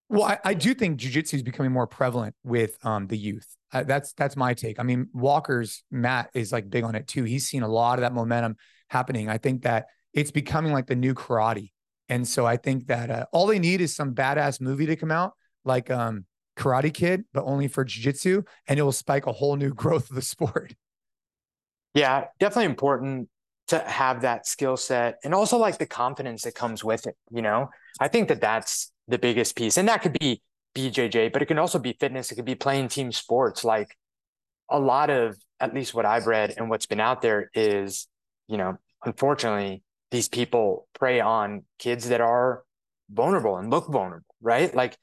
well, 0.08 0.24
I, 0.24 0.38
I, 0.44 0.54
do 0.54 0.74
think 0.74 1.00
jujitsu 1.00 1.34
is 1.34 1.42
becoming 1.42 1.72
more 1.72 1.86
prevalent 1.86 2.34
with 2.44 2.76
um, 2.84 3.06
the 3.06 3.16
youth. 3.16 3.46
Uh, 3.74 3.82
that's 3.82 4.12
that's 4.12 4.36
my 4.36 4.54
take. 4.54 4.78
I 4.78 4.84
mean, 4.84 5.08
Walker's 5.12 5.82
Matt 5.90 6.30
is 6.32 6.52
like 6.52 6.70
big 6.70 6.84
on 6.84 6.94
it 6.94 7.08
too. 7.08 7.24
He's 7.24 7.46
seen 7.46 7.62
a 7.62 7.68
lot 7.68 7.98
of 7.98 8.02
that 8.02 8.14
momentum 8.14 8.56
happening. 8.88 9.28
I 9.28 9.38
think 9.38 9.62
that 9.62 9.86
it's 10.12 10.30
becoming 10.30 10.72
like 10.72 10.86
the 10.86 10.94
new 10.94 11.12
karate, 11.12 11.72
and 12.08 12.26
so 12.26 12.46
I 12.46 12.56
think 12.56 12.86
that 12.86 13.10
uh, 13.10 13.26
all 13.32 13.46
they 13.46 13.58
need 13.58 13.80
is 13.80 13.94
some 13.94 14.14
badass 14.14 14.60
movie 14.60 14.86
to 14.86 14.96
come 14.96 15.10
out, 15.10 15.32
like 15.64 15.90
um, 15.90 16.24
Karate 16.56 16.94
Kid, 16.94 17.24
but 17.32 17.44
only 17.44 17.66
for 17.66 17.84
jujitsu, 17.84 18.46
and 18.68 18.78
it 18.78 18.82
will 18.82 18.92
spike 18.92 19.26
a 19.26 19.32
whole 19.32 19.56
new 19.56 19.74
growth 19.74 20.08
of 20.08 20.16
the 20.16 20.22
sport. 20.22 20.74
Yeah, 21.94 22.26
definitely 22.38 22.66
important 22.66 23.28
to 23.68 23.78
have 23.78 24.22
that 24.22 24.46
skill 24.46 24.76
set 24.76 25.18
and 25.24 25.34
also 25.34 25.56
like 25.56 25.78
the 25.78 25.86
confidence 25.86 26.42
that 26.42 26.54
comes 26.54 26.84
with 26.84 27.06
it 27.06 27.16
you 27.30 27.40
know 27.40 27.68
i 28.00 28.08
think 28.08 28.28
that 28.28 28.40
that's 28.40 28.92
the 29.08 29.18
biggest 29.18 29.56
piece 29.56 29.76
and 29.76 29.88
that 29.88 30.02
could 30.02 30.16
be 30.20 30.40
bjj 30.74 31.32
but 31.32 31.42
it 31.42 31.46
can 31.46 31.58
also 31.58 31.78
be 31.78 31.96
fitness 31.98 32.30
it 32.30 32.34
could 32.36 32.44
be 32.44 32.54
playing 32.54 32.88
team 32.88 33.12
sports. 33.12 33.64
Like 33.64 33.96
a 34.70 34.78
lot 34.78 35.10
of 35.10 35.36
at 35.60 35.74
least 35.74 35.94
what 35.94 36.06
i've 36.06 36.26
read 36.26 36.54
and 36.56 36.70
what's 36.70 36.86
been 36.86 37.00
out 37.00 37.22
there 37.22 37.50
is 37.54 38.08
you 38.48 38.56
know 38.56 38.76
unfortunately 39.04 39.82
these 40.10 40.28
people 40.28 40.88
prey 40.94 41.20
on 41.20 41.64
kids 41.78 42.08
that 42.08 42.20
are 42.20 42.64
vulnerable 43.10 43.56
and 43.56 43.70
look 43.70 43.90
vulnerable 43.90 44.34
right? 44.44 44.72
Like 44.72 44.96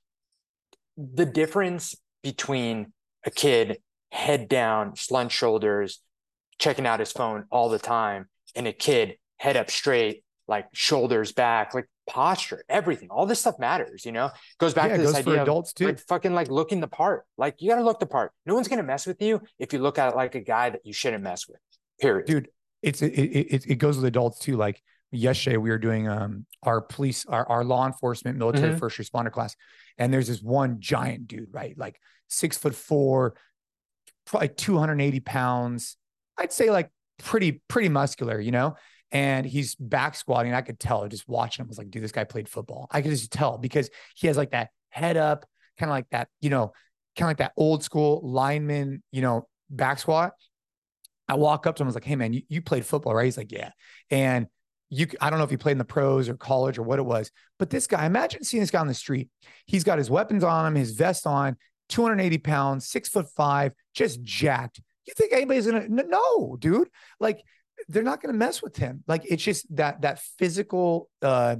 the 0.96 1.26
difference 1.26 1.96
between 2.24 2.94
a 3.26 3.32
kid 3.32 3.80
head 4.12 4.48
down 4.48 4.94
slunt 4.94 5.32
shoulders 5.32 6.00
checking 6.60 6.86
out 6.86 7.00
his 7.00 7.12
phone 7.12 7.46
all 7.52 7.68
the 7.68 7.80
time 7.80 8.28
and 8.56 8.68
a 8.68 8.72
kid 8.72 9.16
head 9.38 9.58
up 9.58 9.72
straight, 9.72 10.24
like 10.48 10.68
shoulders 10.74 11.32
back, 11.32 11.74
like 11.74 11.88
posture, 12.08 12.64
everything. 12.70 13.10
All 13.10 13.26
this 13.26 13.40
stuff 13.40 13.60
matters, 13.60 14.06
you 14.06 14.12
know? 14.12 14.32
Goes 14.60 14.74
back 14.74 14.90
yeah, 14.90 14.98
to 14.98 15.04
this 15.04 15.16
idea 15.16 15.42
adults 15.42 15.72
of 15.72 15.76
too. 15.76 15.86
like 15.86 16.00
fucking 16.00 16.34
like 16.34 16.50
looking 16.50 16.80
the 16.80 16.88
part. 16.88 17.26
Like 17.38 17.56
you 17.60 17.70
gotta 17.70 17.84
look 17.84 18.00
the 18.00 18.06
part. 18.06 18.32
No 18.46 18.56
one's 18.56 18.68
gonna 18.68 18.84
mess 18.84 19.06
with 19.06 19.22
you 19.22 19.42
if 19.60 19.74
you 19.74 19.80
look 19.80 19.98
at 19.98 20.14
it 20.14 20.16
like 20.16 20.36
a 20.36 20.42
guy 20.42 20.70
that 20.70 20.82
you 20.86 20.94
shouldn't 20.94 21.24
mess 21.24 21.48
with. 21.48 21.60
Period. 22.00 22.26
Dude, 22.26 22.50
it's 22.82 23.02
it 23.02 23.14
it, 23.14 23.66
it 23.68 23.76
goes 23.76 23.98
with 23.98 24.06
adults 24.06 24.40
too. 24.40 24.58
Like 24.58 24.82
yesterday 25.12 25.58
we 25.58 25.70
were 25.70 25.78
doing 25.78 26.08
um 26.08 26.46
our 26.64 26.82
police 26.82 27.26
our, 27.26 27.48
our 27.50 27.64
law 27.64 27.86
enforcement 27.86 28.38
military 28.38 28.70
mm-hmm. 28.70 28.80
first 28.80 28.98
responder 28.98 29.30
class 29.30 29.58
and 29.98 30.14
there's 30.14 30.28
this 30.28 30.42
one 30.42 30.80
giant 30.80 31.28
dude 31.28 31.50
right 31.52 31.78
like 31.78 32.00
six 32.30 32.58
foot 32.58 32.74
four 32.74 33.36
probably 34.26 34.48
280 34.48 35.20
pounds 35.20 35.98
i'd 36.38 36.54
say 36.54 36.72
like 36.72 36.90
pretty 37.22 37.62
pretty 37.68 37.90
muscular, 37.90 38.40
you 38.40 38.52
know. 38.52 38.76
And 39.12 39.46
he's 39.46 39.76
back 39.76 40.16
squatting. 40.16 40.54
I 40.54 40.62
could 40.62 40.80
tell 40.80 41.08
just 41.08 41.28
watching 41.28 41.64
him. 41.64 41.68
I 41.68 41.70
was 41.70 41.78
like, 41.78 41.92
dude, 41.92 42.04
this 42.04 42.12
guy 42.12 42.24
played 42.24 42.48
football. 42.48 42.88
I 42.92 43.02
could 43.02 43.12
just 43.12 43.32
tell 43.32 43.58
because 43.58 43.90
he 44.16 44.28
has 44.28 44.38
like 44.38 44.52
that 44.52 44.70
head 44.90 45.18
up, 45.18 45.46
kind 45.78 45.90
of 45.90 45.94
like 45.94 46.10
that, 46.12 46.30
you 46.40 46.50
know, 46.50 46.72
kind 47.18 47.26
of 47.26 47.30
like 47.30 47.38
that 47.38 47.54
old 47.58 47.84
school 47.84 48.22
lineman, 48.24 49.04
you 49.12 49.22
know, 49.22 49.48
back 49.70 50.00
squat. 50.00 50.34
I 51.28 51.36
walk 51.36 51.68
up 51.68 51.76
to 51.76 51.84
him. 51.84 51.88
I 51.88 51.90
was 51.90 51.96
like, 51.96 52.06
hey 52.06 52.16
man, 52.16 52.34
you, 52.34 52.42
you 52.48 52.62
played 52.62 52.86
football, 52.86 53.14
right? 53.14 53.26
He's 53.26 53.38
like, 53.38 53.52
yeah. 53.52 53.72
And 54.10 54.48
you, 54.90 55.08
I 55.22 55.30
don't 55.30 55.40
know 55.40 55.46
if 55.46 55.52
he 55.52 55.58
played 55.58 55.74
in 55.74 55.78
the 55.78 55.86
pros 55.86 56.28
or 56.28 56.36
college 56.36 56.78
or 56.78 56.84
what 56.84 57.00
it 57.00 57.06
was, 57.06 57.32
but 57.58 57.70
this 57.70 57.88
guy, 57.88 58.06
imagine 58.06 58.44
seeing 58.44 58.62
this 58.62 58.72
guy 58.72 58.80
on 58.80 58.88
the 58.88 58.94
street. 58.94 59.30
He's 59.66 59.86
got 59.86 59.98
his 59.98 60.10
weapons 60.10 60.44
on 60.44 60.66
him, 60.66 60.76
his 60.76 60.92
vest 60.92 61.26
on, 61.26 61.56
280 61.92 62.38
pounds, 62.40 62.88
six 62.88 63.10
foot 63.10 63.28
five, 63.36 63.74
just 63.94 64.22
jacked. 64.22 64.82
You 65.06 65.14
think 65.16 65.34
anybody's 65.34 65.66
gonna 65.66 65.88
no, 65.88 66.58
dude? 66.60 66.90
Like 67.20 67.42
they're 67.88 68.04
not 68.04 68.22
gonna 68.22 68.34
mess 68.34 68.62
with 68.62 68.78
him. 68.78 69.04
Like 69.08 69.24
it's 69.26 69.44
just 69.44 69.74
that 69.76 70.02
that 70.02 70.20
physical 70.38 71.10
uh 71.22 71.58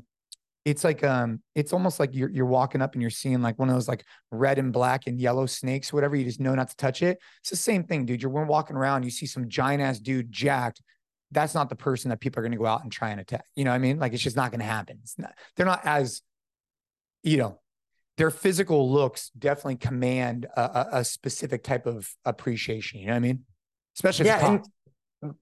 it's 0.64 0.84
like 0.84 1.04
um 1.04 1.42
it's 1.56 1.74
almost 1.74 2.00
like 2.00 2.14
you're 2.14 2.30
you're 2.30 2.46
walking 2.46 2.82
up 2.82 2.94
and 2.94 3.02
you're 3.02 3.10
seeing 3.10 3.42
like 3.42 3.58
one 3.58 3.68
of 3.70 3.76
those 3.76 3.88
like 3.88 4.06
red 4.32 4.60
and 4.60 4.72
black 4.72 5.08
and 5.08 5.20
yellow 5.20 5.48
snakes 5.48 5.92
whatever 5.92 6.16
you 6.16 6.24
just 6.24 6.40
know 6.40 6.54
not 6.54 6.70
to 6.70 6.76
touch 6.76 7.02
it 7.02 7.18
it's 7.40 7.50
the 7.50 7.56
same 7.56 7.84
thing 7.84 8.06
dude 8.06 8.22
you're 8.22 8.30
walking 8.30 8.76
around 8.76 9.02
you 9.02 9.10
see 9.10 9.26
some 9.26 9.50
giant 9.50 9.82
ass 9.82 10.00
dude 10.00 10.32
jacked 10.32 10.80
that's 11.32 11.56
not 11.56 11.68
the 11.68 11.76
person 11.76 12.10
that 12.10 12.20
people 12.20 12.40
are 12.40 12.44
going 12.44 12.52
to 12.52 12.60
go 12.60 12.68
out 12.68 12.84
and 12.84 12.92
try 12.92 13.10
and 13.10 13.20
attack 13.20 13.44
you 13.56 13.64
know 13.64 13.72
what 13.72 13.76
i 13.76 13.80
mean 13.80 13.98
like 13.98 14.14
it's 14.14 14.22
just 14.22 14.36
not 14.36 14.52
going 14.52 14.60
to 14.60 14.66
happen 14.66 15.00
not, 15.18 15.34
they're 15.56 15.66
not 15.66 15.82
as 15.84 16.22
you 17.24 17.38
know 17.38 17.60
their 18.22 18.30
physical 18.30 18.92
looks 18.92 19.32
definitely 19.38 19.78
command 19.78 20.46
a, 20.56 20.88
a, 20.92 21.04
specific 21.04 21.64
type 21.64 21.88
of 21.88 22.08
appreciation. 22.24 23.00
You 23.00 23.08
know 23.08 23.14
what 23.14 23.18
I 23.18 23.22
mean? 23.22 23.46
Especially 23.96 24.28
yeah, 24.28 24.60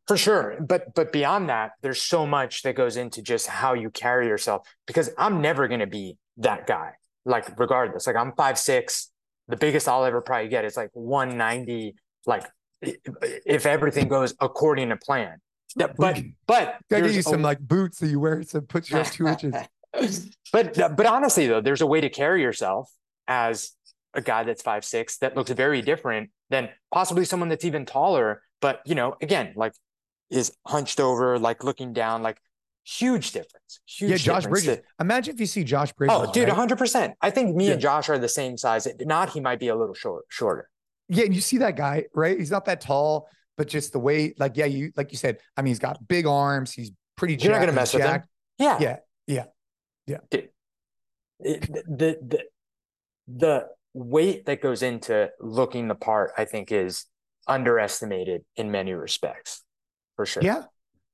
for 0.07 0.17
sure. 0.17 0.57
But 0.59 0.93
but 0.93 1.11
beyond 1.11 1.49
that, 1.49 1.71
there's 1.81 2.01
so 2.01 2.25
much 2.25 2.63
that 2.63 2.75
goes 2.75 2.97
into 2.97 3.21
just 3.21 3.47
how 3.47 3.73
you 3.73 3.89
carry 3.89 4.27
yourself. 4.27 4.67
Because 4.87 5.09
I'm 5.17 5.41
never 5.41 5.67
going 5.67 5.79
to 5.79 5.87
be 5.87 6.17
that 6.37 6.67
guy. 6.67 6.91
Like 7.25 7.59
regardless, 7.59 8.07
like 8.07 8.15
I'm 8.15 8.33
five 8.33 8.57
six. 8.57 9.11
The 9.47 9.57
biggest 9.57 9.87
I'll 9.87 10.05
ever 10.05 10.21
probably 10.21 10.47
get 10.47 10.63
is 10.63 10.77
like 10.77 10.91
190. 10.93 11.95
Like 12.27 12.45
if 12.81 13.65
everything 13.65 14.07
goes 14.07 14.33
according 14.39 14.89
to 14.89 14.97
plan. 14.97 15.39
Yeah, 15.75 15.87
but 15.97 16.19
but 16.47 16.77
I 16.91 17.01
give 17.01 17.13
you 17.13 17.21
some 17.21 17.41
a, 17.41 17.43
like 17.43 17.59
boots 17.59 17.99
that 17.99 18.07
you 18.07 18.19
wear 18.19 18.43
to 18.43 18.61
put 18.61 18.89
you 18.89 18.97
up 18.97 19.07
two 19.07 19.27
inches. 19.93 20.29
but 20.51 20.75
but 20.95 21.05
honestly 21.05 21.47
though, 21.47 21.61
there's 21.61 21.81
a 21.81 21.87
way 21.87 22.01
to 22.01 22.09
carry 22.09 22.41
yourself 22.41 22.91
as 23.27 23.71
a 24.13 24.21
guy 24.21 24.43
that's 24.43 24.61
five 24.61 24.83
six 24.83 25.17
that 25.17 25.35
looks 25.35 25.51
very 25.51 25.81
different 25.81 26.31
than 26.49 26.69
possibly 26.91 27.25
someone 27.25 27.49
that's 27.49 27.65
even 27.65 27.85
taller. 27.85 28.41
But 28.61 28.81
you 28.85 28.95
know, 28.95 29.15
again, 29.21 29.53
like 29.55 29.73
is 30.29 30.51
hunched 30.65 30.99
over, 30.99 31.39
like 31.39 31.63
looking 31.63 31.93
down, 31.93 32.21
like 32.21 32.39
huge 32.83 33.31
difference. 33.31 33.79
Huge 33.85 34.11
yeah, 34.11 34.17
Josh 34.17 34.43
difference 34.43 34.65
Bridges. 34.65 34.83
That, 34.83 35.03
Imagine 35.03 35.33
if 35.33 35.39
you 35.39 35.45
see 35.45 35.63
Josh 35.63 35.91
Bridges. 35.93 36.15
Oh, 36.17 36.31
dude, 36.31 36.49
right? 36.49 36.69
100%. 36.69 37.13
I 37.21 37.29
think 37.29 37.55
me 37.55 37.67
yeah. 37.67 37.73
and 37.73 37.81
Josh 37.81 38.09
are 38.09 38.17
the 38.17 38.29
same 38.29 38.57
size. 38.57 38.85
If 38.85 39.05
not, 39.05 39.29
he 39.29 39.39
might 39.39 39.59
be 39.59 39.69
a 39.69 39.75
little 39.75 39.95
short, 39.95 40.25
shorter. 40.29 40.69
Yeah, 41.07 41.25
and 41.25 41.33
you 41.33 41.41
see 41.41 41.57
that 41.57 41.75
guy, 41.75 42.05
right? 42.13 42.37
He's 42.37 42.51
not 42.51 42.65
that 42.65 42.81
tall, 42.81 43.27
but 43.57 43.67
just 43.67 43.91
the 43.93 43.99
way, 43.99 44.33
like, 44.37 44.57
yeah, 44.57 44.65
you 44.65 44.91
like 44.95 45.11
you 45.11 45.17
said. 45.17 45.39
I 45.57 45.63
mean, 45.63 45.71
he's 45.71 45.79
got 45.79 46.07
big 46.07 46.27
arms. 46.27 46.71
He's 46.71 46.91
pretty. 47.15 47.35
You're 47.35 47.51
not 47.51 47.59
gonna 47.59 47.71
mess 47.71 47.93
with 47.93 48.03
him. 48.03 48.09
jacked. 48.09 48.29
Yeah. 48.59 48.99
Yeah, 49.29 49.45
yeah, 50.07 50.17
Dude, 50.31 50.49
it- 51.39 51.71
the 51.71 52.17
the 52.21 52.43
the 53.27 53.67
weight 53.93 54.45
that 54.45 54.61
goes 54.61 54.81
into 54.81 55.29
looking 55.39 55.87
the 55.87 55.95
part, 55.95 56.31
I 56.37 56.45
think, 56.45 56.71
is 56.71 57.05
underestimated 57.49 58.43
in 58.55 58.71
many 58.71 58.93
respects, 58.93 59.63
for 60.15 60.25
sure. 60.25 60.43
yeah, 60.43 60.63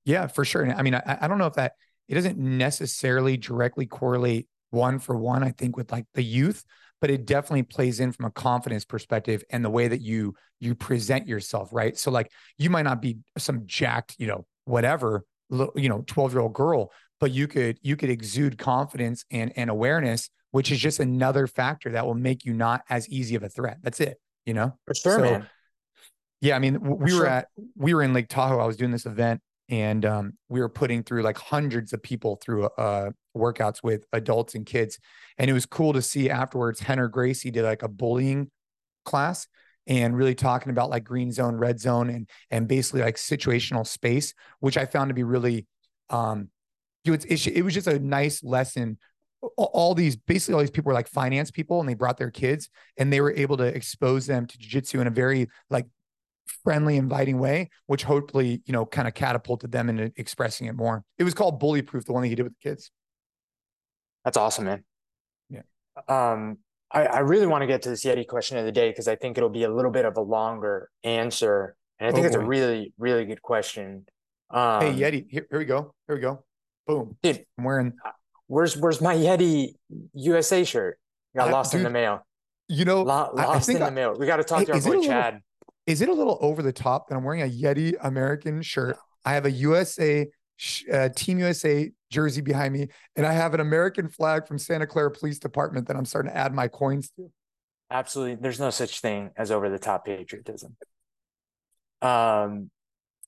yeah, 0.06 0.28
for 0.28 0.46
sure. 0.46 0.62
And 0.64 0.74
I 0.74 0.82
mean, 0.84 0.96
I, 0.96 1.18
I 1.22 1.28
don't 1.28 1.38
know 1.38 1.48
if 1.48 1.56
that 1.56 1.74
it 2.08 2.16
doesn't 2.16 2.38
necessarily 2.38 3.38
directly 3.38 3.86
correlate 3.88 4.48
one 4.70 5.00
for 5.00 5.16
one. 5.18 5.44
I 5.44 5.52
think 5.52 5.78
with 5.78 5.92
like 5.92 6.06
the 6.14 6.24
youth, 6.24 6.64
but 7.02 7.10
it 7.10 7.26
definitely 7.26 7.64
plays 7.64 8.00
in 8.00 8.12
from 8.12 8.26
a 8.26 8.32
confidence 8.32 8.86
perspective 8.86 9.44
and 9.50 9.66
the 9.66 9.70
way 9.70 9.88
that 9.88 10.02
you 10.02 10.36
you 10.60 10.76
present 10.76 11.28
yourself, 11.28 11.70
right? 11.72 11.98
So 11.98 12.12
like 12.12 12.32
you 12.58 12.70
might 12.70 12.84
not 12.84 13.02
be 13.02 13.18
some 13.38 13.64
jacked, 13.66 14.16
you 14.20 14.28
know, 14.28 14.46
whatever, 14.66 15.24
you 15.76 15.90
know, 15.90 16.04
twelve 16.06 16.34
year 16.34 16.42
old 16.42 16.54
girl, 16.54 16.92
but 17.20 17.32
you 17.32 17.48
could 17.48 17.80
you 17.82 17.96
could 17.96 18.10
exude 18.10 18.58
confidence 18.58 19.26
and 19.32 19.52
and 19.56 19.70
awareness, 19.70 20.30
which 20.52 20.72
is 20.72 20.80
just 20.80 21.00
another 21.00 21.48
factor 21.48 21.92
that 21.92 22.06
will 22.06 22.16
make 22.16 22.46
you 22.46 22.54
not 22.54 22.82
as 22.90 23.10
easy 23.10 23.36
of 23.36 23.44
a 23.44 23.50
threat. 23.50 23.78
That's 23.82 24.00
it, 24.00 24.18
you 24.46 24.54
know. 24.54 24.78
For 24.86 24.96
sure, 24.96 25.18
So, 25.18 25.22
man. 25.22 25.50
Yeah, 26.46 26.56
I 26.56 26.60
mean, 26.60 26.80
we 26.80 27.10
For 27.10 27.18
were 27.18 27.28
at 27.28 27.48
we 27.76 27.96
were 27.96 28.04
in 28.04 28.14
Lake 28.14 28.28
Tahoe. 28.30 28.60
I 28.60 28.68
was 28.68 28.78
doing 28.78 28.92
this 28.92 29.08
event, 29.08 29.42
and 29.68 30.06
um, 30.06 30.34
we 30.48 30.60
were 30.60 30.70
putting 30.70 31.02
through 31.02 31.24
like 31.24 31.40
hundreds 31.40 31.92
of 31.92 32.04
people 32.04 32.36
through 32.36 32.66
uh, 32.66 33.10
workouts 33.36 33.82
with 33.82 34.06
adults 34.14 34.54
and 34.54 34.64
kids, 34.64 35.00
and 35.40 35.50
it 35.50 35.54
was 35.54 35.66
cool 35.66 35.92
to 35.94 36.04
see 36.04 36.30
afterwards. 36.30 36.82
Henner 36.82 37.08
Gracie 37.08 37.50
did 37.50 37.64
like 37.64 37.82
a 37.82 37.88
bullying 37.88 38.52
class 39.06 39.48
and 39.88 40.16
really 40.16 40.36
talking 40.36 40.70
about 40.70 40.92
like 40.92 41.04
green 41.04 41.32
zone, 41.32 41.56
red 41.56 41.80
zone, 41.80 42.12
and 42.12 42.30
and 42.52 42.68
basically 42.68 43.02
like 43.02 43.16
situational 43.16 43.86
space, 43.86 44.36
which 44.60 44.78
I 44.78 44.86
found 44.86 45.10
to 45.10 45.16
be 45.16 45.24
really, 45.24 45.66
um, 46.12 46.50
it's, 47.06 47.26
it's 47.26 47.48
it 47.48 47.64
was 47.64 47.74
just 47.74 47.88
a 47.88 47.98
nice 47.98 48.44
lesson. 48.44 49.00
All 49.58 49.96
these 49.96 50.16
basically 50.16 50.54
all 50.54 50.60
these 50.60 50.70
people 50.70 50.90
were 50.90 50.94
like 50.94 51.08
finance 51.08 51.50
people, 51.50 51.80
and 51.80 51.90
they 51.90 51.96
brought 51.96 52.18
their 52.18 52.30
kids, 52.30 52.70
and 52.98 53.12
they 53.12 53.20
were 53.20 53.34
able 53.34 53.58
to 53.58 53.66
expose 53.66 54.28
them 54.28 54.46
to 54.46 54.58
jujitsu 54.60 55.02
in 55.02 55.08
a 55.08 55.12
very 55.12 55.50
like 55.72 55.88
friendly, 56.64 56.98
inviting 56.98 57.40
way, 57.40 57.70
which 57.88 58.04
hopefully, 58.04 58.62
you 58.66 58.74
know, 58.74 58.86
kind 58.86 59.08
of 59.08 59.14
catapulted 59.14 59.72
them 59.72 59.90
into 59.90 60.12
expressing 60.18 60.68
it 60.68 60.76
more. 60.76 61.04
It 61.18 61.24
was 61.24 61.34
called 61.34 61.60
Bully 61.60 61.82
Proof, 61.82 62.06
the 62.06 62.14
one 62.14 62.22
that 62.24 62.30
he 62.30 62.36
did 62.36 62.44
with 62.44 62.54
the 62.62 62.70
kids. 62.70 62.92
That's 64.24 64.38
awesome, 64.38 64.66
man. 64.66 64.84
Yeah. 65.50 65.62
Um, 66.08 66.58
I, 66.92 67.06
I 67.06 67.20
really 67.20 67.48
want 67.48 67.62
to 67.62 67.68
get 67.68 67.82
to 67.84 67.90
this 67.90 68.04
Yeti 68.04 68.28
question 68.28 68.58
of 68.58 68.66
the 68.66 68.72
day 68.72 68.90
because 68.90 69.08
I 69.08 69.16
think 69.16 69.38
it'll 69.38 69.50
be 69.50 69.64
a 69.64 69.72
little 69.74 69.92
bit 69.92 70.06
of 70.06 70.18
a 70.18 70.22
longer 70.22 70.90
answer. 71.04 71.76
And 72.00 72.10
I 72.10 72.12
think 72.12 72.26
Oh, 72.26 72.28
it's 72.28 72.36
a 72.36 72.40
really, 72.40 72.94
really 72.98 73.26
good 73.26 73.42
question. 73.42 74.06
Um, 74.50 74.82
hey, 74.82 74.94
Yeti, 74.94 75.26
here, 75.30 75.46
here 75.50 75.60
we 75.60 75.66
go. 75.66 75.94
Here 76.08 76.16
we 76.16 76.22
go. 76.22 76.44
Boom. 76.88 77.18
dude, 77.24 77.44
I'm 77.58 77.64
wearing, 77.64 77.94
where's 78.48 78.78
where's 78.78 79.02
my 79.02 79.16
Yeti 79.16 79.70
USA 80.14 80.64
shirt? 80.64 81.00
Got 81.36 81.50
I- 81.50 81.52
lost 81.52 81.74
in 81.74 81.82
the 81.84 81.90
mail. 81.90 82.26
you 82.68 82.86
know, 82.86 83.02
Lo- 83.04 83.32
I- 83.36 83.42
I 83.42 83.46
lost 83.48 83.66
think 83.66 83.78
in 83.78 83.82
the 83.82 83.88
I- 83.88 83.92
mail. 83.92 84.16
We 84.18 84.26
got 84.28 84.38
to 84.38 84.44
talk 84.44 84.60
Hey, 84.60 84.66
to 84.66 84.74
our 84.74 84.80
boy 84.82 84.88
a 84.88 84.90
little- 84.90 85.04
Chad. 85.04 85.42
Is 85.88 86.02
it 86.02 86.10
a 86.10 86.14
little 86.14 86.38
over 86.42 86.62
the 86.62 86.74
top 86.74 87.10
that 87.10 87.16
I'm 87.16 87.24
wearing 87.24 87.42
a 87.42 87.50
Yeti 87.50 87.96
American 88.02 88.62
shirt? 88.62 88.98
I 89.24 89.34
have 89.34 89.46
a 89.46 89.52
USA, 89.52 90.28
uh, 90.92 91.10
Team 91.10 91.40
USA 91.40 91.92
jersey 92.12 92.42
behind 92.42 92.74
me, 92.74 92.88
and 93.16 93.26
I 93.26 93.34
have 93.34 93.54
an 93.54 93.60
American 93.60 94.10
flag 94.10 94.48
from 94.48 94.58
Santa 94.58 94.88
Clara 94.88 95.12
Police 95.12 95.40
Department 95.40 95.88
that 95.88 95.96
I'm 95.96 96.06
starting 96.06 96.32
to 96.32 96.38
add 96.38 96.54
my 96.54 96.68
coins 96.68 97.12
to. 97.18 97.32
Absolutely. 97.92 98.36
There's 98.36 98.60
no 98.60 98.72
such 98.72 99.00
thing 99.00 99.32
as 99.38 99.52
over 99.52 99.70
the 99.70 99.78
top 99.80 100.06
patriotism. 100.06 100.76
Um, 102.02 102.72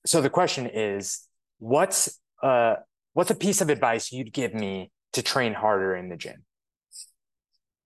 so 0.04 0.20
the 0.20 0.30
question 0.30 0.66
is, 0.72 1.26
what's 1.58 2.20
uh 2.42 2.76
what's 3.14 3.30
a 3.30 3.34
piece 3.34 3.60
of 3.60 3.68
advice 3.68 4.12
you'd 4.12 4.32
give 4.32 4.54
me 4.54 4.90
to 5.12 5.22
train 5.22 5.54
harder 5.54 5.96
in 5.96 6.08
the 6.08 6.16
gym? 6.16 6.44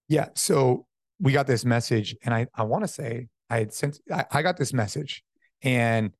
Yeah. 0.08 0.28
So 0.34 0.86
we 1.20 1.32
got 1.32 1.46
this 1.46 1.64
message, 1.64 2.16
and 2.24 2.34
I 2.34 2.46
I 2.54 2.64
want 2.64 2.84
to 2.84 2.88
say 2.88 3.28
I 3.52 3.58
had 3.58 3.72
sent 3.72 4.00
I, 4.10 4.24
I 4.30 4.42
got 4.42 4.56
this 4.56 4.72
message, 4.72 5.22
and 5.62 6.12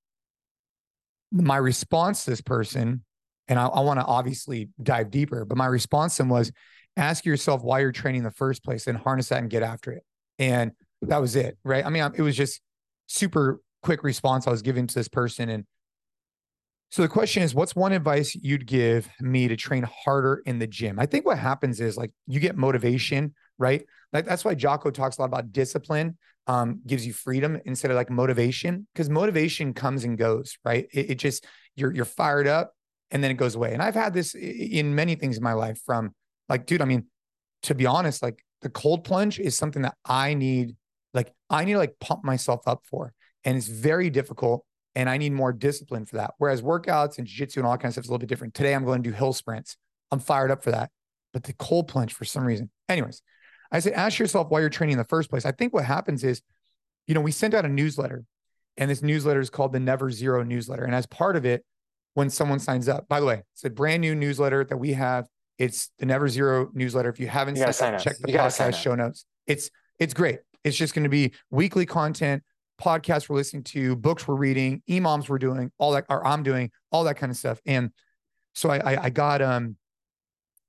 my 1.32 1.56
response 1.56 2.24
to 2.24 2.30
this 2.30 2.42
person, 2.42 3.04
and 3.48 3.58
I, 3.58 3.66
I 3.66 3.80
want 3.80 4.00
to 4.00 4.04
obviously 4.04 4.68
dive 4.82 5.10
deeper, 5.10 5.44
but 5.44 5.56
my 5.56 5.66
response 5.66 6.16
to 6.16 6.24
him 6.24 6.28
was 6.28 6.52
ask 6.96 7.24
yourself 7.24 7.62
why 7.62 7.80
you're 7.80 7.92
training 7.92 8.20
in 8.20 8.24
the 8.24 8.30
first 8.30 8.62
place 8.62 8.86
and 8.86 8.98
harness 8.98 9.30
that 9.30 9.38
and 9.38 9.50
get 9.50 9.62
after 9.62 9.92
it. 9.92 10.02
And 10.38 10.72
that 11.02 11.20
was 11.20 11.36
it. 11.36 11.56
Right. 11.64 11.84
I 11.84 11.88
mean, 11.88 12.04
it 12.14 12.22
was 12.22 12.36
just 12.36 12.60
super 13.06 13.60
quick 13.82 14.04
response 14.04 14.46
I 14.46 14.50
was 14.50 14.62
giving 14.62 14.86
to 14.86 14.94
this 14.94 15.08
person. 15.08 15.48
And 15.48 15.64
so 16.90 17.00
the 17.00 17.08
question 17.08 17.42
is, 17.42 17.54
what's 17.54 17.74
one 17.74 17.92
advice 17.92 18.34
you'd 18.34 18.66
give 18.66 19.08
me 19.20 19.48
to 19.48 19.56
train 19.56 19.84
harder 20.04 20.42
in 20.44 20.58
the 20.58 20.66
gym? 20.66 20.98
I 20.98 21.06
think 21.06 21.24
what 21.24 21.38
happens 21.38 21.80
is 21.80 21.96
like 21.96 22.12
you 22.26 22.38
get 22.40 22.56
motivation, 22.56 23.34
right? 23.58 23.84
Like 24.12 24.26
that's 24.26 24.44
why 24.44 24.54
Jocko 24.54 24.90
talks 24.90 25.16
a 25.16 25.22
lot 25.22 25.26
about 25.26 25.52
discipline, 25.52 26.18
um, 26.46 26.80
gives 26.86 27.06
you 27.06 27.12
freedom 27.12 27.60
instead 27.64 27.90
of 27.90 27.96
like 27.96 28.10
motivation, 28.10 28.86
because 28.92 29.08
motivation 29.08 29.74
comes 29.74 30.04
and 30.04 30.18
goes, 30.18 30.58
right? 30.64 30.86
It, 30.92 31.10
it 31.10 31.14
just 31.16 31.46
you're 31.76 31.92
you're 31.92 32.04
fired 32.04 32.46
up 32.46 32.74
and 33.10 33.22
then 33.22 33.30
it 33.30 33.34
goes 33.34 33.54
away. 33.54 33.72
And 33.72 33.82
I've 33.82 33.94
had 33.94 34.12
this 34.14 34.34
in 34.34 34.94
many 34.94 35.14
things 35.14 35.36
in 35.36 35.42
my 35.42 35.52
life 35.52 35.80
from 35.84 36.14
like, 36.48 36.66
dude, 36.66 36.82
I 36.82 36.84
mean, 36.84 37.06
to 37.64 37.74
be 37.74 37.86
honest, 37.86 38.22
like 38.22 38.44
the 38.60 38.70
cold 38.70 39.04
plunge 39.04 39.38
is 39.38 39.56
something 39.56 39.82
that 39.82 39.96
I 40.04 40.34
need, 40.34 40.76
like 41.14 41.32
I 41.48 41.64
need 41.64 41.72
to 41.72 41.78
like 41.78 41.98
pump 42.00 42.24
myself 42.24 42.66
up 42.66 42.82
for. 42.84 43.12
And 43.44 43.56
it's 43.56 43.68
very 43.68 44.10
difficult. 44.10 44.64
And 44.94 45.08
I 45.08 45.16
need 45.16 45.32
more 45.32 45.54
discipline 45.54 46.04
for 46.04 46.16
that. 46.16 46.34
Whereas 46.36 46.60
workouts 46.60 47.16
and 47.16 47.26
jiu-jitsu 47.26 47.60
and 47.60 47.66
all 47.66 47.72
that 47.72 47.78
kind 47.78 47.88
of 47.88 47.94
stuff 47.94 48.04
is 48.04 48.08
a 48.10 48.12
little 48.12 48.20
bit 48.20 48.28
different. 48.28 48.52
Today 48.52 48.74
I'm 48.74 48.84
going 48.84 49.02
to 49.02 49.10
do 49.10 49.16
hill 49.16 49.32
sprints. 49.32 49.76
I'm 50.10 50.18
fired 50.18 50.50
up 50.50 50.62
for 50.62 50.70
that. 50.70 50.90
But 51.32 51.44
the 51.44 51.54
cold 51.54 51.88
plunge 51.88 52.12
for 52.12 52.26
some 52.26 52.44
reason. 52.44 52.70
Anyways, 52.90 53.22
I 53.72 53.80
said, 53.80 53.94
ask 53.94 54.18
yourself 54.18 54.50
why 54.50 54.60
you're 54.60 54.68
training 54.68 54.92
in 54.92 54.98
the 54.98 55.04
first 55.04 55.30
place. 55.30 55.44
I 55.44 55.50
think 55.52 55.72
what 55.72 55.84
happens 55.84 56.22
is, 56.22 56.42
you 57.06 57.14
know, 57.14 57.20
we 57.20 57.32
send 57.32 57.54
out 57.54 57.64
a 57.64 57.68
newsletter, 57.68 58.24
and 58.76 58.90
this 58.90 59.02
newsletter 59.02 59.40
is 59.40 59.50
called 59.50 59.72
the 59.72 59.80
Never 59.80 60.10
Zero 60.10 60.44
newsletter. 60.44 60.84
And 60.84 60.94
as 60.94 61.06
part 61.06 61.36
of 61.36 61.44
it, 61.44 61.64
when 62.14 62.28
someone 62.30 62.58
signs 62.58 62.88
up, 62.88 63.08
by 63.08 63.18
the 63.18 63.26
way, 63.26 63.42
it's 63.54 63.64
a 63.64 63.70
brand 63.70 64.02
new 64.02 64.14
newsletter 64.14 64.62
that 64.64 64.76
we 64.76 64.92
have. 64.92 65.26
It's 65.58 65.90
the 65.98 66.06
Never 66.06 66.28
Zero 66.28 66.70
newsletter. 66.74 67.08
If 67.08 67.18
you 67.18 67.28
haven't 67.28 67.56
You 67.56 67.72
signed 67.72 67.96
up, 67.96 68.02
check 68.02 68.18
the 68.20 68.30
You 68.30 68.38
podcast 68.38 68.80
show 68.80 68.94
notes. 68.94 69.24
It's 69.46 69.70
it's 69.98 70.12
great. 70.12 70.40
It's 70.64 70.76
just 70.76 70.94
going 70.94 71.04
to 71.04 71.10
be 71.10 71.32
weekly 71.50 71.86
content, 71.86 72.42
podcasts 72.80 73.28
we're 73.28 73.36
listening 73.36 73.64
to, 73.64 73.96
books 73.96 74.28
we're 74.28 74.34
reading, 74.34 74.82
EMOMs 74.88 75.28
we're 75.28 75.38
doing, 75.38 75.72
all 75.78 75.92
that, 75.92 76.04
or 76.08 76.26
I'm 76.26 76.42
doing, 76.42 76.70
all 76.90 77.04
that 77.04 77.16
kind 77.16 77.30
of 77.30 77.36
stuff. 77.36 77.60
And 77.66 77.90
so 78.54 78.70
I, 78.70 78.94
I, 78.94 79.04
I 79.04 79.10
got, 79.10 79.42
um, 79.42 79.76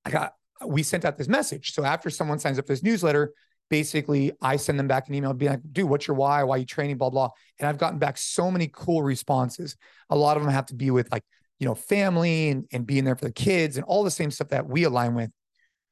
I 0.06 0.10
got, 0.10 0.34
we 0.66 0.84
sent 0.84 1.06
out 1.06 1.18
this 1.18 1.28
message. 1.28 1.74
So 1.74 1.84
after 1.84 2.10
someone 2.10 2.40
signs 2.40 2.60
up 2.60 2.68
for 2.68 2.74
this 2.74 2.84
newsletter, 2.84 3.34
basically 3.70 4.32
I 4.42 4.58
send 4.58 4.78
them 4.78 4.88
back 4.88 5.08
an 5.08 5.16
email, 5.16 5.34
being 5.34 5.52
like, 5.52 5.62
dude, 5.72 5.90
what's 5.90 6.08
your 6.08 6.16
why? 6.16 6.44
Why 6.44 6.58
you 6.58 6.66
training? 6.66 6.98
Blah, 6.98 7.10
blah. 7.10 7.30
And 7.60 7.68
I've 7.68 7.78
gotten 7.78 8.00
back 8.00 8.18
so 8.18 8.52
many 8.52 8.70
cool 8.72 9.04
responses. 9.04 9.76
A 10.10 10.16
lot 10.16 10.38
of 10.38 10.44
them 10.44 10.52
have 10.52 10.68
to 10.68 10.76
be 10.76 10.92
with 10.92 11.12
like, 11.12 11.24
you 11.60 11.68
know, 11.68 11.76
family 11.76 12.50
and, 12.50 12.66
and 12.72 12.86
being 12.86 13.06
there 13.06 13.16
for 13.16 13.26
the 13.26 13.32
kids 13.32 13.78
and 13.78 13.86
all 13.86 14.04
the 14.04 14.12
same 14.12 14.32
stuff 14.32 14.50
that 14.50 14.68
we 14.68 14.84
align 14.84 15.16
with. 15.16 15.32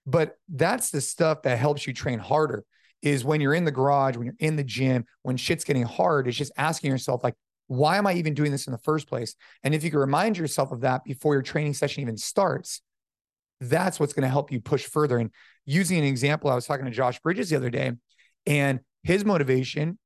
But 0.05 0.37
that's 0.49 0.89
the 0.89 1.01
stuff 1.01 1.43
that 1.43 1.57
helps 1.57 1.87
you 1.87 1.93
train 1.93 2.19
harder 2.19 2.63
is 3.01 3.23
when 3.23 3.41
you're 3.41 3.53
in 3.53 3.65
the 3.65 3.71
garage, 3.71 4.15
when 4.15 4.25
you're 4.25 4.35
in 4.39 4.55
the 4.55 4.63
gym, 4.63 5.05
when 5.23 5.37
shit's 5.37 5.63
getting 5.63 5.83
hard, 5.83 6.27
it's 6.27 6.37
just 6.37 6.51
asking 6.57 6.91
yourself, 6.91 7.23
like, 7.23 7.35
why 7.67 7.97
am 7.97 8.05
I 8.05 8.13
even 8.13 8.33
doing 8.33 8.51
this 8.51 8.67
in 8.67 8.73
the 8.73 8.79
first 8.79 9.07
place? 9.07 9.35
And 9.63 9.73
if 9.73 9.83
you 9.83 9.89
can 9.89 9.99
remind 9.99 10.37
yourself 10.37 10.71
of 10.71 10.81
that 10.81 11.03
before 11.03 11.33
your 11.33 11.41
training 11.41 11.73
session 11.73 12.01
even 12.01 12.17
starts, 12.17 12.81
that's 13.61 13.99
what's 13.99 14.13
going 14.13 14.23
to 14.23 14.29
help 14.29 14.51
you 14.51 14.59
push 14.59 14.85
further. 14.85 15.17
And 15.17 15.31
using 15.65 15.97
an 15.97 16.03
example, 16.03 16.49
I 16.49 16.55
was 16.55 16.65
talking 16.65 16.85
to 16.85 16.91
Josh 16.91 17.19
Bridges 17.19 17.49
the 17.49 17.55
other 17.55 17.69
day, 17.69 17.93
and 18.45 18.79
his 19.03 19.23
motivation 19.23 19.97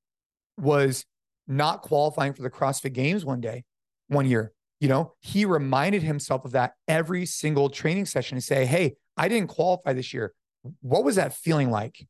was 0.57 1.05
not 1.47 1.81
qualifying 1.81 2.33
for 2.33 2.41
the 2.41 2.49
CrossFit 2.49 2.93
Games 2.93 3.25
one 3.25 3.41
day, 3.41 3.63
one 4.07 4.27
year. 4.27 4.51
You 4.79 4.89
know, 4.89 5.13
he 5.21 5.45
reminded 5.45 6.03
himself 6.03 6.43
of 6.45 6.51
that 6.51 6.73
every 6.87 7.25
single 7.25 7.69
training 7.69 8.05
session 8.05 8.37
to 8.37 8.41
say, 8.41 8.65
Hey, 8.65 8.95
I 9.15 9.29
didn't 9.29 9.47
qualify 9.47 9.93
this 9.93 10.13
year. 10.13 10.33
What 10.81 11.05
was 11.05 11.15
that 11.15 11.33
feeling 11.33 11.71
like? 11.71 12.05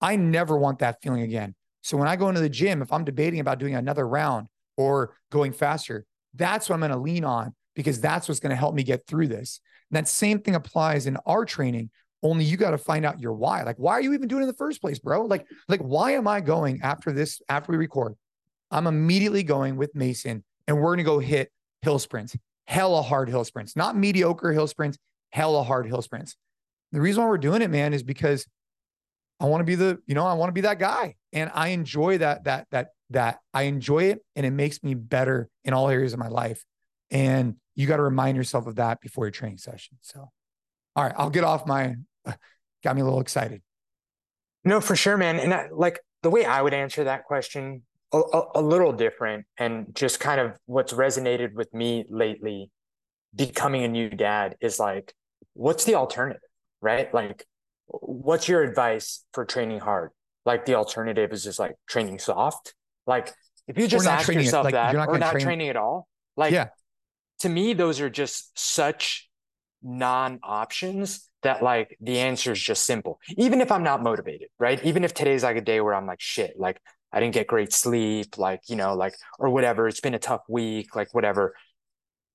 I 0.00 0.16
never 0.16 0.58
want 0.58 0.80
that 0.80 1.00
feeling 1.02 1.22
again. 1.22 1.54
So 1.82 1.96
when 1.96 2.08
I 2.08 2.16
go 2.16 2.28
into 2.28 2.40
the 2.40 2.50
gym, 2.50 2.82
if 2.82 2.92
I'm 2.92 3.04
debating 3.04 3.40
about 3.40 3.58
doing 3.58 3.74
another 3.74 4.06
round 4.06 4.48
or 4.76 5.14
going 5.30 5.52
faster, 5.52 6.04
that's 6.34 6.68
what 6.68 6.74
I'm 6.74 6.80
going 6.80 6.90
to 6.90 6.98
lean 6.98 7.24
on 7.24 7.54
because 7.74 8.00
that's 8.00 8.28
what's 8.28 8.40
going 8.40 8.50
to 8.50 8.56
help 8.56 8.74
me 8.74 8.82
get 8.82 9.06
through 9.06 9.28
this. 9.28 9.60
And 9.90 9.96
that 9.96 10.08
same 10.08 10.40
thing 10.40 10.54
applies 10.54 11.06
in 11.06 11.16
our 11.26 11.44
training. 11.44 11.90
Only 12.22 12.44
you 12.44 12.56
got 12.56 12.70
to 12.70 12.78
find 12.78 13.04
out 13.04 13.20
your 13.20 13.34
why. 13.34 13.62
Like, 13.62 13.76
why 13.78 13.92
are 13.92 14.00
you 14.00 14.14
even 14.14 14.28
doing 14.28 14.42
it 14.42 14.44
in 14.44 14.48
the 14.48 14.54
first 14.54 14.80
place, 14.80 14.98
bro? 14.98 15.22
Like, 15.22 15.46
like 15.68 15.80
why 15.80 16.12
am 16.12 16.26
I 16.26 16.40
going 16.40 16.80
after 16.82 17.12
this? 17.12 17.40
After 17.48 17.72
we 17.72 17.78
record, 17.78 18.14
I'm 18.70 18.86
immediately 18.86 19.42
going 19.42 19.76
with 19.76 19.94
Mason, 19.94 20.42
and 20.66 20.80
we're 20.80 20.96
to 20.96 21.02
go 21.02 21.18
hit 21.18 21.52
hill 21.82 21.98
sprints, 21.98 22.36
hella 22.66 23.02
hard 23.02 23.28
hill 23.28 23.44
sprints, 23.44 23.76
not 23.76 23.96
mediocre 23.96 24.52
hill 24.52 24.66
sprints, 24.66 24.98
hella 25.30 25.62
hard 25.62 25.86
hill 25.86 26.02
sprints. 26.02 26.36
The 26.92 27.00
reason 27.00 27.22
why 27.22 27.28
we're 27.28 27.38
doing 27.38 27.62
it, 27.62 27.70
man, 27.70 27.92
is 27.92 28.02
because 28.02 28.46
I 29.38 29.44
want 29.44 29.60
to 29.60 29.64
be 29.64 29.74
the, 29.74 29.98
you 30.06 30.14
know, 30.14 30.26
I 30.26 30.32
want 30.34 30.48
to 30.48 30.54
be 30.54 30.62
that 30.62 30.78
guy. 30.78 31.14
And 31.32 31.50
I 31.54 31.68
enjoy 31.68 32.18
that, 32.18 32.44
that, 32.44 32.66
that 32.70 32.88
that 33.10 33.38
I 33.54 33.62
enjoy 33.62 34.04
it 34.04 34.24
and 34.34 34.44
it 34.44 34.50
makes 34.50 34.82
me 34.82 34.94
better 34.94 35.48
in 35.64 35.72
all 35.72 35.88
areas 35.88 36.12
of 36.12 36.18
my 36.18 36.28
life. 36.28 36.64
And 37.10 37.56
you 37.76 37.86
got 37.86 37.98
to 37.98 38.02
remind 38.02 38.36
yourself 38.36 38.66
of 38.66 38.76
that 38.76 39.00
before 39.00 39.26
your 39.26 39.30
training 39.30 39.58
session. 39.58 39.98
So, 40.00 40.30
all 40.96 41.04
right, 41.04 41.14
I'll 41.16 41.30
get 41.30 41.44
off 41.44 41.66
my, 41.66 41.94
uh, 42.24 42.32
got 42.82 42.96
me 42.96 43.02
a 43.02 43.04
little 43.04 43.20
excited. 43.20 43.62
No, 44.64 44.80
for 44.80 44.96
sure, 44.96 45.16
man. 45.16 45.38
And 45.38 45.54
I, 45.54 45.68
like 45.70 46.00
the 46.22 46.30
way 46.30 46.44
I 46.44 46.60
would 46.62 46.74
answer 46.74 47.04
that 47.04 47.24
question, 47.24 47.82
a, 48.12 48.18
a, 48.18 48.42
a 48.56 48.62
little 48.62 48.92
different 48.92 49.46
and 49.58 49.94
just 49.94 50.18
kind 50.18 50.40
of 50.40 50.56
what's 50.64 50.92
resonated 50.92 51.52
with 51.52 51.72
me 51.72 52.04
lately 52.08 52.70
becoming 53.34 53.84
a 53.84 53.88
new 53.88 54.08
dad 54.08 54.56
is 54.60 54.80
like, 54.80 55.12
what's 55.52 55.84
the 55.84 55.94
alternative, 55.94 56.40
right? 56.80 57.12
Like, 57.12 57.44
what's 57.86 58.48
your 58.48 58.62
advice 58.62 59.24
for 59.32 59.44
training 59.44 59.80
hard? 59.80 60.10
Like, 60.44 60.64
the 60.64 60.74
alternative 60.74 61.32
is 61.32 61.44
just 61.44 61.58
like 61.58 61.74
training 61.86 62.18
soft. 62.18 62.74
Like, 63.06 63.32
if 63.68 63.78
you 63.78 63.86
just 63.86 64.06
ask 64.06 64.32
yourself 64.32 64.64
like, 64.64 64.74
that, 64.74 64.94
not 64.94 65.08
or 65.08 65.18
not 65.18 65.32
train... 65.32 65.44
training 65.44 65.68
at 65.68 65.76
all, 65.76 66.08
like, 66.36 66.52
yeah. 66.52 66.68
To 67.40 67.48
me, 67.48 67.72
those 67.72 68.00
are 68.00 68.10
just 68.10 68.58
such 68.58 69.28
non 69.82 70.40
options 70.42 71.28
that 71.42 71.62
like 71.62 71.96
the 72.00 72.18
answer 72.18 72.52
is 72.52 72.60
just 72.60 72.84
simple. 72.84 73.20
Even 73.36 73.60
if 73.60 73.70
I'm 73.70 73.82
not 73.82 74.02
motivated, 74.02 74.48
right? 74.58 74.82
Even 74.84 75.04
if 75.04 75.14
today's 75.14 75.42
like 75.42 75.56
a 75.56 75.60
day 75.60 75.80
where 75.80 75.94
I'm 75.94 76.06
like, 76.06 76.20
shit, 76.20 76.58
like 76.58 76.80
I 77.12 77.20
didn't 77.20 77.34
get 77.34 77.46
great 77.46 77.72
sleep, 77.72 78.36
like, 78.36 78.62
you 78.68 78.76
know, 78.76 78.94
like, 78.94 79.14
or 79.38 79.50
whatever, 79.50 79.86
it's 79.86 80.00
been 80.00 80.14
a 80.14 80.18
tough 80.18 80.42
week, 80.48 80.96
like, 80.96 81.14
whatever 81.14 81.54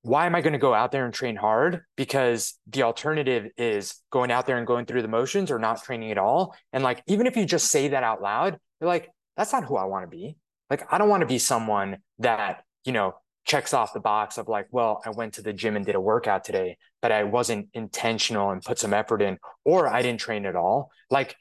why 0.03 0.25
am 0.25 0.35
I 0.35 0.41
going 0.41 0.53
to 0.53 0.59
go 0.59 0.73
out 0.73 0.91
there 0.91 1.05
and 1.05 1.13
train 1.13 1.35
hard? 1.35 1.81
Because 1.95 2.55
the 2.67 2.83
alternative 2.83 3.51
is 3.57 3.95
going 4.11 4.31
out 4.31 4.47
there 4.47 4.57
and 4.57 4.65
going 4.65 4.85
through 4.85 5.03
the 5.03 5.07
motions 5.07 5.51
or 5.51 5.59
not 5.59 5.83
training 5.83 6.11
at 6.11 6.17
all. 6.17 6.55
And 6.73 6.83
like, 6.83 7.03
even 7.07 7.27
if 7.27 7.37
you 7.37 7.45
just 7.45 7.69
say 7.69 7.89
that 7.89 8.03
out 8.03 8.21
loud, 8.21 8.57
you're 8.79 8.87
like, 8.87 9.09
that's 9.37 9.53
not 9.53 9.65
who 9.65 9.75
I 9.77 9.85
want 9.85 10.09
to 10.09 10.15
be. 10.15 10.37
Like, 10.69 10.91
I 10.91 10.97
don't 10.97 11.09
want 11.09 11.21
to 11.21 11.27
be 11.27 11.37
someone 11.37 11.97
that, 12.19 12.63
you 12.83 12.93
know, 12.93 13.15
checks 13.45 13.73
off 13.73 13.93
the 13.93 13.99
box 13.99 14.37
of 14.37 14.47
like, 14.47 14.67
well, 14.71 15.01
I 15.05 15.09
went 15.09 15.33
to 15.35 15.41
the 15.41 15.53
gym 15.53 15.75
and 15.75 15.85
did 15.85 15.95
a 15.95 16.01
workout 16.01 16.43
today, 16.43 16.77
but 17.01 17.11
I 17.11 17.23
wasn't 17.23 17.69
intentional 17.73 18.51
and 18.51 18.61
put 18.61 18.79
some 18.79 18.93
effort 18.93 19.21
in, 19.21 19.37
or 19.65 19.87
I 19.87 20.01
didn't 20.01 20.19
train 20.19 20.45
at 20.45 20.55
all. 20.55 20.91
Like, 21.09 21.35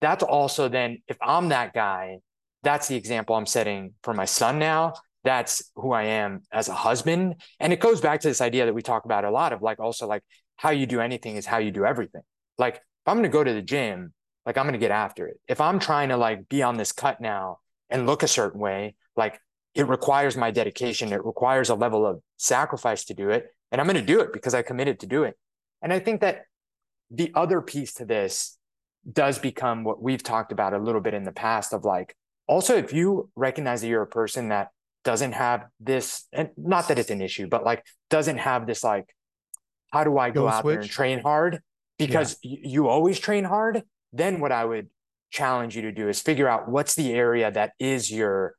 that's 0.00 0.22
also 0.22 0.68
then, 0.68 1.02
if 1.08 1.16
I'm 1.22 1.48
that 1.50 1.72
guy, 1.72 2.18
that's 2.62 2.88
the 2.88 2.96
example 2.96 3.36
I'm 3.36 3.46
setting 3.46 3.94
for 4.02 4.12
my 4.12 4.24
son 4.24 4.58
now 4.58 4.94
that's 5.26 5.72
who 5.74 5.90
I 5.90 6.04
am 6.04 6.42
as 6.52 6.68
a 6.68 6.72
husband. 6.72 7.42
And 7.58 7.72
it 7.72 7.80
goes 7.80 8.00
back 8.00 8.20
to 8.20 8.28
this 8.28 8.40
idea 8.40 8.64
that 8.64 8.72
we 8.72 8.80
talk 8.80 9.04
about 9.04 9.24
a 9.24 9.30
lot 9.30 9.52
of 9.52 9.60
like 9.60 9.80
also 9.80 10.06
like 10.06 10.22
how 10.54 10.70
you 10.70 10.86
do 10.86 11.00
anything 11.00 11.34
is 11.34 11.44
how 11.44 11.58
you 11.58 11.72
do 11.72 11.84
everything. 11.84 12.22
Like 12.58 12.76
if 12.76 12.82
I'm 13.08 13.16
going 13.16 13.24
to 13.24 13.28
go 13.28 13.42
to 13.42 13.52
the 13.52 13.60
gym, 13.60 14.14
like 14.46 14.56
I'm 14.56 14.64
going 14.66 14.74
to 14.74 14.78
get 14.78 14.92
after 14.92 15.26
it. 15.26 15.40
If 15.48 15.60
I'm 15.60 15.80
trying 15.80 16.10
to 16.10 16.16
like 16.16 16.48
be 16.48 16.62
on 16.62 16.76
this 16.76 16.92
cut 16.92 17.20
now 17.20 17.58
and 17.90 18.06
look 18.06 18.22
a 18.22 18.28
certain 18.28 18.60
way, 18.60 18.94
like 19.16 19.40
it 19.76 19.86
requires 19.88 20.36
my 20.36 20.50
dedication. 20.50 21.12
It 21.12 21.24
requires 21.24 21.68
a 21.68 21.74
level 21.74 22.06
of 22.06 22.20
sacrifice 22.38 23.04
to 23.04 23.14
do 23.14 23.30
it. 23.30 23.48
And 23.70 23.80
I'm 23.80 23.86
going 23.86 23.96
to 23.96 24.02
do 24.02 24.20
it 24.20 24.32
because 24.32 24.54
I 24.54 24.62
committed 24.62 25.00
to 25.00 25.06
do 25.06 25.24
it. 25.24 25.36
And 25.82 25.92
I 25.92 25.98
think 25.98 26.22
that 26.22 26.44
the 27.10 27.30
other 27.34 27.60
piece 27.60 27.92
to 27.94 28.04
this 28.04 28.58
does 29.10 29.38
become 29.38 29.84
what 29.84 30.02
we've 30.02 30.22
talked 30.22 30.50
about 30.50 30.72
a 30.72 30.78
little 30.78 31.00
bit 31.00 31.14
in 31.14 31.24
the 31.24 31.32
past 31.32 31.72
of 31.72 31.84
like, 31.84 32.16
also, 32.48 32.76
if 32.76 32.92
you 32.92 33.28
recognize 33.36 33.82
that 33.82 33.88
you're 33.88 34.02
a 34.02 34.06
person 34.06 34.48
that 34.48 34.68
doesn't 35.04 35.32
have 35.32 35.66
this, 35.78 36.26
and 36.32 36.50
not 36.56 36.88
that 36.88 36.98
it's 36.98 37.10
an 37.10 37.20
issue, 37.20 37.46
but 37.46 37.64
like 37.64 37.84
doesn't 38.08 38.38
have 38.38 38.66
this 38.66 38.82
like, 38.82 39.14
how 39.92 40.04
do 40.04 40.16
I 40.16 40.30
go, 40.30 40.42
go 40.42 40.48
out 40.48 40.62
switch. 40.62 40.74
there 40.74 40.80
and 40.82 40.90
train 40.90 41.18
hard? 41.20 41.60
Because 41.98 42.38
yeah. 42.42 42.58
you 42.62 42.88
always 42.88 43.18
train 43.18 43.44
hard. 43.44 43.82
Then 44.12 44.40
what 44.40 44.52
I 44.52 44.64
would 44.64 44.88
challenge 45.30 45.76
you 45.76 45.82
to 45.82 45.92
do 45.92 46.08
is 46.08 46.20
figure 46.20 46.48
out 46.48 46.68
what's 46.68 46.94
the 46.94 47.12
area 47.12 47.50
that 47.50 47.72
is 47.78 48.10
your 48.10 48.54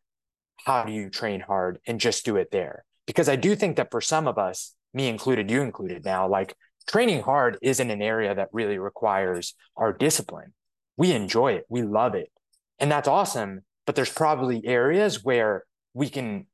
how 0.67 0.83
do 0.83 0.91
you 0.91 1.09
train 1.09 1.39
hard 1.39 1.79
and 1.87 1.97
just 1.97 2.25
do 2.25 2.35
it 2.35 2.51
there. 2.51 2.83
Because 3.05 3.29
I 3.29 3.37
do 3.37 3.55
think 3.55 3.77
that 3.77 3.89
for 3.89 4.01
some 4.01 4.27
of 4.27 4.37
us, 4.37 4.75
me 4.93 5.07
included, 5.07 5.49
you 5.49 5.61
included 5.61 6.03
now, 6.03 6.27
like 6.27 6.53
training 6.89 7.21
hard 7.21 7.57
isn't 7.61 7.89
an 7.89 8.01
area 8.01 8.35
that 8.35 8.49
really 8.51 8.77
requires 8.77 9.55
our 9.77 9.93
discipline. 9.93 10.53
We 10.97 11.13
enjoy 11.13 11.53
it, 11.53 11.63
we 11.69 11.83
love 11.83 12.15
it. 12.15 12.33
And 12.79 12.91
that's 12.91 13.07
awesome. 13.07 13.61
But 13.85 13.95
there's 13.95 14.11
probably 14.11 14.61
areas 14.65 15.23
where 15.23 15.63
we 15.93 16.09
can 16.09 16.47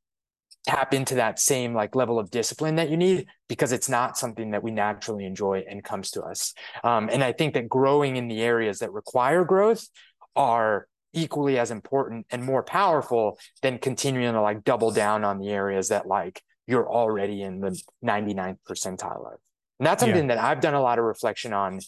tap 0.64 0.94
into 0.94 1.16
that 1.16 1.40
same 1.40 1.74
like 1.74 1.96
level 1.96 2.20
of 2.20 2.30
discipline 2.30 2.76
that 2.76 2.90
you 2.90 2.96
need 2.96 3.26
because 3.48 3.72
it's 3.72 3.88
not 3.88 4.16
something 4.16 4.52
that 4.52 4.62
we 4.62 4.70
naturally 4.70 5.26
enjoy 5.26 5.64
and 5.68 5.84
comes 5.84 6.10
to 6.12 6.22
us 6.22 6.54
um, 6.84 7.10
and 7.12 7.22
i 7.22 7.32
think 7.32 7.52
that 7.52 7.68
growing 7.68 8.16
in 8.16 8.28
the 8.28 8.40
areas 8.40 8.78
that 8.78 8.90
require 8.90 9.44
growth 9.44 9.86
are 10.34 10.86
equally 11.14 11.58
as 11.58 11.70
important 11.70 12.26
and 12.30 12.42
more 12.42 12.62
powerful 12.62 13.38
than 13.62 13.78
continuing 13.78 14.32
to 14.34 14.40
like 14.40 14.64
double 14.64 14.90
down 14.90 15.24
on 15.24 15.38
the 15.38 15.48
areas 15.48 15.88
that 15.88 16.06
like 16.06 16.42
you're 16.66 16.88
already 16.88 17.42
in 17.42 17.60
the 17.60 17.80
99th 18.04 18.58
percentile 18.68 19.32
of. 19.32 19.38
And 19.78 19.86
that's 19.86 20.00
something 20.00 20.28
yeah. 20.28 20.36
that 20.36 20.44
i've 20.44 20.60
done 20.60 20.74
a 20.74 20.82
lot 20.82 20.98
of 20.98 21.04
reflection 21.04 21.52
on 21.52 21.80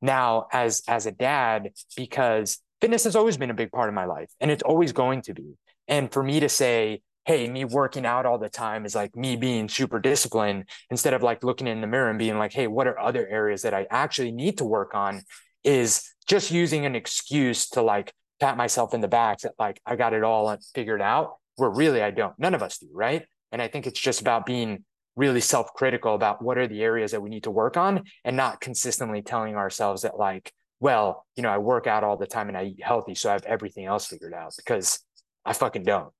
now 0.00 0.46
as 0.52 0.82
as 0.86 1.06
a 1.06 1.12
dad 1.12 1.70
because 1.96 2.58
fitness 2.80 3.04
has 3.04 3.16
always 3.16 3.36
been 3.36 3.50
a 3.50 3.54
big 3.54 3.72
part 3.72 3.88
of 3.88 3.94
my 3.94 4.04
life 4.04 4.30
and 4.40 4.50
it's 4.50 4.62
always 4.62 4.92
going 4.92 5.22
to 5.22 5.34
be. 5.34 5.54
And 5.88 6.12
for 6.12 6.22
me 6.22 6.40
to 6.40 6.48
say, 6.48 7.02
hey, 7.26 7.48
me 7.48 7.64
working 7.64 8.04
out 8.06 8.26
all 8.26 8.38
the 8.38 8.48
time 8.48 8.84
is 8.84 8.94
like 8.94 9.16
me 9.16 9.36
being 9.36 9.68
super 9.68 9.98
disciplined 9.98 10.66
instead 10.90 11.14
of 11.14 11.22
like 11.22 11.42
looking 11.42 11.66
in 11.66 11.80
the 11.80 11.86
mirror 11.86 12.10
and 12.10 12.18
being 12.18 12.38
like, 12.38 12.52
hey, 12.52 12.66
what 12.66 12.86
are 12.86 12.98
other 12.98 13.26
areas 13.26 13.62
that 13.62 13.74
I 13.74 13.86
actually 13.90 14.32
need 14.32 14.58
to 14.58 14.64
work 14.64 14.94
on? 14.94 15.22
is 15.64 16.12
just 16.26 16.50
using 16.50 16.86
an 16.86 16.94
excuse 16.94 17.68
to 17.70 17.82
like 17.82 18.12
pat 18.40 18.56
myself 18.56 18.94
in 18.94 19.00
the 19.00 19.08
back 19.08 19.40
that 19.40 19.52
like 19.58 19.80
I 19.86 19.96
got 19.96 20.12
it 20.12 20.22
all 20.22 20.56
figured 20.74 21.02
out 21.02 21.36
where 21.56 21.70
really 21.70 22.02
I 22.02 22.10
don't. 22.10 22.36
None 22.38 22.54
of 22.54 22.62
us 22.62 22.78
do, 22.78 22.88
right? 22.92 23.24
And 23.52 23.62
I 23.62 23.68
think 23.68 23.86
it's 23.86 24.00
just 24.00 24.20
about 24.20 24.46
being 24.46 24.84
really 25.16 25.40
self-critical 25.40 26.14
about 26.14 26.42
what 26.42 26.58
are 26.58 26.66
the 26.66 26.82
areas 26.82 27.12
that 27.12 27.22
we 27.22 27.30
need 27.30 27.44
to 27.44 27.50
work 27.50 27.76
on 27.76 28.02
and 28.24 28.36
not 28.36 28.60
consistently 28.60 29.22
telling 29.22 29.54
ourselves 29.54 30.02
that 30.02 30.18
like, 30.18 30.52
well, 30.80 31.24
you 31.36 31.42
know, 31.42 31.50
I 31.50 31.58
work 31.58 31.86
out 31.86 32.02
all 32.02 32.16
the 32.16 32.26
time 32.26 32.48
and 32.48 32.58
I 32.58 32.64
eat 32.64 32.82
healthy, 32.82 33.14
so 33.14 33.30
I 33.30 33.34
have 33.34 33.44
everything 33.44 33.84
else 33.84 34.06
figured 34.06 34.34
out 34.34 34.52
because 34.56 34.98
I 35.44 35.52
fucking 35.52 35.84
don't. 35.84 36.12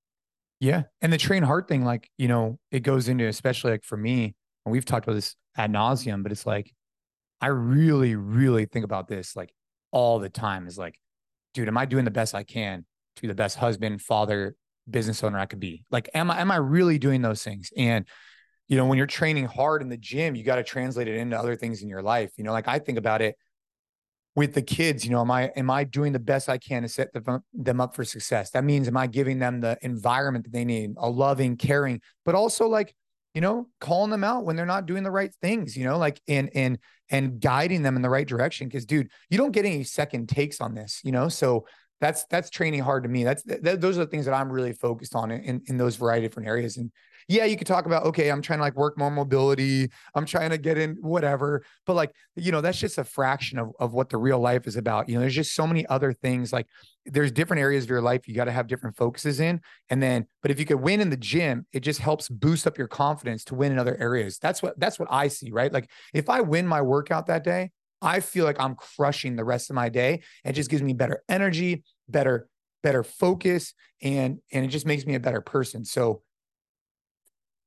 Yeah. 0.60 0.84
And 1.02 1.12
the 1.12 1.18
train 1.18 1.42
hard 1.42 1.66
thing, 1.66 1.84
like, 1.84 2.08
you 2.16 2.28
know, 2.28 2.58
it 2.70 2.80
goes 2.80 3.08
into, 3.08 3.26
especially 3.26 3.72
like 3.72 3.84
for 3.84 3.96
me, 3.96 4.36
and 4.64 4.72
we've 4.72 4.84
talked 4.84 5.04
about 5.04 5.14
this 5.14 5.34
ad 5.56 5.72
nauseum, 5.72 6.22
but 6.22 6.30
it's 6.30 6.46
like, 6.46 6.72
I 7.40 7.48
really, 7.48 8.14
really 8.14 8.64
think 8.64 8.84
about 8.84 9.08
this 9.08 9.34
like 9.34 9.52
all 9.90 10.20
the 10.20 10.30
time 10.30 10.68
is 10.68 10.78
like, 10.78 10.98
dude, 11.54 11.68
am 11.68 11.78
I 11.78 11.86
doing 11.86 12.04
the 12.04 12.10
best 12.10 12.34
I 12.34 12.42
can 12.42 12.84
to 13.16 13.22
be 13.22 13.28
the 13.28 13.34
best 13.34 13.56
husband, 13.56 14.02
father, 14.02 14.54
business 14.88 15.22
owner 15.24 15.38
I 15.38 15.46
could 15.46 15.60
be? 15.60 15.84
Like, 15.90 16.10
am 16.14 16.30
I, 16.30 16.40
am 16.40 16.50
I 16.50 16.56
really 16.56 16.98
doing 16.98 17.22
those 17.22 17.42
things? 17.42 17.70
And, 17.76 18.06
you 18.68 18.76
know, 18.76 18.86
when 18.86 18.98
you're 18.98 19.06
training 19.06 19.46
hard 19.46 19.80
in 19.80 19.88
the 19.88 19.96
gym, 19.96 20.34
you 20.34 20.44
got 20.44 20.56
to 20.56 20.64
translate 20.64 21.08
it 21.08 21.16
into 21.16 21.38
other 21.38 21.56
things 21.56 21.82
in 21.82 21.88
your 21.88 22.02
life. 22.02 22.32
You 22.36 22.44
know, 22.44 22.52
like 22.52 22.68
I 22.68 22.78
think 22.78 22.98
about 22.98 23.22
it 23.22 23.36
with 24.36 24.52
the 24.52 24.62
kids 24.62 25.04
you 25.04 25.10
know 25.10 25.20
am 25.20 25.30
i 25.30 25.44
am 25.56 25.70
i 25.70 25.84
doing 25.84 26.12
the 26.12 26.18
best 26.18 26.48
i 26.48 26.58
can 26.58 26.82
to 26.82 26.88
set 26.88 27.08
them 27.52 27.80
up 27.80 27.94
for 27.94 28.04
success 28.04 28.50
that 28.50 28.64
means 28.64 28.88
am 28.88 28.96
i 28.96 29.06
giving 29.06 29.38
them 29.38 29.60
the 29.60 29.78
environment 29.82 30.44
that 30.44 30.52
they 30.52 30.64
need 30.64 30.90
a 30.96 31.08
loving 31.08 31.56
caring 31.56 32.00
but 32.24 32.34
also 32.34 32.66
like 32.66 32.94
you 33.34 33.40
know 33.40 33.68
calling 33.80 34.10
them 34.10 34.24
out 34.24 34.44
when 34.44 34.56
they're 34.56 34.64
not 34.64 34.86
doing 34.86 35.02
the 35.02 35.10
right 35.10 35.34
things 35.42 35.76
you 35.76 35.84
know 35.84 35.98
like 35.98 36.20
and 36.28 36.50
and 36.54 36.78
and 37.10 37.40
guiding 37.40 37.82
them 37.82 37.96
in 37.96 38.02
the 38.02 38.08
right 38.08 38.26
direction. 38.26 38.66
Because 38.66 38.86
dude 38.86 39.10
you 39.28 39.36
don't 39.36 39.52
get 39.52 39.66
any 39.66 39.84
second 39.84 40.28
takes 40.28 40.60
on 40.60 40.74
this 40.74 41.00
you 41.04 41.12
know? 41.12 41.28
So 41.28 41.66
that's 42.04 42.24
that's 42.26 42.50
training 42.50 42.80
hard 42.80 43.02
to 43.02 43.08
me 43.08 43.24
that's 43.24 43.42
th- 43.42 43.60
those 43.80 43.96
are 43.96 44.04
the 44.04 44.10
things 44.10 44.26
that 44.26 44.34
i'm 44.34 44.50
really 44.50 44.72
focused 44.72 45.14
on 45.14 45.30
in 45.30 45.62
in 45.66 45.76
those 45.78 45.96
variety 45.96 46.26
of 46.26 46.30
different 46.30 46.48
areas 46.48 46.76
and 46.76 46.90
yeah, 47.28 47.44
you 47.44 47.56
could 47.56 47.66
talk 47.66 47.86
about, 47.86 48.04
okay, 48.04 48.28
I'm 48.28 48.42
trying 48.42 48.58
to 48.58 48.64
like 48.64 48.76
work 48.76 48.98
more 48.98 49.10
mobility. 49.10 49.90
I'm 50.14 50.26
trying 50.26 50.50
to 50.50 50.58
get 50.58 50.76
in 50.76 50.96
whatever. 51.00 51.64
But 51.86 51.94
like, 51.94 52.12
you 52.36 52.52
know, 52.52 52.60
that's 52.60 52.78
just 52.78 52.98
a 52.98 53.04
fraction 53.04 53.58
of, 53.58 53.70
of 53.80 53.94
what 53.94 54.10
the 54.10 54.18
real 54.18 54.38
life 54.38 54.66
is 54.66 54.76
about. 54.76 55.08
You 55.08 55.14
know, 55.14 55.20
there's 55.20 55.34
just 55.34 55.54
so 55.54 55.66
many 55.66 55.86
other 55.86 56.12
things. 56.12 56.52
Like 56.52 56.66
there's 57.06 57.32
different 57.32 57.60
areas 57.60 57.84
of 57.84 57.90
your 57.90 58.02
life 58.02 58.28
you 58.28 58.34
got 58.34 58.44
to 58.44 58.52
have 58.52 58.66
different 58.66 58.96
focuses 58.96 59.40
in. 59.40 59.60
And 59.90 60.02
then, 60.02 60.26
but 60.42 60.50
if 60.50 60.58
you 60.58 60.66
could 60.66 60.80
win 60.80 61.00
in 61.00 61.10
the 61.10 61.16
gym, 61.16 61.66
it 61.72 61.80
just 61.80 62.00
helps 62.00 62.28
boost 62.28 62.66
up 62.66 62.76
your 62.76 62.88
confidence 62.88 63.44
to 63.44 63.54
win 63.54 63.72
in 63.72 63.78
other 63.78 63.96
areas. 63.98 64.38
That's 64.38 64.62
what 64.62 64.78
that's 64.78 64.98
what 64.98 65.08
I 65.10 65.28
see, 65.28 65.50
right? 65.50 65.72
Like 65.72 65.90
if 66.12 66.28
I 66.28 66.40
win 66.40 66.66
my 66.66 66.82
workout 66.82 67.26
that 67.26 67.44
day, 67.44 67.70
I 68.02 68.20
feel 68.20 68.44
like 68.44 68.60
I'm 68.60 68.74
crushing 68.74 69.34
the 69.34 69.44
rest 69.44 69.70
of 69.70 69.76
my 69.76 69.88
day. 69.88 70.22
It 70.44 70.52
just 70.52 70.68
gives 70.68 70.82
me 70.82 70.92
better 70.92 71.22
energy, 71.28 71.84
better 72.08 72.48
better 72.82 73.02
focus 73.02 73.74
and 74.02 74.38
and 74.52 74.64
it 74.64 74.68
just 74.68 74.86
makes 74.86 75.06
me 75.06 75.14
a 75.14 75.20
better 75.20 75.40
person. 75.40 75.84
So 75.84 76.22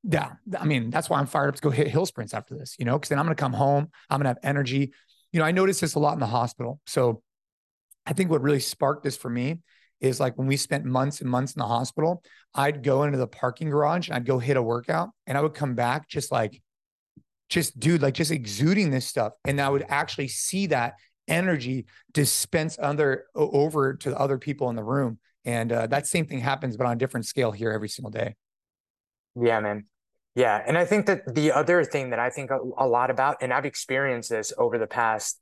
yeah, 0.04 0.34
I 0.58 0.66
mean, 0.66 0.90
that's 0.90 1.10
why 1.10 1.20
I'm 1.20 1.26
fired 1.26 1.50
up 1.50 1.56
to 1.56 1.62
go 1.62 1.70
hit 1.70 1.88
hill 1.88 2.06
sprints 2.06 2.34
after 2.34 2.56
this, 2.56 2.76
you 2.80 2.86
know, 2.86 2.98
because 2.98 3.10
then 3.10 3.20
I'm 3.20 3.28
to 3.28 3.36
come 3.36 3.54
home. 3.54 3.90
I'm 4.10 4.22
to 4.22 4.28
have 4.28 4.38
energy. 4.44 4.94
You 5.34 5.40
know, 5.40 5.46
I 5.46 5.52
noticed 5.52 5.82
this 5.82 5.96
a 5.96 6.00
lot 6.00 6.14
in 6.14 6.20
the 6.20 6.28
hospital. 6.28 6.80
So 6.88 7.22
I 8.06 8.14
think 8.14 8.32
what 8.32 8.42
really 8.42 8.62
sparked 8.62 9.04
this 9.04 9.18
for 9.18 9.30
me 9.30 9.60
is 10.00 10.20
like 10.20 10.38
when 10.38 10.48
we 10.48 10.56
spent 10.56 10.86
months 10.86 11.22
and 11.22 11.30
months 11.30 11.56
in 11.56 11.60
the 11.60 11.68
hospital, 11.68 12.24
I'd 12.54 12.84
go 12.84 13.04
into 13.04 13.18
the 13.18 13.28
parking 13.28 13.70
garage 13.70 14.08
and 14.08 14.16
I'd 14.16 14.26
go 14.26 14.40
hit 14.40 14.56
a 14.56 14.62
workout 14.62 15.10
and 15.26 15.38
I 15.38 15.42
would 15.42 15.56
come 15.56 15.76
back 15.76 16.08
just 16.08 16.32
like, 16.32 16.62
just 17.50 17.80
dude, 17.80 18.02
like 18.02 18.14
just 18.14 18.32
exuding 18.32 18.92
this 18.92 19.08
stuff. 19.08 19.34
And 19.46 19.60
I 19.60 19.70
would 19.70 19.86
actually 19.90 20.28
see 20.28 20.68
that 20.68 20.96
energy 21.28 21.86
dispense 22.12 22.78
other 22.82 23.26
over 23.36 23.96
to 23.96 24.10
the 24.10 24.18
other 24.18 24.38
people 24.38 24.70
in 24.70 24.76
the 24.76 24.84
room. 24.84 25.20
And 25.46 25.72
uh, 25.72 25.88
that 25.88 26.08
same 26.08 26.26
thing 26.26 26.40
happens, 26.40 26.76
but 26.78 26.88
on 26.88 26.94
a 26.94 26.98
different 26.98 27.26
scale 27.26 27.52
here 27.52 27.72
every 27.72 27.90
single 27.90 28.12
day. 28.12 28.36
Yeah, 29.40 29.60
man. 29.60 29.86
Yeah. 30.36 30.62
And 30.66 30.78
I 30.78 30.86
think 30.86 31.06
that 31.08 31.34
the 31.34 31.52
other 31.52 31.84
thing 31.84 32.12
that 32.12 32.20
I 32.20 32.30
think 32.30 32.52
a, 32.52 32.60
a 32.78 32.88
lot 32.88 33.10
about, 33.10 33.38
and 33.42 33.54
I've 33.54 33.66
experienced 33.66 34.30
this 34.30 34.54
over 34.58 34.78
the 34.78 34.88
past, 34.88 35.40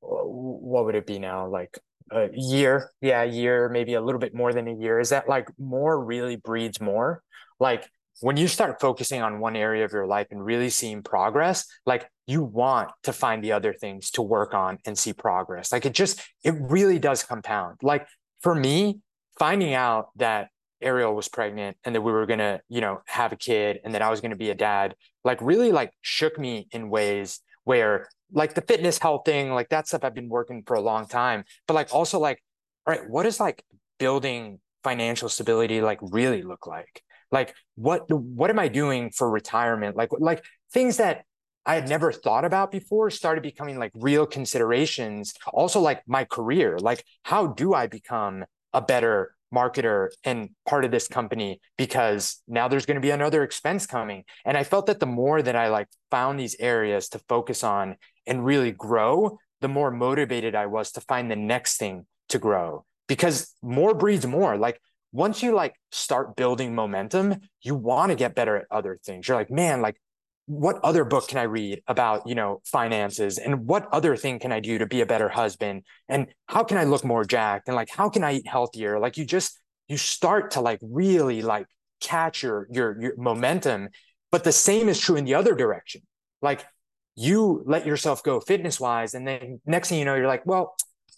what 0.00 0.84
would 0.84 0.94
it 0.94 1.06
be 1.06 1.18
now? 1.18 1.48
Like 1.48 1.78
a 2.10 2.28
year. 2.32 2.90
Yeah, 3.00 3.22
a 3.22 3.26
year, 3.26 3.68
maybe 3.68 3.94
a 3.94 4.00
little 4.00 4.20
bit 4.20 4.34
more 4.34 4.52
than 4.52 4.68
a 4.68 4.74
year. 4.74 5.00
Is 5.00 5.10
that 5.10 5.28
like 5.28 5.48
more 5.58 6.04
really 6.04 6.36
breeds 6.36 6.80
more? 6.80 7.22
Like 7.58 7.88
when 8.20 8.36
you 8.36 8.48
start 8.48 8.80
focusing 8.80 9.22
on 9.22 9.40
one 9.40 9.56
area 9.56 9.84
of 9.84 9.92
your 9.92 10.06
life 10.06 10.28
and 10.30 10.44
really 10.44 10.70
seeing 10.70 11.02
progress, 11.02 11.66
like 11.84 12.08
you 12.26 12.42
want 12.42 12.90
to 13.02 13.12
find 13.12 13.44
the 13.44 13.52
other 13.52 13.72
things 13.72 14.10
to 14.12 14.22
work 14.22 14.54
on 14.54 14.78
and 14.86 14.96
see 14.96 15.12
progress. 15.12 15.70
Like 15.72 15.84
it 15.86 15.92
just, 15.92 16.20
it 16.42 16.54
really 16.58 16.98
does 16.98 17.22
compound. 17.22 17.78
Like 17.82 18.06
for 18.40 18.54
me, 18.54 19.00
finding 19.38 19.74
out 19.74 20.08
that 20.16 20.48
Ariel 20.80 21.14
was 21.14 21.28
pregnant 21.28 21.76
and 21.84 21.94
that 21.94 22.00
we 22.00 22.12
were 22.12 22.26
going 22.26 22.38
to, 22.38 22.60
you 22.68 22.80
know, 22.80 23.00
have 23.06 23.32
a 23.32 23.36
kid 23.36 23.80
and 23.84 23.94
that 23.94 24.02
I 24.02 24.10
was 24.10 24.20
going 24.20 24.30
to 24.30 24.36
be 24.36 24.50
a 24.50 24.54
dad, 24.54 24.94
like 25.24 25.40
really 25.40 25.72
like 25.72 25.92
shook 26.00 26.38
me 26.38 26.68
in 26.72 26.88
ways 26.88 27.40
where 27.64 28.08
like 28.32 28.54
the 28.54 28.62
fitness 28.62 28.98
health 28.98 29.22
thing, 29.24 29.52
like 29.52 29.68
that 29.68 29.88
stuff 29.88 30.04
I've 30.04 30.14
been 30.14 30.28
working 30.28 30.62
for 30.66 30.74
a 30.74 30.80
long 30.80 31.06
time, 31.06 31.44
but 31.66 31.74
like 31.74 31.94
also 31.94 32.18
like, 32.18 32.42
all 32.86 32.94
right, 32.94 33.08
what 33.08 33.26
is 33.26 33.40
like 33.40 33.62
building 33.98 34.58
financial 34.84 35.28
stability 35.28 35.80
like 35.80 35.98
really 36.02 36.42
look 36.42 36.66
like? 36.66 37.02
Like 37.32 37.54
what 37.74 38.10
what 38.10 38.50
am 38.50 38.58
I 38.58 38.68
doing 38.68 39.10
for 39.10 39.30
retirement? 39.30 39.96
Like 39.96 40.10
like 40.18 40.44
things 40.72 40.98
that 40.98 41.24
I 41.64 41.74
had 41.74 41.88
never 41.88 42.12
thought 42.12 42.44
about 42.44 42.70
before 42.70 43.10
started 43.10 43.42
becoming 43.42 43.78
like 43.78 43.92
real 43.94 44.26
considerations. 44.26 45.34
Also 45.52 45.80
like 45.80 46.02
my 46.06 46.24
career, 46.24 46.78
like 46.78 47.04
how 47.24 47.48
do 47.48 47.74
I 47.74 47.88
become 47.88 48.44
a 48.72 48.80
better 48.80 49.34
marketer 49.52 50.10
and 50.22 50.50
part 50.68 50.84
of 50.84 50.90
this 50.90 51.08
company? 51.08 51.60
Because 51.76 52.42
now 52.46 52.68
there's 52.68 52.86
going 52.86 52.96
to 52.96 53.00
be 53.00 53.10
another 53.10 53.42
expense 53.42 53.86
coming. 53.86 54.24
And 54.44 54.56
i 54.56 54.64
felt 54.64 54.86
that 54.86 55.00
the 55.00 55.06
more 55.06 55.42
that 55.42 55.56
i 55.56 55.68
like 55.68 55.88
found 56.10 56.38
these 56.38 56.56
areas 56.60 57.08
to 57.10 57.18
focus 57.28 57.64
on 57.64 57.96
and 58.26 58.44
really 58.44 58.72
grow 58.72 59.38
the 59.60 59.68
more 59.68 59.90
motivated 59.90 60.54
i 60.54 60.66
was 60.66 60.92
to 60.92 61.00
find 61.00 61.30
the 61.30 61.36
next 61.36 61.78
thing 61.78 62.06
to 62.28 62.38
grow. 62.38 62.84
Because 63.08 63.54
more 63.62 63.94
breeds 63.94 64.26
more. 64.26 64.56
Like 64.56 64.80
once 65.16 65.42
you 65.42 65.54
like 65.54 65.74
start 65.92 66.36
building 66.36 66.74
momentum, 66.74 67.40
you 67.62 67.74
want 67.74 68.10
to 68.10 68.16
get 68.16 68.34
better 68.34 68.56
at 68.56 68.66
other 68.70 69.00
things. 69.02 69.26
You're 69.26 69.36
like, 69.36 69.50
man, 69.50 69.80
like 69.80 69.96
what 70.44 70.78
other 70.84 71.04
book 71.04 71.26
can 71.26 71.38
I 71.38 71.44
read 71.44 71.82
about, 71.88 72.26
you 72.26 72.34
know, 72.34 72.60
finances 72.66 73.38
and 73.38 73.66
what 73.66 73.88
other 73.92 74.14
thing 74.14 74.38
can 74.38 74.52
I 74.52 74.60
do 74.60 74.76
to 74.76 74.86
be 74.86 75.00
a 75.00 75.06
better 75.06 75.30
husband? 75.30 75.84
And 76.06 76.26
how 76.46 76.64
can 76.64 76.76
I 76.76 76.84
look 76.84 77.02
more 77.02 77.24
jacked? 77.24 77.66
And 77.66 77.74
like, 77.74 77.88
how 77.88 78.10
can 78.10 78.22
I 78.24 78.34
eat 78.34 78.46
healthier? 78.46 78.98
Like 78.98 79.16
you 79.16 79.24
just, 79.24 79.58
you 79.88 79.96
start 79.96 80.50
to 80.50 80.60
like 80.60 80.80
really 80.82 81.40
like 81.40 81.66
catch 82.02 82.42
your, 82.42 82.68
your, 82.70 83.00
your 83.00 83.16
momentum. 83.16 83.88
But 84.30 84.44
the 84.44 84.52
same 84.52 84.90
is 84.90 85.00
true 85.00 85.16
in 85.16 85.24
the 85.24 85.34
other 85.34 85.54
direction. 85.54 86.02
Like 86.42 86.66
you 87.14 87.62
let 87.64 87.86
yourself 87.86 88.22
go 88.22 88.38
fitness 88.38 88.78
wise. 88.78 89.14
And 89.14 89.26
then 89.26 89.62
next 89.64 89.88
thing 89.88 89.98
you 89.98 90.04
know, 90.04 90.14
you're 90.14 90.26
like, 90.26 90.44
well, 90.44 90.76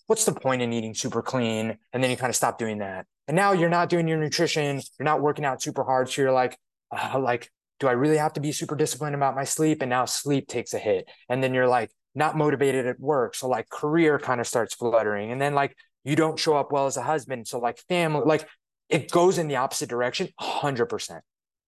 what's 0.08 0.24
the 0.24 0.32
point 0.32 0.62
in 0.62 0.72
eating 0.72 0.94
super 0.94 1.22
clean? 1.22 1.78
And 1.92 2.02
then 2.02 2.10
you 2.10 2.16
kind 2.16 2.30
of 2.30 2.36
stop 2.36 2.58
doing 2.58 2.78
that. 2.78 3.06
And 3.28 3.36
now 3.36 3.52
you're 3.52 3.68
not 3.68 3.90
doing 3.90 4.08
your 4.08 4.18
nutrition, 4.18 4.80
you're 4.98 5.04
not 5.04 5.20
working 5.20 5.44
out 5.44 5.62
super 5.62 5.84
hard. 5.84 6.10
So 6.10 6.22
you're 6.22 6.32
like, 6.32 6.58
uh, 6.90 7.18
like, 7.20 7.50
do 7.78 7.86
I 7.86 7.92
really 7.92 8.16
have 8.16 8.32
to 8.32 8.40
be 8.40 8.50
super 8.50 8.74
disciplined 8.74 9.14
about 9.14 9.36
my 9.36 9.44
sleep? 9.44 9.82
And 9.82 9.90
now 9.90 10.06
sleep 10.06 10.48
takes 10.48 10.72
a 10.72 10.78
hit. 10.78 11.08
And 11.28 11.44
then 11.44 11.54
you're 11.54 11.68
like 11.68 11.90
not 12.14 12.36
motivated 12.36 12.86
at 12.86 12.98
work. 12.98 13.34
So 13.34 13.48
like 13.48 13.68
career 13.68 14.18
kind 14.18 14.40
of 14.40 14.46
starts 14.46 14.74
fluttering. 14.74 15.30
And 15.30 15.40
then 15.40 15.54
like 15.54 15.76
you 16.04 16.16
don't 16.16 16.38
show 16.38 16.56
up 16.56 16.72
well 16.72 16.86
as 16.86 16.96
a 16.96 17.02
husband. 17.02 17.46
So 17.46 17.58
like 17.58 17.78
family, 17.88 18.22
like 18.24 18.48
it 18.88 19.10
goes 19.10 19.36
in 19.36 19.46
the 19.46 19.56
opposite 19.56 19.90
direction 19.90 20.28
100%. 20.40 21.20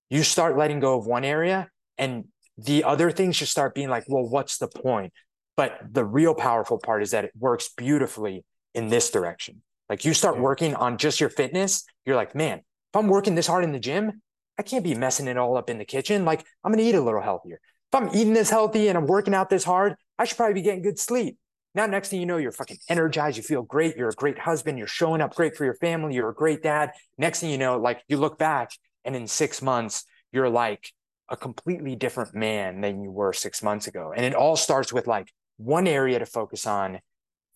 You 0.08 0.22
start 0.22 0.56
letting 0.56 0.80
go 0.80 0.98
of 0.98 1.06
one 1.06 1.24
area 1.24 1.68
and 1.98 2.24
the 2.56 2.84
other 2.84 3.10
things 3.10 3.38
just 3.38 3.52
start 3.52 3.74
being 3.74 3.90
like, 3.90 4.04
well, 4.08 4.26
what's 4.26 4.56
the 4.56 4.68
point? 4.68 5.12
But 5.60 5.92
the 5.92 6.06
real 6.06 6.34
powerful 6.34 6.78
part 6.78 7.02
is 7.02 7.10
that 7.10 7.26
it 7.26 7.32
works 7.38 7.68
beautifully 7.76 8.46
in 8.74 8.88
this 8.88 9.10
direction. 9.10 9.60
Like 9.90 10.06
you 10.06 10.14
start 10.14 10.40
working 10.40 10.74
on 10.74 10.96
just 10.96 11.20
your 11.20 11.28
fitness, 11.28 11.84
you're 12.06 12.16
like, 12.16 12.34
man, 12.34 12.60
if 12.60 12.96
I'm 12.96 13.08
working 13.08 13.34
this 13.34 13.46
hard 13.46 13.64
in 13.64 13.72
the 13.72 13.78
gym, 13.78 14.22
I 14.58 14.62
can't 14.62 14.82
be 14.82 14.94
messing 14.94 15.28
it 15.28 15.36
all 15.36 15.58
up 15.58 15.68
in 15.68 15.76
the 15.76 15.84
kitchen. 15.84 16.24
Like 16.24 16.46
I'm 16.64 16.72
gonna 16.72 16.82
eat 16.82 16.94
a 16.94 17.00
little 17.02 17.20
healthier. 17.20 17.60
If 17.92 18.00
I'm 18.00 18.08
eating 18.16 18.32
this 18.32 18.48
healthy 18.48 18.88
and 18.88 18.96
I'm 18.96 19.06
working 19.06 19.34
out 19.34 19.50
this 19.50 19.62
hard, 19.62 19.96
I 20.18 20.24
should 20.24 20.38
probably 20.38 20.54
be 20.54 20.62
getting 20.62 20.80
good 20.80 20.98
sleep. 20.98 21.36
Now, 21.74 21.84
next 21.84 22.08
thing 22.08 22.20
you 22.20 22.26
know, 22.26 22.38
you're 22.38 22.52
fucking 22.52 22.78
energized. 22.88 23.36
You 23.36 23.42
feel 23.42 23.60
great. 23.60 23.98
You're 23.98 24.08
a 24.08 24.14
great 24.14 24.38
husband. 24.38 24.78
You're 24.78 24.86
showing 24.86 25.20
up 25.20 25.34
great 25.34 25.58
for 25.58 25.66
your 25.66 25.74
family. 25.74 26.14
You're 26.14 26.30
a 26.30 26.34
great 26.34 26.62
dad. 26.62 26.92
Next 27.18 27.40
thing 27.40 27.50
you 27.50 27.58
know, 27.58 27.76
like 27.76 28.02
you 28.08 28.16
look 28.16 28.38
back 28.38 28.70
and 29.04 29.14
in 29.14 29.26
six 29.26 29.60
months, 29.60 30.06
you're 30.32 30.48
like 30.48 30.90
a 31.28 31.36
completely 31.36 31.96
different 31.96 32.34
man 32.34 32.80
than 32.80 33.02
you 33.02 33.10
were 33.10 33.34
six 33.34 33.62
months 33.62 33.88
ago. 33.88 34.14
And 34.16 34.24
it 34.24 34.34
all 34.34 34.56
starts 34.56 34.90
with 34.90 35.06
like 35.06 35.30
one 35.60 35.86
area 35.86 36.18
to 36.18 36.26
focus 36.26 36.66
on 36.66 37.00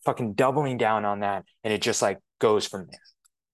fucking 0.04 0.34
doubling 0.34 0.76
down 0.76 1.04
on 1.04 1.20
that 1.20 1.44
and 1.62 1.72
it 1.72 1.80
just 1.80 2.02
like 2.02 2.18
goes 2.38 2.66
from 2.66 2.86
there. 2.90 3.00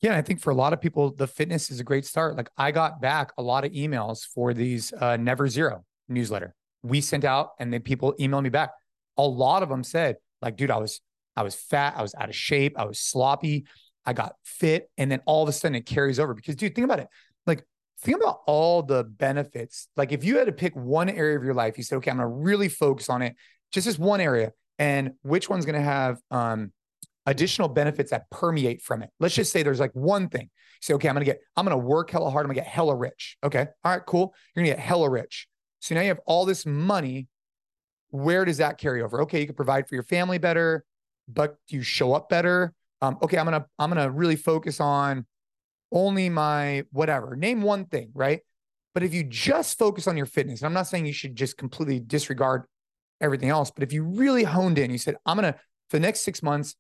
Yeah 0.00 0.16
i 0.16 0.22
think 0.22 0.40
for 0.40 0.50
a 0.50 0.54
lot 0.54 0.72
of 0.72 0.80
people 0.80 1.14
the 1.14 1.26
fitness 1.26 1.70
is 1.70 1.80
a 1.80 1.84
great 1.84 2.04
start. 2.04 2.36
Like 2.36 2.50
i 2.58 2.72
got 2.72 3.00
back 3.00 3.32
a 3.38 3.42
lot 3.42 3.64
of 3.64 3.72
emails 3.72 4.26
for 4.34 4.52
these 4.52 4.92
uh, 4.92 5.16
never 5.16 5.48
zero 5.48 5.84
newsletter. 6.08 6.54
We 6.82 7.00
sent 7.00 7.24
out 7.24 7.50
and 7.58 7.72
then 7.72 7.82
people 7.82 8.14
emailed 8.18 8.42
me 8.42 8.48
back. 8.48 8.70
A 9.16 9.22
lot 9.22 9.62
of 9.62 9.68
them 9.68 9.84
said 9.84 10.16
like 10.42 10.56
dude 10.56 10.70
i 10.70 10.78
was 10.78 11.00
i 11.36 11.42
was 11.42 11.54
fat 11.54 11.94
i 11.96 12.02
was 12.02 12.14
out 12.14 12.28
of 12.28 12.34
shape 12.34 12.78
i 12.78 12.84
was 12.84 12.98
sloppy 12.98 13.66
i 14.06 14.12
got 14.12 14.32
fit 14.42 14.90
and 14.96 15.12
then 15.12 15.20
all 15.26 15.42
of 15.42 15.48
a 15.48 15.52
sudden 15.52 15.74
it 15.74 15.86
carries 15.86 16.18
over 16.18 16.34
because 16.34 16.56
dude 16.56 16.74
think 16.74 16.84
about 16.84 16.98
it. 16.98 17.08
Like 17.46 17.64
think 18.00 18.16
about 18.16 18.40
all 18.46 18.82
the 18.82 19.04
benefits. 19.04 19.88
Like 19.96 20.10
if 20.10 20.24
you 20.24 20.38
had 20.38 20.46
to 20.46 20.52
pick 20.52 20.74
one 20.74 21.10
area 21.10 21.36
of 21.36 21.44
your 21.44 21.54
life 21.54 21.78
you 21.78 21.84
said 21.84 21.96
okay 21.96 22.10
i'm 22.10 22.18
to 22.18 22.26
really 22.26 22.68
focus 22.68 23.08
on 23.08 23.22
it 23.22 23.36
just 23.72 23.86
this 23.86 23.98
one 23.98 24.20
area 24.20 24.52
and 24.78 25.12
which 25.22 25.48
one's 25.48 25.66
going 25.66 25.76
to 25.76 25.82
have 25.82 26.18
um, 26.30 26.72
additional 27.26 27.68
benefits 27.68 28.10
that 28.10 28.28
permeate 28.30 28.82
from 28.82 29.02
it. 29.02 29.10
Let's 29.20 29.34
just 29.34 29.52
say 29.52 29.62
there's 29.62 29.80
like 29.80 29.94
one 29.94 30.28
thing. 30.28 30.50
say, 30.80 30.94
okay, 30.94 31.08
I'm 31.08 31.14
going 31.14 31.24
to 31.24 31.30
get, 31.30 31.40
I'm 31.56 31.64
going 31.64 31.78
to 31.78 31.86
work 31.86 32.10
hella 32.10 32.30
hard. 32.30 32.44
I'm 32.44 32.48
going 32.48 32.56
to 32.56 32.62
get 32.62 32.70
hella 32.70 32.96
rich. 32.96 33.36
Okay. 33.44 33.66
All 33.84 33.92
right, 33.92 34.04
cool. 34.06 34.34
You're 34.54 34.64
going 34.64 34.72
to 34.72 34.76
get 34.76 34.84
hella 34.84 35.08
rich. 35.08 35.46
So 35.80 35.94
now 35.94 36.00
you 36.00 36.08
have 36.08 36.20
all 36.26 36.44
this 36.46 36.66
money. 36.66 37.28
Where 38.08 38.44
does 38.44 38.56
that 38.56 38.78
carry 38.78 39.02
over? 39.02 39.22
Okay. 39.22 39.40
You 39.40 39.46
can 39.46 39.54
provide 39.54 39.88
for 39.88 39.94
your 39.94 40.04
family 40.04 40.38
better, 40.38 40.84
but 41.28 41.56
you 41.68 41.82
show 41.82 42.12
up 42.14 42.28
better. 42.28 42.72
Um, 43.02 43.18
okay. 43.22 43.38
I'm 43.38 43.46
going 43.46 43.60
to, 43.60 43.66
I'm 43.78 43.90
going 43.90 44.02
to 44.02 44.10
really 44.10 44.36
focus 44.36 44.80
on 44.80 45.26
only 45.92 46.28
my 46.28 46.84
whatever. 46.90 47.36
Name 47.36 47.62
one 47.62 47.84
thing, 47.84 48.10
right? 48.14 48.40
But 48.94 49.02
if 49.02 49.14
you 49.14 49.24
just 49.24 49.78
focus 49.78 50.08
on 50.08 50.16
your 50.16 50.26
fitness, 50.26 50.62
I'm 50.62 50.72
not 50.72 50.86
saying 50.86 51.06
you 51.06 51.12
should 51.12 51.36
just 51.36 51.56
completely 51.56 52.00
disregard 52.00 52.64
everything 53.20 53.48
else. 53.48 53.70
But 53.70 53.82
if 53.82 53.92
you 53.92 54.02
really 54.04 54.44
honed 54.44 54.78
in, 54.78 54.90
you 54.90 54.98
said, 54.98 55.16
I'm 55.26 55.38
going 55.38 55.52
to, 55.52 55.58
for 55.88 55.96
the 55.96 56.00
next 56.00 56.20
six 56.20 56.42
months, 56.42 56.76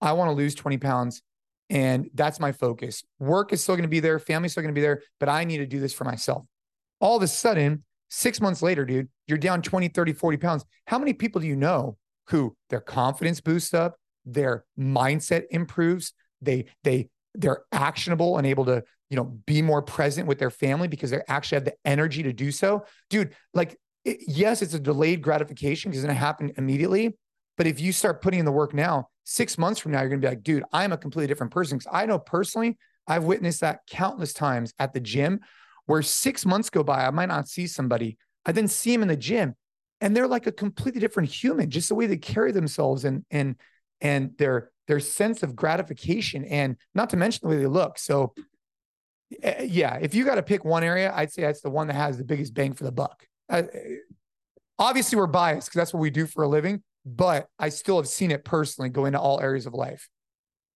I 0.00 0.12
want 0.12 0.28
to 0.30 0.34
lose 0.34 0.54
20 0.54 0.78
pounds. 0.78 1.22
And 1.68 2.10
that's 2.14 2.38
my 2.38 2.52
focus. 2.52 3.02
Work 3.18 3.52
is 3.52 3.62
still 3.62 3.74
going 3.74 3.82
to 3.82 3.88
be 3.88 4.00
there, 4.00 4.18
family's 4.18 4.52
still 4.52 4.62
going 4.62 4.74
to 4.74 4.78
be 4.78 4.82
there, 4.82 5.02
but 5.18 5.28
I 5.28 5.44
need 5.44 5.58
to 5.58 5.66
do 5.66 5.80
this 5.80 5.92
for 5.92 6.04
myself. 6.04 6.44
All 7.00 7.16
of 7.16 7.22
a 7.22 7.28
sudden, 7.28 7.84
six 8.08 8.40
months 8.40 8.62
later, 8.62 8.84
dude, 8.84 9.08
you're 9.26 9.38
down 9.38 9.62
20, 9.62 9.88
30, 9.88 10.12
40 10.12 10.36
pounds. 10.36 10.64
How 10.86 10.98
many 10.98 11.12
people 11.12 11.40
do 11.40 11.46
you 11.46 11.56
know 11.56 11.96
who 12.28 12.56
their 12.70 12.80
confidence 12.80 13.40
boosts 13.40 13.74
up, 13.74 13.96
their 14.24 14.64
mindset 14.78 15.44
improves, 15.50 16.12
they, 16.40 16.66
they, 16.84 17.08
they're 17.34 17.64
actionable 17.72 18.38
and 18.38 18.46
able 18.46 18.64
to, 18.66 18.82
you 19.10 19.16
know, 19.16 19.24
be 19.46 19.62
more 19.62 19.82
present 19.82 20.26
with 20.26 20.38
their 20.38 20.50
family 20.50 20.88
because 20.88 21.10
they 21.10 21.20
actually 21.28 21.56
have 21.56 21.64
the 21.64 21.74
energy 21.84 22.22
to 22.22 22.32
do 22.32 22.50
so. 22.50 22.84
Dude, 23.10 23.34
like 23.54 23.78
it, 24.06 24.20
yes, 24.28 24.62
it's 24.62 24.72
a 24.72 24.78
delayed 24.78 25.20
gratification 25.20 25.90
because 25.90 26.02
it's 26.02 26.06
going 26.06 26.16
to 26.16 26.20
happen 26.20 26.52
immediately. 26.56 27.16
But 27.56 27.66
if 27.66 27.80
you 27.80 27.92
start 27.92 28.22
putting 28.22 28.38
in 28.38 28.44
the 28.44 28.52
work 28.52 28.72
now, 28.72 29.08
six 29.24 29.58
months 29.58 29.80
from 29.80 29.92
now, 29.92 30.00
you're 30.00 30.08
going 30.08 30.20
to 30.20 30.26
be 30.26 30.30
like, 30.30 30.44
dude, 30.44 30.62
I'm 30.72 30.92
a 30.92 30.96
completely 30.96 31.26
different 31.26 31.52
person. 31.52 31.76
Because 31.76 31.92
I 31.92 32.06
know 32.06 32.18
personally, 32.18 32.78
I've 33.08 33.24
witnessed 33.24 33.60
that 33.62 33.80
countless 33.90 34.32
times 34.32 34.72
at 34.78 34.92
the 34.92 35.00
gym 35.00 35.40
where 35.86 36.02
six 36.02 36.46
months 36.46 36.70
go 36.70 36.84
by, 36.84 37.04
I 37.04 37.10
might 37.10 37.28
not 37.28 37.48
see 37.48 37.66
somebody. 37.66 38.16
I 38.44 38.52
then 38.52 38.68
see 38.68 38.92
them 38.92 39.02
in 39.02 39.08
the 39.08 39.16
gym 39.16 39.56
and 40.00 40.14
they're 40.14 40.28
like 40.28 40.46
a 40.46 40.52
completely 40.52 41.00
different 41.00 41.28
human, 41.28 41.70
just 41.70 41.88
the 41.88 41.94
way 41.94 42.06
they 42.06 42.16
carry 42.16 42.52
themselves 42.52 43.04
and, 43.04 43.24
and, 43.30 43.56
and 44.00 44.36
their, 44.38 44.70
their 44.86 45.00
sense 45.00 45.42
of 45.42 45.56
gratification 45.56 46.44
and 46.44 46.76
not 46.94 47.10
to 47.10 47.16
mention 47.16 47.40
the 47.42 47.54
way 47.54 47.60
they 47.60 47.66
look. 47.66 47.98
So 47.98 48.34
eh, 49.42 49.64
yeah, 49.68 49.98
if 50.00 50.14
you 50.14 50.24
got 50.24 50.36
to 50.36 50.42
pick 50.42 50.64
one 50.64 50.84
area, 50.84 51.12
I'd 51.14 51.32
say 51.32 51.42
that's 51.42 51.62
the 51.62 51.70
one 51.70 51.88
that 51.88 51.94
has 51.94 52.18
the 52.18 52.24
biggest 52.24 52.54
bang 52.54 52.72
for 52.72 52.84
the 52.84 52.92
buck. 52.92 53.26
Uh, 53.48 53.62
obviously, 54.78 55.16
we're 55.16 55.26
biased 55.26 55.68
because 55.68 55.78
that's 55.78 55.94
what 55.94 56.00
we 56.00 56.10
do 56.10 56.26
for 56.26 56.44
a 56.44 56.48
living, 56.48 56.82
but 57.04 57.48
I 57.58 57.68
still 57.68 57.96
have 57.96 58.08
seen 58.08 58.30
it 58.30 58.44
personally 58.44 58.88
go 58.88 59.04
into 59.04 59.18
all 59.18 59.40
areas 59.40 59.66
of 59.66 59.74
life. 59.74 60.08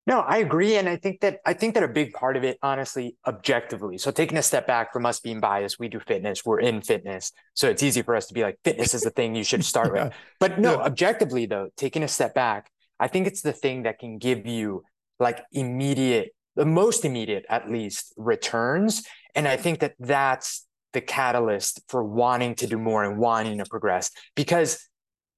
No, 0.06 0.20
I 0.20 0.38
agree, 0.38 0.76
and 0.76 0.88
I 0.88 0.96
think 0.96 1.20
that 1.20 1.40
I 1.44 1.52
think 1.52 1.74
that 1.74 1.82
a 1.82 1.88
big 1.88 2.12
part 2.14 2.36
of 2.36 2.42
it, 2.42 2.58
honestly, 2.62 3.16
objectively. 3.26 3.98
So 3.98 4.10
taking 4.10 4.38
a 4.38 4.42
step 4.42 4.66
back 4.66 4.92
from 4.92 5.04
us 5.06 5.20
being 5.20 5.40
biased, 5.40 5.78
we 5.78 5.88
do 5.88 6.00
fitness. 6.00 6.44
We're 6.44 6.60
in 6.60 6.80
fitness, 6.80 7.32
so 7.54 7.68
it's 7.68 7.82
easy 7.82 8.02
for 8.02 8.16
us 8.16 8.26
to 8.26 8.34
be 8.34 8.42
like, 8.42 8.58
fitness 8.64 8.94
is 8.94 9.02
the 9.02 9.10
thing 9.10 9.34
you 9.34 9.44
should 9.44 9.64
start 9.64 9.92
yeah. 9.94 10.04
with. 10.04 10.12
But 10.40 10.58
no, 10.58 10.72
yeah. 10.72 10.86
objectively 10.86 11.46
though, 11.46 11.68
taking 11.76 12.02
a 12.02 12.08
step 12.08 12.34
back, 12.34 12.70
I 12.98 13.08
think 13.08 13.26
it's 13.26 13.42
the 13.42 13.52
thing 13.52 13.82
that 13.82 13.98
can 13.98 14.18
give 14.18 14.46
you 14.46 14.84
like 15.20 15.44
immediate 15.52 16.32
the 16.56 16.64
most 16.64 17.04
immediate, 17.04 17.46
at 17.48 17.70
least, 17.70 18.12
returns. 18.16 19.02
And 19.34 19.46
I 19.46 19.56
think 19.56 19.80
that 19.80 19.94
that's 19.98 20.66
the 20.92 21.00
catalyst 21.00 21.80
for 21.88 22.02
wanting 22.02 22.54
to 22.56 22.66
do 22.66 22.78
more 22.78 23.04
and 23.04 23.18
wanting 23.18 23.58
to 23.58 23.64
progress 23.64 24.10
because 24.34 24.88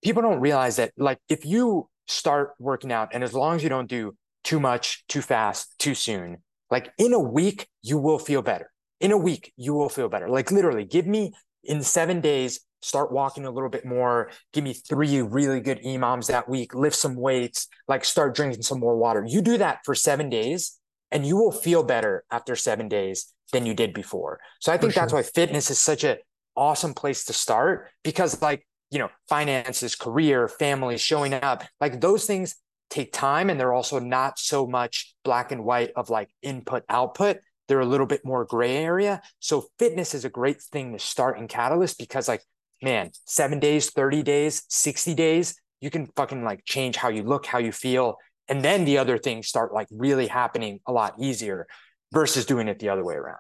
people 0.03 0.23
don't 0.23 0.41
realize 0.41 0.77
that, 0.77 0.93
like, 0.97 1.19
if 1.29 1.45
you 1.45 1.89
start 2.07 2.53
working 2.59 2.93
out, 2.93 3.11
and 3.13 3.23
as 3.23 3.35
long 3.35 3.57
as 3.57 3.63
you 3.63 3.69
don't 3.69 3.89
do 3.89 4.17
too 4.45 4.59
much, 4.59 5.05
too 5.09 5.23
fast, 5.23 5.79
too 5.79 5.95
soon, 5.95 6.39
like 6.71 6.93
in 6.99 7.13
a 7.13 7.19
week, 7.19 7.69
you 7.83 7.99
will 7.99 8.19
feel 8.19 8.43
better. 8.43 8.71
In 9.01 9.13
a 9.13 9.19
week, 9.19 9.53
you 9.57 9.75
will 9.75 9.89
feel 9.89 10.09
better. 10.09 10.29
Like, 10.29 10.51
literally, 10.51 10.85
give 10.85 11.07
me 11.07 11.33
in 11.65 11.83
seven 11.83 12.21
days, 12.21 12.61
start 12.81 13.13
walking 13.13 13.47
a 13.47 13.51
little 13.51 13.69
bit 13.69 13.85
more, 13.85 14.31
give 14.53 14.65
me 14.65 14.73
three 14.73 15.23
really 15.23 15.61
good 15.61 15.81
EMOMs 15.83 16.27
that 16.27 16.49
week, 16.49 16.75
lift 16.75 16.97
some 16.97 17.15
weights, 17.15 17.69
like 17.87 18.05
start 18.05 18.35
drinking 18.35 18.63
some 18.63 18.81
more 18.81 18.97
water. 18.97 19.25
You 19.27 19.41
do 19.41 19.59
that 19.59 19.81
for 19.85 19.95
seven 19.95 20.29
days 20.29 20.79
and 21.13 21.27
you 21.27 21.37
will 21.37 21.53
feel 21.53 21.85
better 21.85 22.25
after 22.31 22.57
seven 22.57 22.89
days 22.89 23.33
than 23.53 23.67
you 23.67 23.75
did 23.75 23.95
before. 23.95 24.41
So 24.61 24.73
I 24.73 24.79
think 24.79 24.93
sure. 24.93 25.03
that's 25.03 25.13
why 25.13 25.23
fitness 25.23 25.71
is 25.71 25.79
such 25.79 26.05
an 26.05 26.17
awesome 26.57 26.95
place 26.95 27.25
to 27.27 27.33
start 27.33 27.89
because 28.03 28.43
like, 28.43 28.67
you 28.91 28.99
know, 28.99 29.11
finances, 29.29 29.95
career, 29.95 30.49
family, 30.49 30.99
showing 30.99 31.33
up, 31.35 31.65
like 31.81 32.01
those 32.01 32.27
things 32.27 32.57
take 32.93 33.13
time 33.13 33.49
and 33.49 33.59
they're 33.59 33.73
also 33.73 33.99
not 33.99 34.39
so 34.39 34.67
much 34.67 35.15
black 35.25 35.51
and 35.51 35.65
white 35.65 35.91
of 35.97 36.11
like 36.11 36.29
input 36.43 36.85
output 36.91 37.39
they're 37.67 37.81
a 37.81 37.87
little 37.87 38.07
bit 38.07 38.23
more 38.23 38.45
gray 38.45 38.77
area 38.77 39.23
so 39.41 39.65
fitness 39.79 40.15
is 40.15 40.27
a 40.27 40.29
great 40.29 40.61
thing 40.61 40.93
to 40.93 40.99
start 40.99 41.39
in 41.39 41.49
catalyst 41.49 41.99
because 41.99 42.29
like 42.29 42.43
man 42.83 43.11
7 43.25 43.59
days 43.59 43.89
30 43.89 44.23
days 44.23 44.65
60 44.69 45.15
days 45.15 45.55
you 45.81 45.89
can 45.89 46.07
fucking 46.17 46.45
like 46.45 46.67
change 46.67 46.97
how 46.97 47.09
you 47.09 47.23
look 47.23 47.47
how 47.47 47.59
you 47.59 47.73
feel 47.73 48.17
and 48.47 48.63
then 48.63 48.85
the 48.85 48.99
other 48.99 49.17
things 49.17 49.49
start 49.49 49.73
like 49.73 49.89
really 49.91 50.27
happening 50.27 50.81
a 50.87 50.93
lot 50.93 51.15
easier 51.19 51.67
versus 52.13 52.47
doing 52.47 52.69
it 52.69 52.79
the 52.79 52.89
other 52.89 53.05
way 53.05 53.15
around 53.15 53.39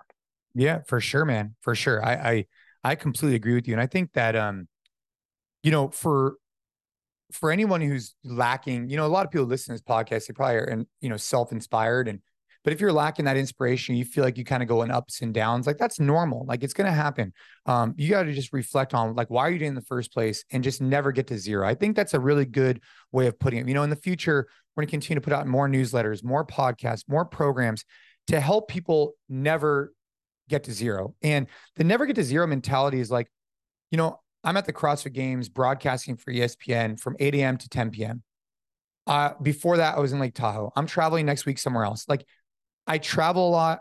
yeah 0.55 0.81
for 0.87 1.01
sure 1.01 1.25
man 1.25 1.55
for 1.61 1.75
sure 1.75 2.05
i 2.05 2.12
i 2.12 2.47
i 2.85 2.95
completely 2.95 3.37
agree 3.37 3.55
with 3.55 3.68
you 3.68 3.75
and 3.75 3.81
i 3.81 3.87
think 3.87 4.12
that 4.12 4.35
um 4.35 4.66
you 5.62 5.70
know 5.70 5.89
for 5.89 6.37
for 7.31 7.51
anyone 7.51 7.81
who's 7.81 8.14
lacking 8.25 8.89
you 8.89 8.97
know 8.97 9.07
a 9.07 9.09
lot 9.09 9.25
of 9.25 9.31
people 9.31 9.47
listen 9.47 9.75
to 9.75 9.83
this 9.83 9.83
podcast 9.83 10.27
they 10.27 10.35
probably 10.35 10.57
are 10.57 10.64
and 10.64 10.87
you 11.01 11.09
know 11.09 11.16
self-inspired 11.16 12.09
and 12.09 12.20
but 12.64 12.73
if 12.73 12.81
you're 12.81 12.93
lacking 12.93 13.25
that 13.25 13.37
inspiration, 13.37 13.97
you 13.97 14.05
feel 14.05 14.23
like 14.23 14.39
you 14.39 14.45
kind 14.45 14.62
of 14.62 14.68
go 14.68 14.83
in 14.83 14.91
ups 14.91 15.20
and 15.20 15.35
downs, 15.35 15.66
like 15.66 15.79
that's 15.79 15.99
normal. 15.99 16.45
Like 16.47 16.62
it's 16.62 16.73
to 16.75 16.93
happen. 16.93 17.33
Um, 17.66 17.95
you 17.97 18.09
got 18.09 18.23
to 18.25 18.33
just 18.33 18.53
reflect 18.53 18.95
on 18.95 19.14
like, 19.14 19.31
why 19.31 19.43
are 19.43 19.51
you 19.51 19.59
doing 19.59 19.66
it 19.66 19.70
in 19.70 19.75
the 19.75 19.83
first 19.83 20.12
place 20.12 20.45
and 20.51 20.62
just 20.62 20.81
never 20.81 21.11
get 21.11 21.27
to 21.29 21.39
zero. 21.39 21.66
I 21.66 21.75
think 21.75 21.97
that's 21.97 22.14
a 22.14 22.20
really 22.20 22.45
good 22.45 22.81
way 23.11 23.27
of 23.27 23.39
putting 23.39 23.61
it. 23.61 23.68
You 23.68 23.75
know, 23.75 23.83
in 23.83 23.91
the 23.91 23.97
future, 23.97 24.47
we're 24.77 24.85
to 24.85 24.91
continue 24.91 25.20
to 25.20 25.25
put 25.25 25.33
out 25.33 25.47
more 25.47 25.68
newsletters, 25.68 26.23
more 26.23 26.47
podcasts, 26.47 27.03
more 27.09 27.25
programs 27.25 27.85
to 28.29 28.41
help 28.41 28.68
people 28.68 29.14
never 29.29 29.93
get 30.49 30.64
to 30.64 30.73
zero. 30.73 31.14
And 31.23 31.47
the 31.77 31.85
never 31.85 32.07
get 32.07 32.16
to 32.16 32.25
zero 32.25 32.47
mentality 32.47 33.01
is 33.01 33.11
like, 33.11 33.29
you 33.91 33.99
know, 33.99 34.20
I'm 34.45 34.57
at 34.57 34.66
the 34.66 34.73
CrossFit 34.73 35.12
Games 35.12 35.49
broadcasting 35.49 36.16
for 36.16 36.33
ESPN 36.33 36.99
from 36.99 37.16
8 37.18 37.35
a.m. 37.37 37.57
to 37.59 37.68
10 37.68 37.91
p.m. 37.91 38.23
Uh, 39.07 39.31
before 39.41 39.77
that, 39.79 39.97
I 39.97 40.01
was 40.01 40.12
in 40.12 40.18
Lake 40.18 40.35
Tahoe. 40.35 40.73
I'm 40.77 40.87
traveling 40.87 41.27
next 41.27 41.47
week 41.47 41.59
somewhere 41.59 41.85
else. 41.85 42.05
Like 42.09 42.27
I 42.87 42.99
travel 42.99 43.49
a 43.49 43.51
lot. 43.51 43.81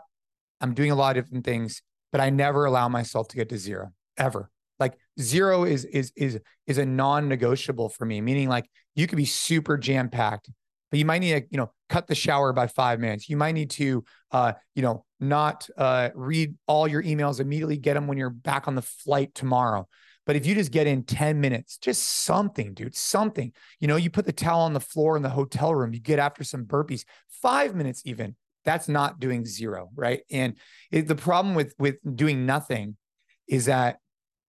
I'm 0.60 0.74
doing 0.74 0.90
a 0.90 0.94
lot 0.94 1.16
of 1.16 1.24
different 1.24 1.44
things, 1.44 1.82
but 2.12 2.20
I 2.20 2.30
never 2.30 2.64
allow 2.64 2.88
myself 2.88 3.28
to 3.28 3.36
get 3.36 3.48
to 3.48 3.58
zero 3.58 3.92
ever. 4.16 4.50
Like 4.78 4.96
zero 5.20 5.64
is 5.64 5.84
is 5.84 6.12
is 6.16 6.40
is 6.66 6.78
a 6.78 6.86
non-negotiable 6.86 7.88
for 7.88 8.04
me. 8.04 8.20
Meaning, 8.20 8.48
like 8.48 8.68
you 8.94 9.06
could 9.06 9.16
be 9.16 9.24
super 9.24 9.76
jam 9.76 10.08
packed, 10.08 10.50
but 10.92 10.98
you 10.98 11.06
might 11.06 11.20
need 11.20 11.32
to 11.32 11.46
you 11.50 11.56
know 11.56 11.72
cut 11.88 12.06
the 12.06 12.14
shower 12.14 12.52
by 12.52 12.68
five 12.68 13.00
minutes. 13.00 13.28
You 13.28 13.36
might 13.36 13.52
need 13.52 13.70
to 13.70 14.04
uh 14.30 14.52
you 14.76 14.82
know 14.82 15.04
not 15.18 15.68
uh 15.76 16.10
read 16.14 16.54
all 16.68 16.86
your 16.86 17.02
emails 17.02 17.40
immediately. 17.40 17.78
Get 17.78 17.94
them 17.94 18.06
when 18.06 18.18
you're 18.18 18.30
back 18.30 18.68
on 18.68 18.76
the 18.76 18.82
flight 18.82 19.34
tomorrow. 19.34 19.88
But 20.24 20.36
if 20.36 20.46
you 20.46 20.54
just 20.54 20.70
get 20.70 20.86
in 20.86 21.02
10 21.02 21.40
minutes, 21.40 21.78
just 21.78 22.00
something, 22.04 22.74
dude, 22.74 22.94
something, 22.94 23.52
you 23.80 23.88
know, 23.88 23.96
you 23.96 24.08
put 24.08 24.24
the 24.24 24.32
towel 24.32 24.60
on 24.60 24.72
the 24.72 24.78
floor 24.78 25.16
in 25.16 25.22
the 25.22 25.28
hotel 25.28 25.74
room, 25.74 25.92
you 25.92 25.98
get 25.98 26.20
after 26.20 26.44
some 26.44 26.64
burpees, 26.64 27.04
five 27.28 27.74
minutes 27.74 28.02
even, 28.04 28.36
that's 28.64 28.88
not 28.88 29.18
doing 29.18 29.44
zero, 29.44 29.90
right? 29.96 30.20
And 30.30 30.54
it, 30.92 31.08
the 31.08 31.16
problem 31.16 31.56
with 31.56 31.74
with 31.78 31.96
doing 32.14 32.46
nothing 32.46 32.96
is 33.48 33.64
that 33.64 33.96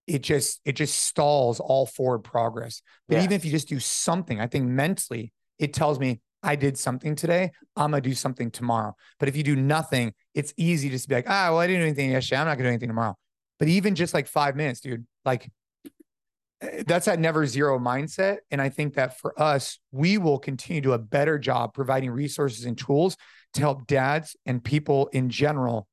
it 0.06 0.22
just 0.22 0.60
it 0.66 0.74
just 0.74 0.98
stalls 0.98 1.62
all 1.62 1.86
forward 1.86 2.20
progress. 2.20 2.82
But 3.08 3.16
yeah. 3.16 3.24
even 3.24 3.34
if 3.34 3.46
you 3.46 3.52
just 3.52 3.70
do 3.70 3.80
something, 3.80 4.42
I 4.42 4.48
think 4.48 4.68
mentally 4.68 5.32
it 5.58 5.74
tells 5.74 6.00
me 6.00 6.20
I 6.44 6.56
did 6.56 6.78
something 6.78 7.16
today. 7.16 7.52
I'm 7.76 7.92
gonna 7.92 8.02
do 8.02 8.14
something 8.14 8.52
tomorrow. 8.52 8.96
But 9.20 9.30
if 9.30 9.36
you 9.36 9.44
do 9.44 9.56
nothing, 9.56 10.14
it's 10.34 10.54
easy 10.58 10.90
to 10.90 10.96
just 10.96 11.08
be 11.08 11.16
like, 11.16 11.30
ah, 11.30 11.50
well, 11.50 11.60
I 11.60 11.68
didn't 11.68 11.82
do 11.82 11.86
anything 11.88 12.12
yesterday. 12.12 12.42
I'm 12.42 12.48
not 12.48 12.58
gonna 12.58 12.70
do 12.70 12.74
anything 12.74 12.90
tomorrow. 12.90 13.16
But 13.60 13.70
even 13.70 13.96
just 13.96 14.14
like 14.14 14.28
five 14.28 14.56
minutes, 14.56 14.82
dude, 14.82 15.06
like 15.24 15.50
eh, 16.62 16.84
that's 16.86 17.06
that 17.06 17.20
never 17.20 17.46
zero 17.46 17.80
mindset. 17.80 18.38
And 18.52 18.62
I 18.62 18.70
think 18.70 18.96
that 18.96 19.18
for 19.20 19.40
us, 19.42 19.80
we 19.92 20.18
will 20.18 20.38
continue 20.38 20.82
to 20.82 20.90
do 20.90 20.94
a 20.94 21.00
better 21.00 21.40
job 21.40 21.74
providing 21.74 22.12
resources 22.12 22.66
and 22.66 22.78
tools 22.78 23.16
to 23.54 23.62
help 23.62 23.88
dads 23.88 24.36
and 24.46 24.64
people 24.64 25.08
in 25.14 25.30
general 25.30 25.88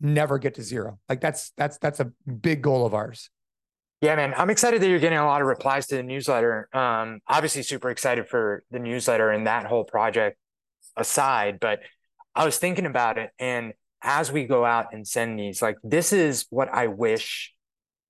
never 0.00 0.38
get 0.38 0.54
to 0.54 0.62
zero. 0.62 0.98
Like 1.08 1.20
that's 1.20 1.52
that's 1.56 1.78
that's 1.78 2.00
a 2.00 2.12
big 2.40 2.62
goal 2.62 2.86
of 2.86 2.94
ours. 2.94 3.30
Yeah, 4.00 4.14
man. 4.14 4.34
I'm 4.36 4.50
excited 4.50 4.82
that 4.82 4.88
you're 4.88 4.98
getting 4.98 5.18
a 5.18 5.26
lot 5.26 5.40
of 5.40 5.46
replies 5.46 5.86
to 5.88 5.96
the 5.96 6.02
newsletter. 6.02 6.68
Um, 6.72 7.20
obviously 7.26 7.62
super 7.62 7.90
excited 7.90 8.28
for 8.28 8.62
the 8.70 8.78
newsletter 8.78 9.30
and 9.30 9.46
that 9.46 9.66
whole 9.66 9.84
project 9.84 10.38
aside, 10.96 11.58
but 11.60 11.80
I 12.34 12.44
was 12.44 12.58
thinking 12.58 12.86
about 12.86 13.18
it 13.18 13.30
and 13.38 13.72
as 14.02 14.30
we 14.30 14.44
go 14.44 14.64
out 14.64 14.92
and 14.92 15.06
send 15.08 15.38
these, 15.38 15.62
like 15.62 15.76
this 15.82 16.12
is 16.12 16.46
what 16.50 16.68
I 16.68 16.86
wish 16.86 17.54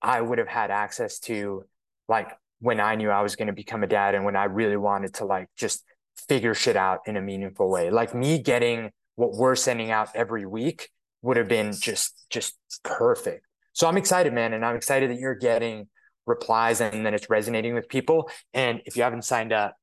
I 0.01 0.21
would 0.21 0.37
have 0.37 0.47
had 0.47 0.69
access 0.69 1.19
to 1.21 1.65
like 2.07 2.29
when 2.59 2.79
I 2.79 2.95
knew 2.95 3.09
I 3.09 3.21
was 3.21 3.35
going 3.35 3.47
to 3.47 3.53
become 3.53 3.83
a 3.83 3.87
dad 3.87 4.13
and 4.13 4.25
when 4.25 4.35
I 4.35 4.45
really 4.45 4.77
wanted 4.77 5.15
to 5.15 5.25
like 5.25 5.47
just 5.55 5.83
figure 6.27 6.53
shit 6.53 6.75
out 6.75 6.99
in 7.07 7.17
a 7.17 7.21
meaningful 7.21 7.69
way. 7.69 7.89
Like 7.89 8.13
me 8.13 8.39
getting 8.39 8.91
what 9.15 9.33
we're 9.33 9.55
sending 9.55 9.89
out 9.89 10.09
every 10.13 10.45
week 10.45 10.89
would 11.21 11.37
have 11.37 11.47
been 11.47 11.73
just 11.73 12.13
just 12.29 12.55
perfect. 12.83 13.46
So 13.77 13.87
I'm 13.87 13.97
excited, 13.97 14.33
man, 14.33 14.53
and 14.53 14.65
I'm 14.65 14.75
excited 14.75 15.11
that 15.11 15.19
you're 15.19 15.35
getting 15.35 15.87
replies 16.25 16.81
and 16.81 17.05
then 17.05 17.13
it's 17.13 17.29
resonating 17.29 17.75
with 17.75 17.87
people. 17.87 18.27
And 18.51 18.81
if 18.87 18.97
you 18.97 19.03
haven't 19.03 19.21
signed 19.21 19.53
up, 19.53 19.75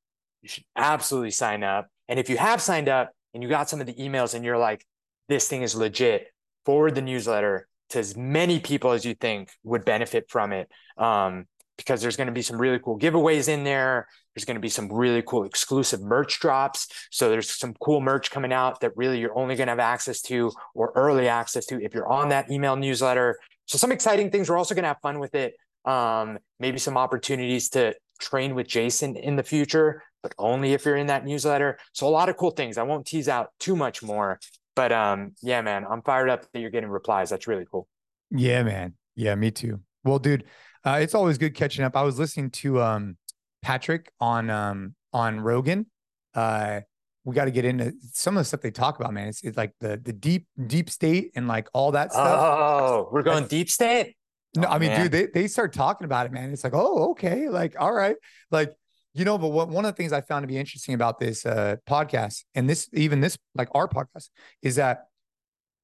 you 0.42 0.48
should 0.48 0.64
absolutely 0.74 1.30
sign 1.30 1.62
up. 1.62 1.86
And 2.08 2.18
if 2.18 2.28
you 2.28 2.36
have 2.36 2.60
signed 2.60 2.88
up 2.88 3.12
and 3.32 3.40
you 3.40 3.48
got 3.48 3.70
some 3.70 3.80
of 3.80 3.86
the 3.86 3.94
emails 3.94 4.34
and 4.34 4.44
you're 4.44 4.58
like, 4.58 4.84
this 5.28 5.46
thing 5.46 5.62
is 5.62 5.76
legit, 5.76 6.26
forward 6.66 6.96
the 6.96 7.02
newsletter 7.02 7.68
to 7.90 8.00
as 8.00 8.16
many 8.16 8.58
people 8.58 8.90
as 8.90 9.04
you 9.04 9.14
think 9.14 9.50
would 9.62 9.84
benefit 9.84 10.24
from 10.28 10.52
it. 10.52 10.68
Um, 10.98 11.46
because 11.76 12.02
there's 12.02 12.16
going 12.16 12.26
to 12.26 12.32
be 12.32 12.42
some 12.42 12.60
really 12.60 12.80
cool 12.80 12.98
giveaways 12.98 13.48
in 13.48 13.62
there. 13.62 14.08
There's 14.34 14.44
going 14.44 14.56
to 14.56 14.60
be 14.60 14.68
some 14.68 14.92
really 14.92 15.22
cool 15.22 15.44
exclusive 15.44 16.00
merch 16.00 16.40
drops. 16.40 16.88
So 17.10 17.28
there's 17.28 17.50
some 17.50 17.74
cool 17.80 18.00
merch 18.00 18.30
coming 18.30 18.52
out 18.52 18.80
that 18.80 18.92
really 18.96 19.20
you're 19.20 19.36
only 19.36 19.54
going 19.56 19.68
to 19.68 19.72
have 19.72 19.78
access 19.78 20.20
to 20.22 20.52
or 20.74 20.92
early 20.94 21.28
access 21.28 21.66
to 21.66 21.82
if 21.82 21.94
you're 21.94 22.08
on 22.08 22.30
that 22.30 22.50
email 22.50 22.76
newsletter. 22.76 23.38
So 23.66 23.78
some 23.78 23.92
exciting 23.92 24.30
things. 24.30 24.50
We're 24.50 24.58
also 24.58 24.74
going 24.74 24.82
to 24.82 24.88
have 24.88 25.00
fun 25.02 25.18
with 25.18 25.34
it. 25.34 25.54
Um, 25.84 26.38
maybe 26.58 26.78
some 26.78 26.96
opportunities 26.96 27.68
to 27.70 27.94
train 28.20 28.54
with 28.54 28.66
Jason 28.66 29.16
in 29.16 29.36
the 29.36 29.42
future, 29.42 30.02
but 30.22 30.34
only 30.38 30.72
if 30.72 30.84
you're 30.84 30.96
in 30.96 31.08
that 31.08 31.24
newsletter. 31.24 31.78
So 31.92 32.06
a 32.06 32.10
lot 32.10 32.28
of 32.28 32.36
cool 32.36 32.50
things. 32.50 32.78
I 32.78 32.82
won't 32.82 33.06
tease 33.06 33.28
out 33.28 33.50
too 33.60 33.76
much 33.76 34.02
more, 34.02 34.40
but 34.74 34.92
um, 34.92 35.32
yeah, 35.42 35.60
man, 35.60 35.84
I'm 35.88 36.02
fired 36.02 36.30
up 36.30 36.50
that 36.52 36.60
you're 36.60 36.70
getting 36.70 36.90
replies. 36.90 37.30
That's 37.30 37.46
really 37.46 37.66
cool. 37.70 37.86
Yeah, 38.30 38.62
man. 38.62 38.94
Yeah, 39.14 39.34
me 39.34 39.50
too. 39.50 39.80
Well, 40.04 40.18
dude, 40.18 40.44
uh, 40.84 40.98
it's 41.00 41.14
always 41.14 41.38
good 41.38 41.54
catching 41.54 41.84
up. 41.84 41.96
I 41.96 42.02
was 42.02 42.18
listening 42.18 42.50
to 42.50 42.80
um, 42.82 43.16
Patrick 43.64 44.12
on 44.20 44.50
um, 44.50 44.94
on 45.12 45.40
Rogan. 45.40 45.86
Uh, 46.34 46.82
we 47.24 47.34
got 47.34 47.46
to 47.46 47.50
get 47.50 47.64
into 47.64 47.94
some 48.12 48.36
of 48.36 48.42
the 48.42 48.44
stuff 48.44 48.60
they 48.60 48.70
talk 48.70 49.00
about, 49.00 49.14
man. 49.14 49.28
It's, 49.28 49.42
it's 49.42 49.56
like 49.56 49.72
the 49.80 49.96
the 49.96 50.12
deep 50.12 50.46
deep 50.66 50.90
state 50.90 51.32
and 51.34 51.48
like 51.48 51.68
all 51.72 51.92
that 51.92 52.12
stuff. 52.12 52.38
Oh, 52.40 53.08
we're 53.10 53.22
going 53.22 53.46
deep 53.46 53.70
state. 53.70 54.16
No, 54.54 54.68
oh, 54.68 54.72
I 54.72 54.78
mean, 54.78 54.90
man. 54.90 55.02
dude, 55.02 55.12
they 55.12 55.26
they 55.26 55.48
start 55.48 55.72
talking 55.72 56.04
about 56.04 56.26
it, 56.26 56.32
man. 56.32 56.52
It's 56.52 56.62
like, 56.62 56.74
oh, 56.74 57.12
okay, 57.12 57.48
like 57.48 57.74
all 57.80 57.92
right, 57.92 58.16
like 58.50 58.74
you 59.14 59.24
know. 59.24 59.38
But 59.38 59.48
what, 59.48 59.68
one 59.70 59.86
of 59.86 59.92
the 59.92 59.96
things 59.96 60.12
I 60.12 60.20
found 60.20 60.42
to 60.42 60.46
be 60.46 60.58
interesting 60.58 60.94
about 60.94 61.18
this 61.18 61.46
uh, 61.46 61.76
podcast 61.88 62.44
and 62.54 62.68
this 62.68 62.88
even 62.92 63.20
this 63.20 63.38
like 63.54 63.68
our 63.74 63.88
podcast 63.88 64.28
is 64.62 64.76
that 64.76 65.06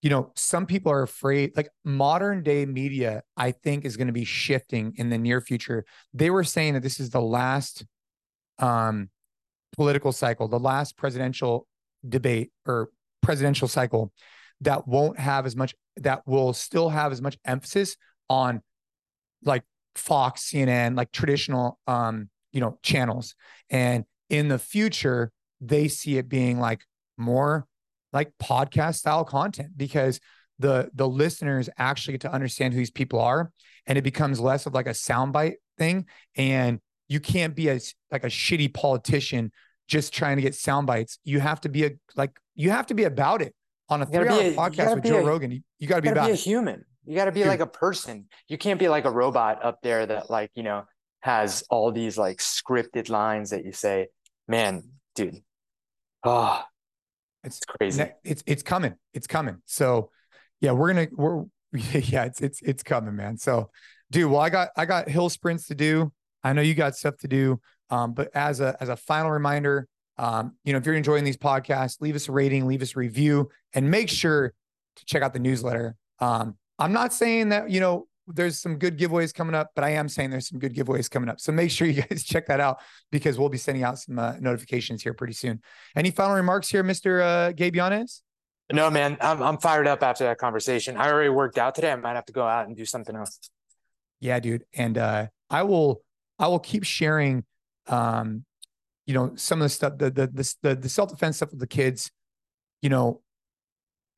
you 0.03 0.09
know, 0.09 0.33
some 0.35 0.67
people 0.67 0.91
are 0.91 1.03
afraid, 1.03 1.57
like 1.57 1.69
modern 1.85 2.43
day 2.43 2.65
media, 2.65 3.23
I 3.37 3.53
think 3.53 3.85
is 3.85 3.97
going 3.97 4.07
to 4.07 4.13
be 4.13 4.25
shifting 4.25 4.95
in 4.97 5.11
the 5.11 5.19
near 5.19 5.41
future. 5.41 5.85
They 6.15 6.31
were 6.31 6.45
saying 6.45 6.75
that 6.75 6.83
this 6.83 7.01
is 7.01 7.11
the 7.11 7.21
last 7.21 7.85
um, 8.59 9.11
political 9.77 10.13
cycle, 10.13 10.49
the 10.49 10.59
last 10.59 10.97
presidential 10.97 11.67
debate 12.09 12.51
or 12.67 12.91
presidential 13.23 13.69
cycle 13.69 14.13
that 14.63 14.89
won't 14.89 15.19
have 15.19 15.45
as 15.45 15.55
much, 15.55 15.75
that 15.97 16.27
will 16.27 16.55
still 16.55 16.89
have 16.89 17.13
as 17.13 17.21
much 17.21 17.39
emphasis 17.45 17.97
on 18.29 18.63
like 19.45 19.65
Fox, 19.97 20.51
CNN, 20.51 20.97
like 20.97 21.13
traditional, 21.13 21.79
um, 21.87 22.31
you 22.53 22.61
know, 22.61 22.79
channels. 22.83 23.35
And 23.69 24.05
in 24.31 24.49
the 24.49 24.59
future, 24.59 25.31
they 25.61 25.89
see 25.89 26.17
it 26.17 26.29
being 26.29 26.59
like 26.59 26.81
more 27.19 27.67
like 28.13 28.33
podcast 28.43 28.97
style 28.97 29.25
content 29.25 29.71
because 29.77 30.21
the 30.59 30.91
the 30.95 31.09
listeners 31.09 31.69
actually 31.79 32.13
get 32.13 32.21
to 32.21 32.33
understand 32.33 32.75
who 32.75 32.79
these 32.79 32.91
people 32.91 33.21
are 33.21 33.51
and 33.87 33.99
it 33.99 34.03
becomes 34.03 34.39
less 34.39 34.67
of 34.67 34.75
like 34.75 34.87
a 34.87 34.91
soundbite 34.91 35.55
thing 35.79 36.07
and 36.37 36.81
you 37.09 37.19
can't 37.19 37.57
be 37.57 37.69
a 37.69 37.81
like 38.13 38.25
a 38.25 38.29
shitty 38.29 38.73
politician 38.73 39.51
just 39.89 40.13
trying 40.13 40.37
to 40.37 40.43
get 40.43 40.55
sound 40.55 40.87
bites 40.87 41.19
you 41.25 41.41
have 41.41 41.61
to 41.61 41.69
be 41.69 41.85
a 41.85 41.91
like 42.15 42.31
you 42.55 42.71
have 42.71 42.87
to 42.87 42.95
be 42.95 43.05
about 43.05 43.43
it 43.43 43.55
on 43.89 44.03
a 44.03 44.07
three 44.07 44.29
hour 44.29 44.41
a, 44.41 44.55
podcast 44.55 44.95
with 44.95 45.05
joe 45.05 45.19
a, 45.19 45.25
rogan 45.25 45.51
you, 45.51 45.61
you 45.79 45.89
got 45.89 45.97
to 45.97 46.03
be 46.03 46.09
about 46.09 46.27
be 46.27 46.31
a 46.31 46.35
it. 46.35 46.41
human 46.41 46.85
you 47.07 47.17
got 47.17 47.25
to 47.25 47.33
be 47.33 47.41
Dude. 47.41 47.49
like 47.49 47.61
a 47.61 47.67
person 47.67 48.27
you 48.47 48.59
can't 48.59 48.79
be 48.79 48.89
like 48.89 49.05
a 49.05 49.11
robot 49.11 49.65
up 49.65 49.79
there 49.83 50.07
that 50.07 50.31
like 50.31 50.51
you 50.55 50.63
know 50.63 50.85
has 51.21 51.65
all 51.71 51.91
these 51.91 52.17
like 52.17 52.39
scripted 52.39 53.09
lines 53.09 53.51
that 53.51 53.65
you 53.65 53.73
say 53.73 54.09
man 54.47 54.83
dude 55.15 55.43
oh 56.25 56.63
it's 57.43 57.61
crazy 57.61 58.05
it's 58.25 58.43
it's 58.47 58.63
coming 58.63 58.95
it's 59.15 59.27
coming 59.27 59.57
so 59.65 60.11
yeah, 60.61 60.73
we're 60.73 60.93
gonna 60.93 61.09
we're 61.13 61.45
yeah, 61.73 62.25
it's 62.25 62.41
it's 62.41 62.61
it's 62.63 62.83
coming, 62.83 63.17
man. 63.17 63.37
So, 63.37 63.71
dude, 64.11 64.31
well, 64.31 64.41
I 64.41 64.51
got 64.51 64.71
I 64.77 64.87
got 64.87 65.09
hill 65.09 65.29
sprints 65.29 65.67
to 65.69 65.75
do. 65.75 66.13
I 66.43 66.53
know 66.53 66.63
you 66.63 66.75
got 66.75 66.97
stuff 66.97 67.17
to 67.19 67.29
do. 67.29 67.61
Um, 67.91 68.13
but 68.13 68.31
as 68.35 68.61
a 68.61 68.77
as 68.81 68.89
a 68.89 68.97
final 68.97 69.31
reminder, 69.31 69.89
um, 70.19 70.57
you 70.65 70.73
know, 70.73 70.79
if 70.79 70.87
you're 70.87 70.95
enjoying 70.95 71.25
these 71.25 71.37
podcasts, 71.37 72.01
leave 72.01 72.15
us 72.15 72.29
a 72.29 72.33
rating, 72.33 72.67
leave 72.67 72.83
us 72.83 72.95
a 72.97 72.99
review, 72.99 73.49
and 73.75 73.91
make 73.91 74.09
sure 74.09 74.53
to 74.97 75.05
check 75.05 75.23
out 75.23 75.33
the 75.33 75.39
newsletter. 75.39 75.97
Um, 76.19 76.57
I'm 76.79 76.93
not 76.93 77.13
saying 77.13 77.51
that 77.51 77.71
you 77.71 77.81
know 77.81 78.07
there's 78.35 78.59
some 78.59 78.79
good 78.79 78.99
giveaways 78.99 79.33
coming 79.35 79.55
up, 79.55 79.71
but 79.75 79.85
I 79.85 79.91
am 79.91 80.09
saying 80.09 80.31
there's 80.31 80.49
some 80.49 80.59
good 80.59 80.75
giveaways 80.75 81.11
coming 81.11 81.29
up. 81.29 81.41
So 81.41 81.53
make 81.53 81.71
sure 81.71 81.87
you 81.87 82.03
guys 82.11 82.25
check 82.25 82.47
that 82.47 82.61
out 82.61 82.81
because 83.11 83.39
we'll 83.39 83.49
be 83.49 83.59
sending 83.59 83.85
out 83.85 83.99
some 83.99 84.19
uh, 84.19 84.35
notifications 84.41 85.03
here 85.03 85.15
pretty 85.15 85.35
soon. 85.35 85.61
Any 85.97 86.11
final 86.11 86.37
remarks 86.37 86.69
here, 86.69 86.83
Mr. 86.83 87.23
Uh, 87.23 87.53
Gabe 87.53 87.77
Yanez? 87.77 88.23
No, 88.73 88.89
man, 88.89 89.17
I'm 89.21 89.43
I'm 89.43 89.59
fired 89.59 89.89
up 89.89 90.03
after 90.03 90.25
that 90.25 90.39
conversation. 90.39 90.97
I 90.97 91.11
already 91.11 91.31
worked 91.31 91.59
out 91.59 91.75
today. 91.75 91.91
I 91.91 91.97
might 91.97 92.15
have 92.15 92.27
to 92.27 92.33
go 92.33 92.47
out 92.47 92.69
and 92.69 92.77
do 92.77 92.85
something 92.85 93.17
else. 93.17 93.39
Yeah, 94.21 94.39
dude. 94.39 94.65
And 94.75 94.97
uh 94.97 95.27
I 95.49 95.65
will 95.65 96.03
I 96.39 96.47
will 96.47 96.61
keep 96.61 96.85
sharing 96.85 97.45
um 97.89 98.45
you 99.07 99.15
know 99.15 99.33
some 99.35 99.61
of 99.61 99.65
the 99.65 99.69
stuff 99.71 99.99
the 99.99 100.11
the 100.11 100.55
the, 100.63 100.77
the 100.77 100.89
self-defense 100.89 101.39
stuff 101.39 101.51
with 101.51 101.59
the 101.59 101.67
kids, 101.67 102.11
you 102.81 102.91
know, 102.91 103.23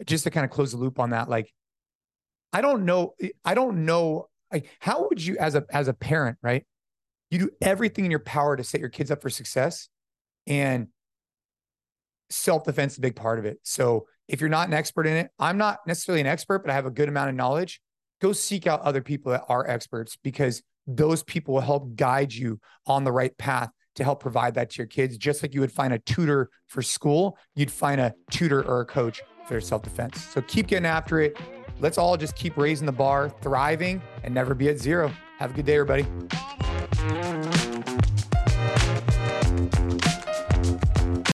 just 0.04 0.24
to 0.24 0.30
kind 0.30 0.44
of 0.44 0.50
close 0.50 0.72
the 0.72 0.78
loop 0.78 0.98
on 0.98 1.10
that. 1.10 1.30
Like 1.30 1.50
I 2.52 2.60
don't 2.60 2.84
know 2.84 3.14
I 3.44 3.54
don't 3.54 3.84
know 3.84 4.28
like 4.52 4.68
how 4.80 5.08
would 5.08 5.24
you 5.24 5.36
as 5.38 5.54
a 5.54 5.64
as 5.70 5.88
a 5.88 5.94
parent, 5.94 6.38
right? 6.42 6.64
You 7.30 7.38
do 7.38 7.50
everything 7.60 8.04
in 8.04 8.10
your 8.10 8.20
power 8.20 8.56
to 8.56 8.64
set 8.64 8.80
your 8.80 8.90
kids 8.90 9.10
up 9.10 9.22
for 9.22 9.30
success 9.30 9.88
and 10.46 10.88
self-defense 12.30 12.92
is 12.92 12.98
a 12.98 13.02
big 13.02 13.16
part 13.16 13.38
of 13.38 13.44
it. 13.44 13.58
So 13.62 14.06
if 14.28 14.40
you're 14.40 14.50
not 14.50 14.68
an 14.68 14.74
expert 14.74 15.06
in 15.06 15.16
it, 15.16 15.30
I'm 15.38 15.58
not 15.58 15.78
necessarily 15.86 16.20
an 16.20 16.26
expert, 16.26 16.60
but 16.60 16.70
I 16.70 16.74
have 16.74 16.86
a 16.86 16.90
good 16.90 17.08
amount 17.08 17.30
of 17.30 17.34
knowledge. 17.34 17.80
Go 18.20 18.32
seek 18.32 18.66
out 18.66 18.80
other 18.82 19.02
people 19.02 19.32
that 19.32 19.44
are 19.48 19.68
experts 19.68 20.16
because 20.22 20.62
those 20.86 21.22
people 21.22 21.54
will 21.54 21.60
help 21.60 21.94
guide 21.96 22.32
you 22.32 22.58
on 22.86 23.04
the 23.04 23.12
right 23.12 23.36
path 23.38 23.70
to 23.96 24.04
help 24.04 24.20
provide 24.20 24.54
that 24.54 24.70
to 24.70 24.78
your 24.78 24.86
kids. 24.86 25.16
Just 25.16 25.42
like 25.42 25.54
you 25.54 25.60
would 25.60 25.72
find 25.72 25.92
a 25.92 25.98
tutor 25.98 26.48
for 26.68 26.82
school, 26.82 27.36
you'd 27.54 27.70
find 27.70 28.00
a 28.00 28.14
tutor 28.30 28.62
or 28.62 28.80
a 28.80 28.86
coach 28.86 29.22
for 29.46 29.60
self 29.60 29.82
defense. 29.82 30.24
So 30.24 30.40
keep 30.42 30.66
getting 30.68 30.86
after 30.86 31.20
it 31.20 31.36
let's 31.82 31.98
all 31.98 32.16
just 32.16 32.34
keep 32.34 32.56
raising 32.56 32.86
the 32.86 32.92
bar, 32.92 33.28
thriving, 33.42 34.00
and 34.22 34.32
never 34.32 34.54
be 34.54 34.70
at 34.70 34.78
zero. 34.78 35.12
Have 35.38 35.50
a 35.50 35.54
good 35.54 35.66
day, 35.66 35.74
everybody. 35.74 36.06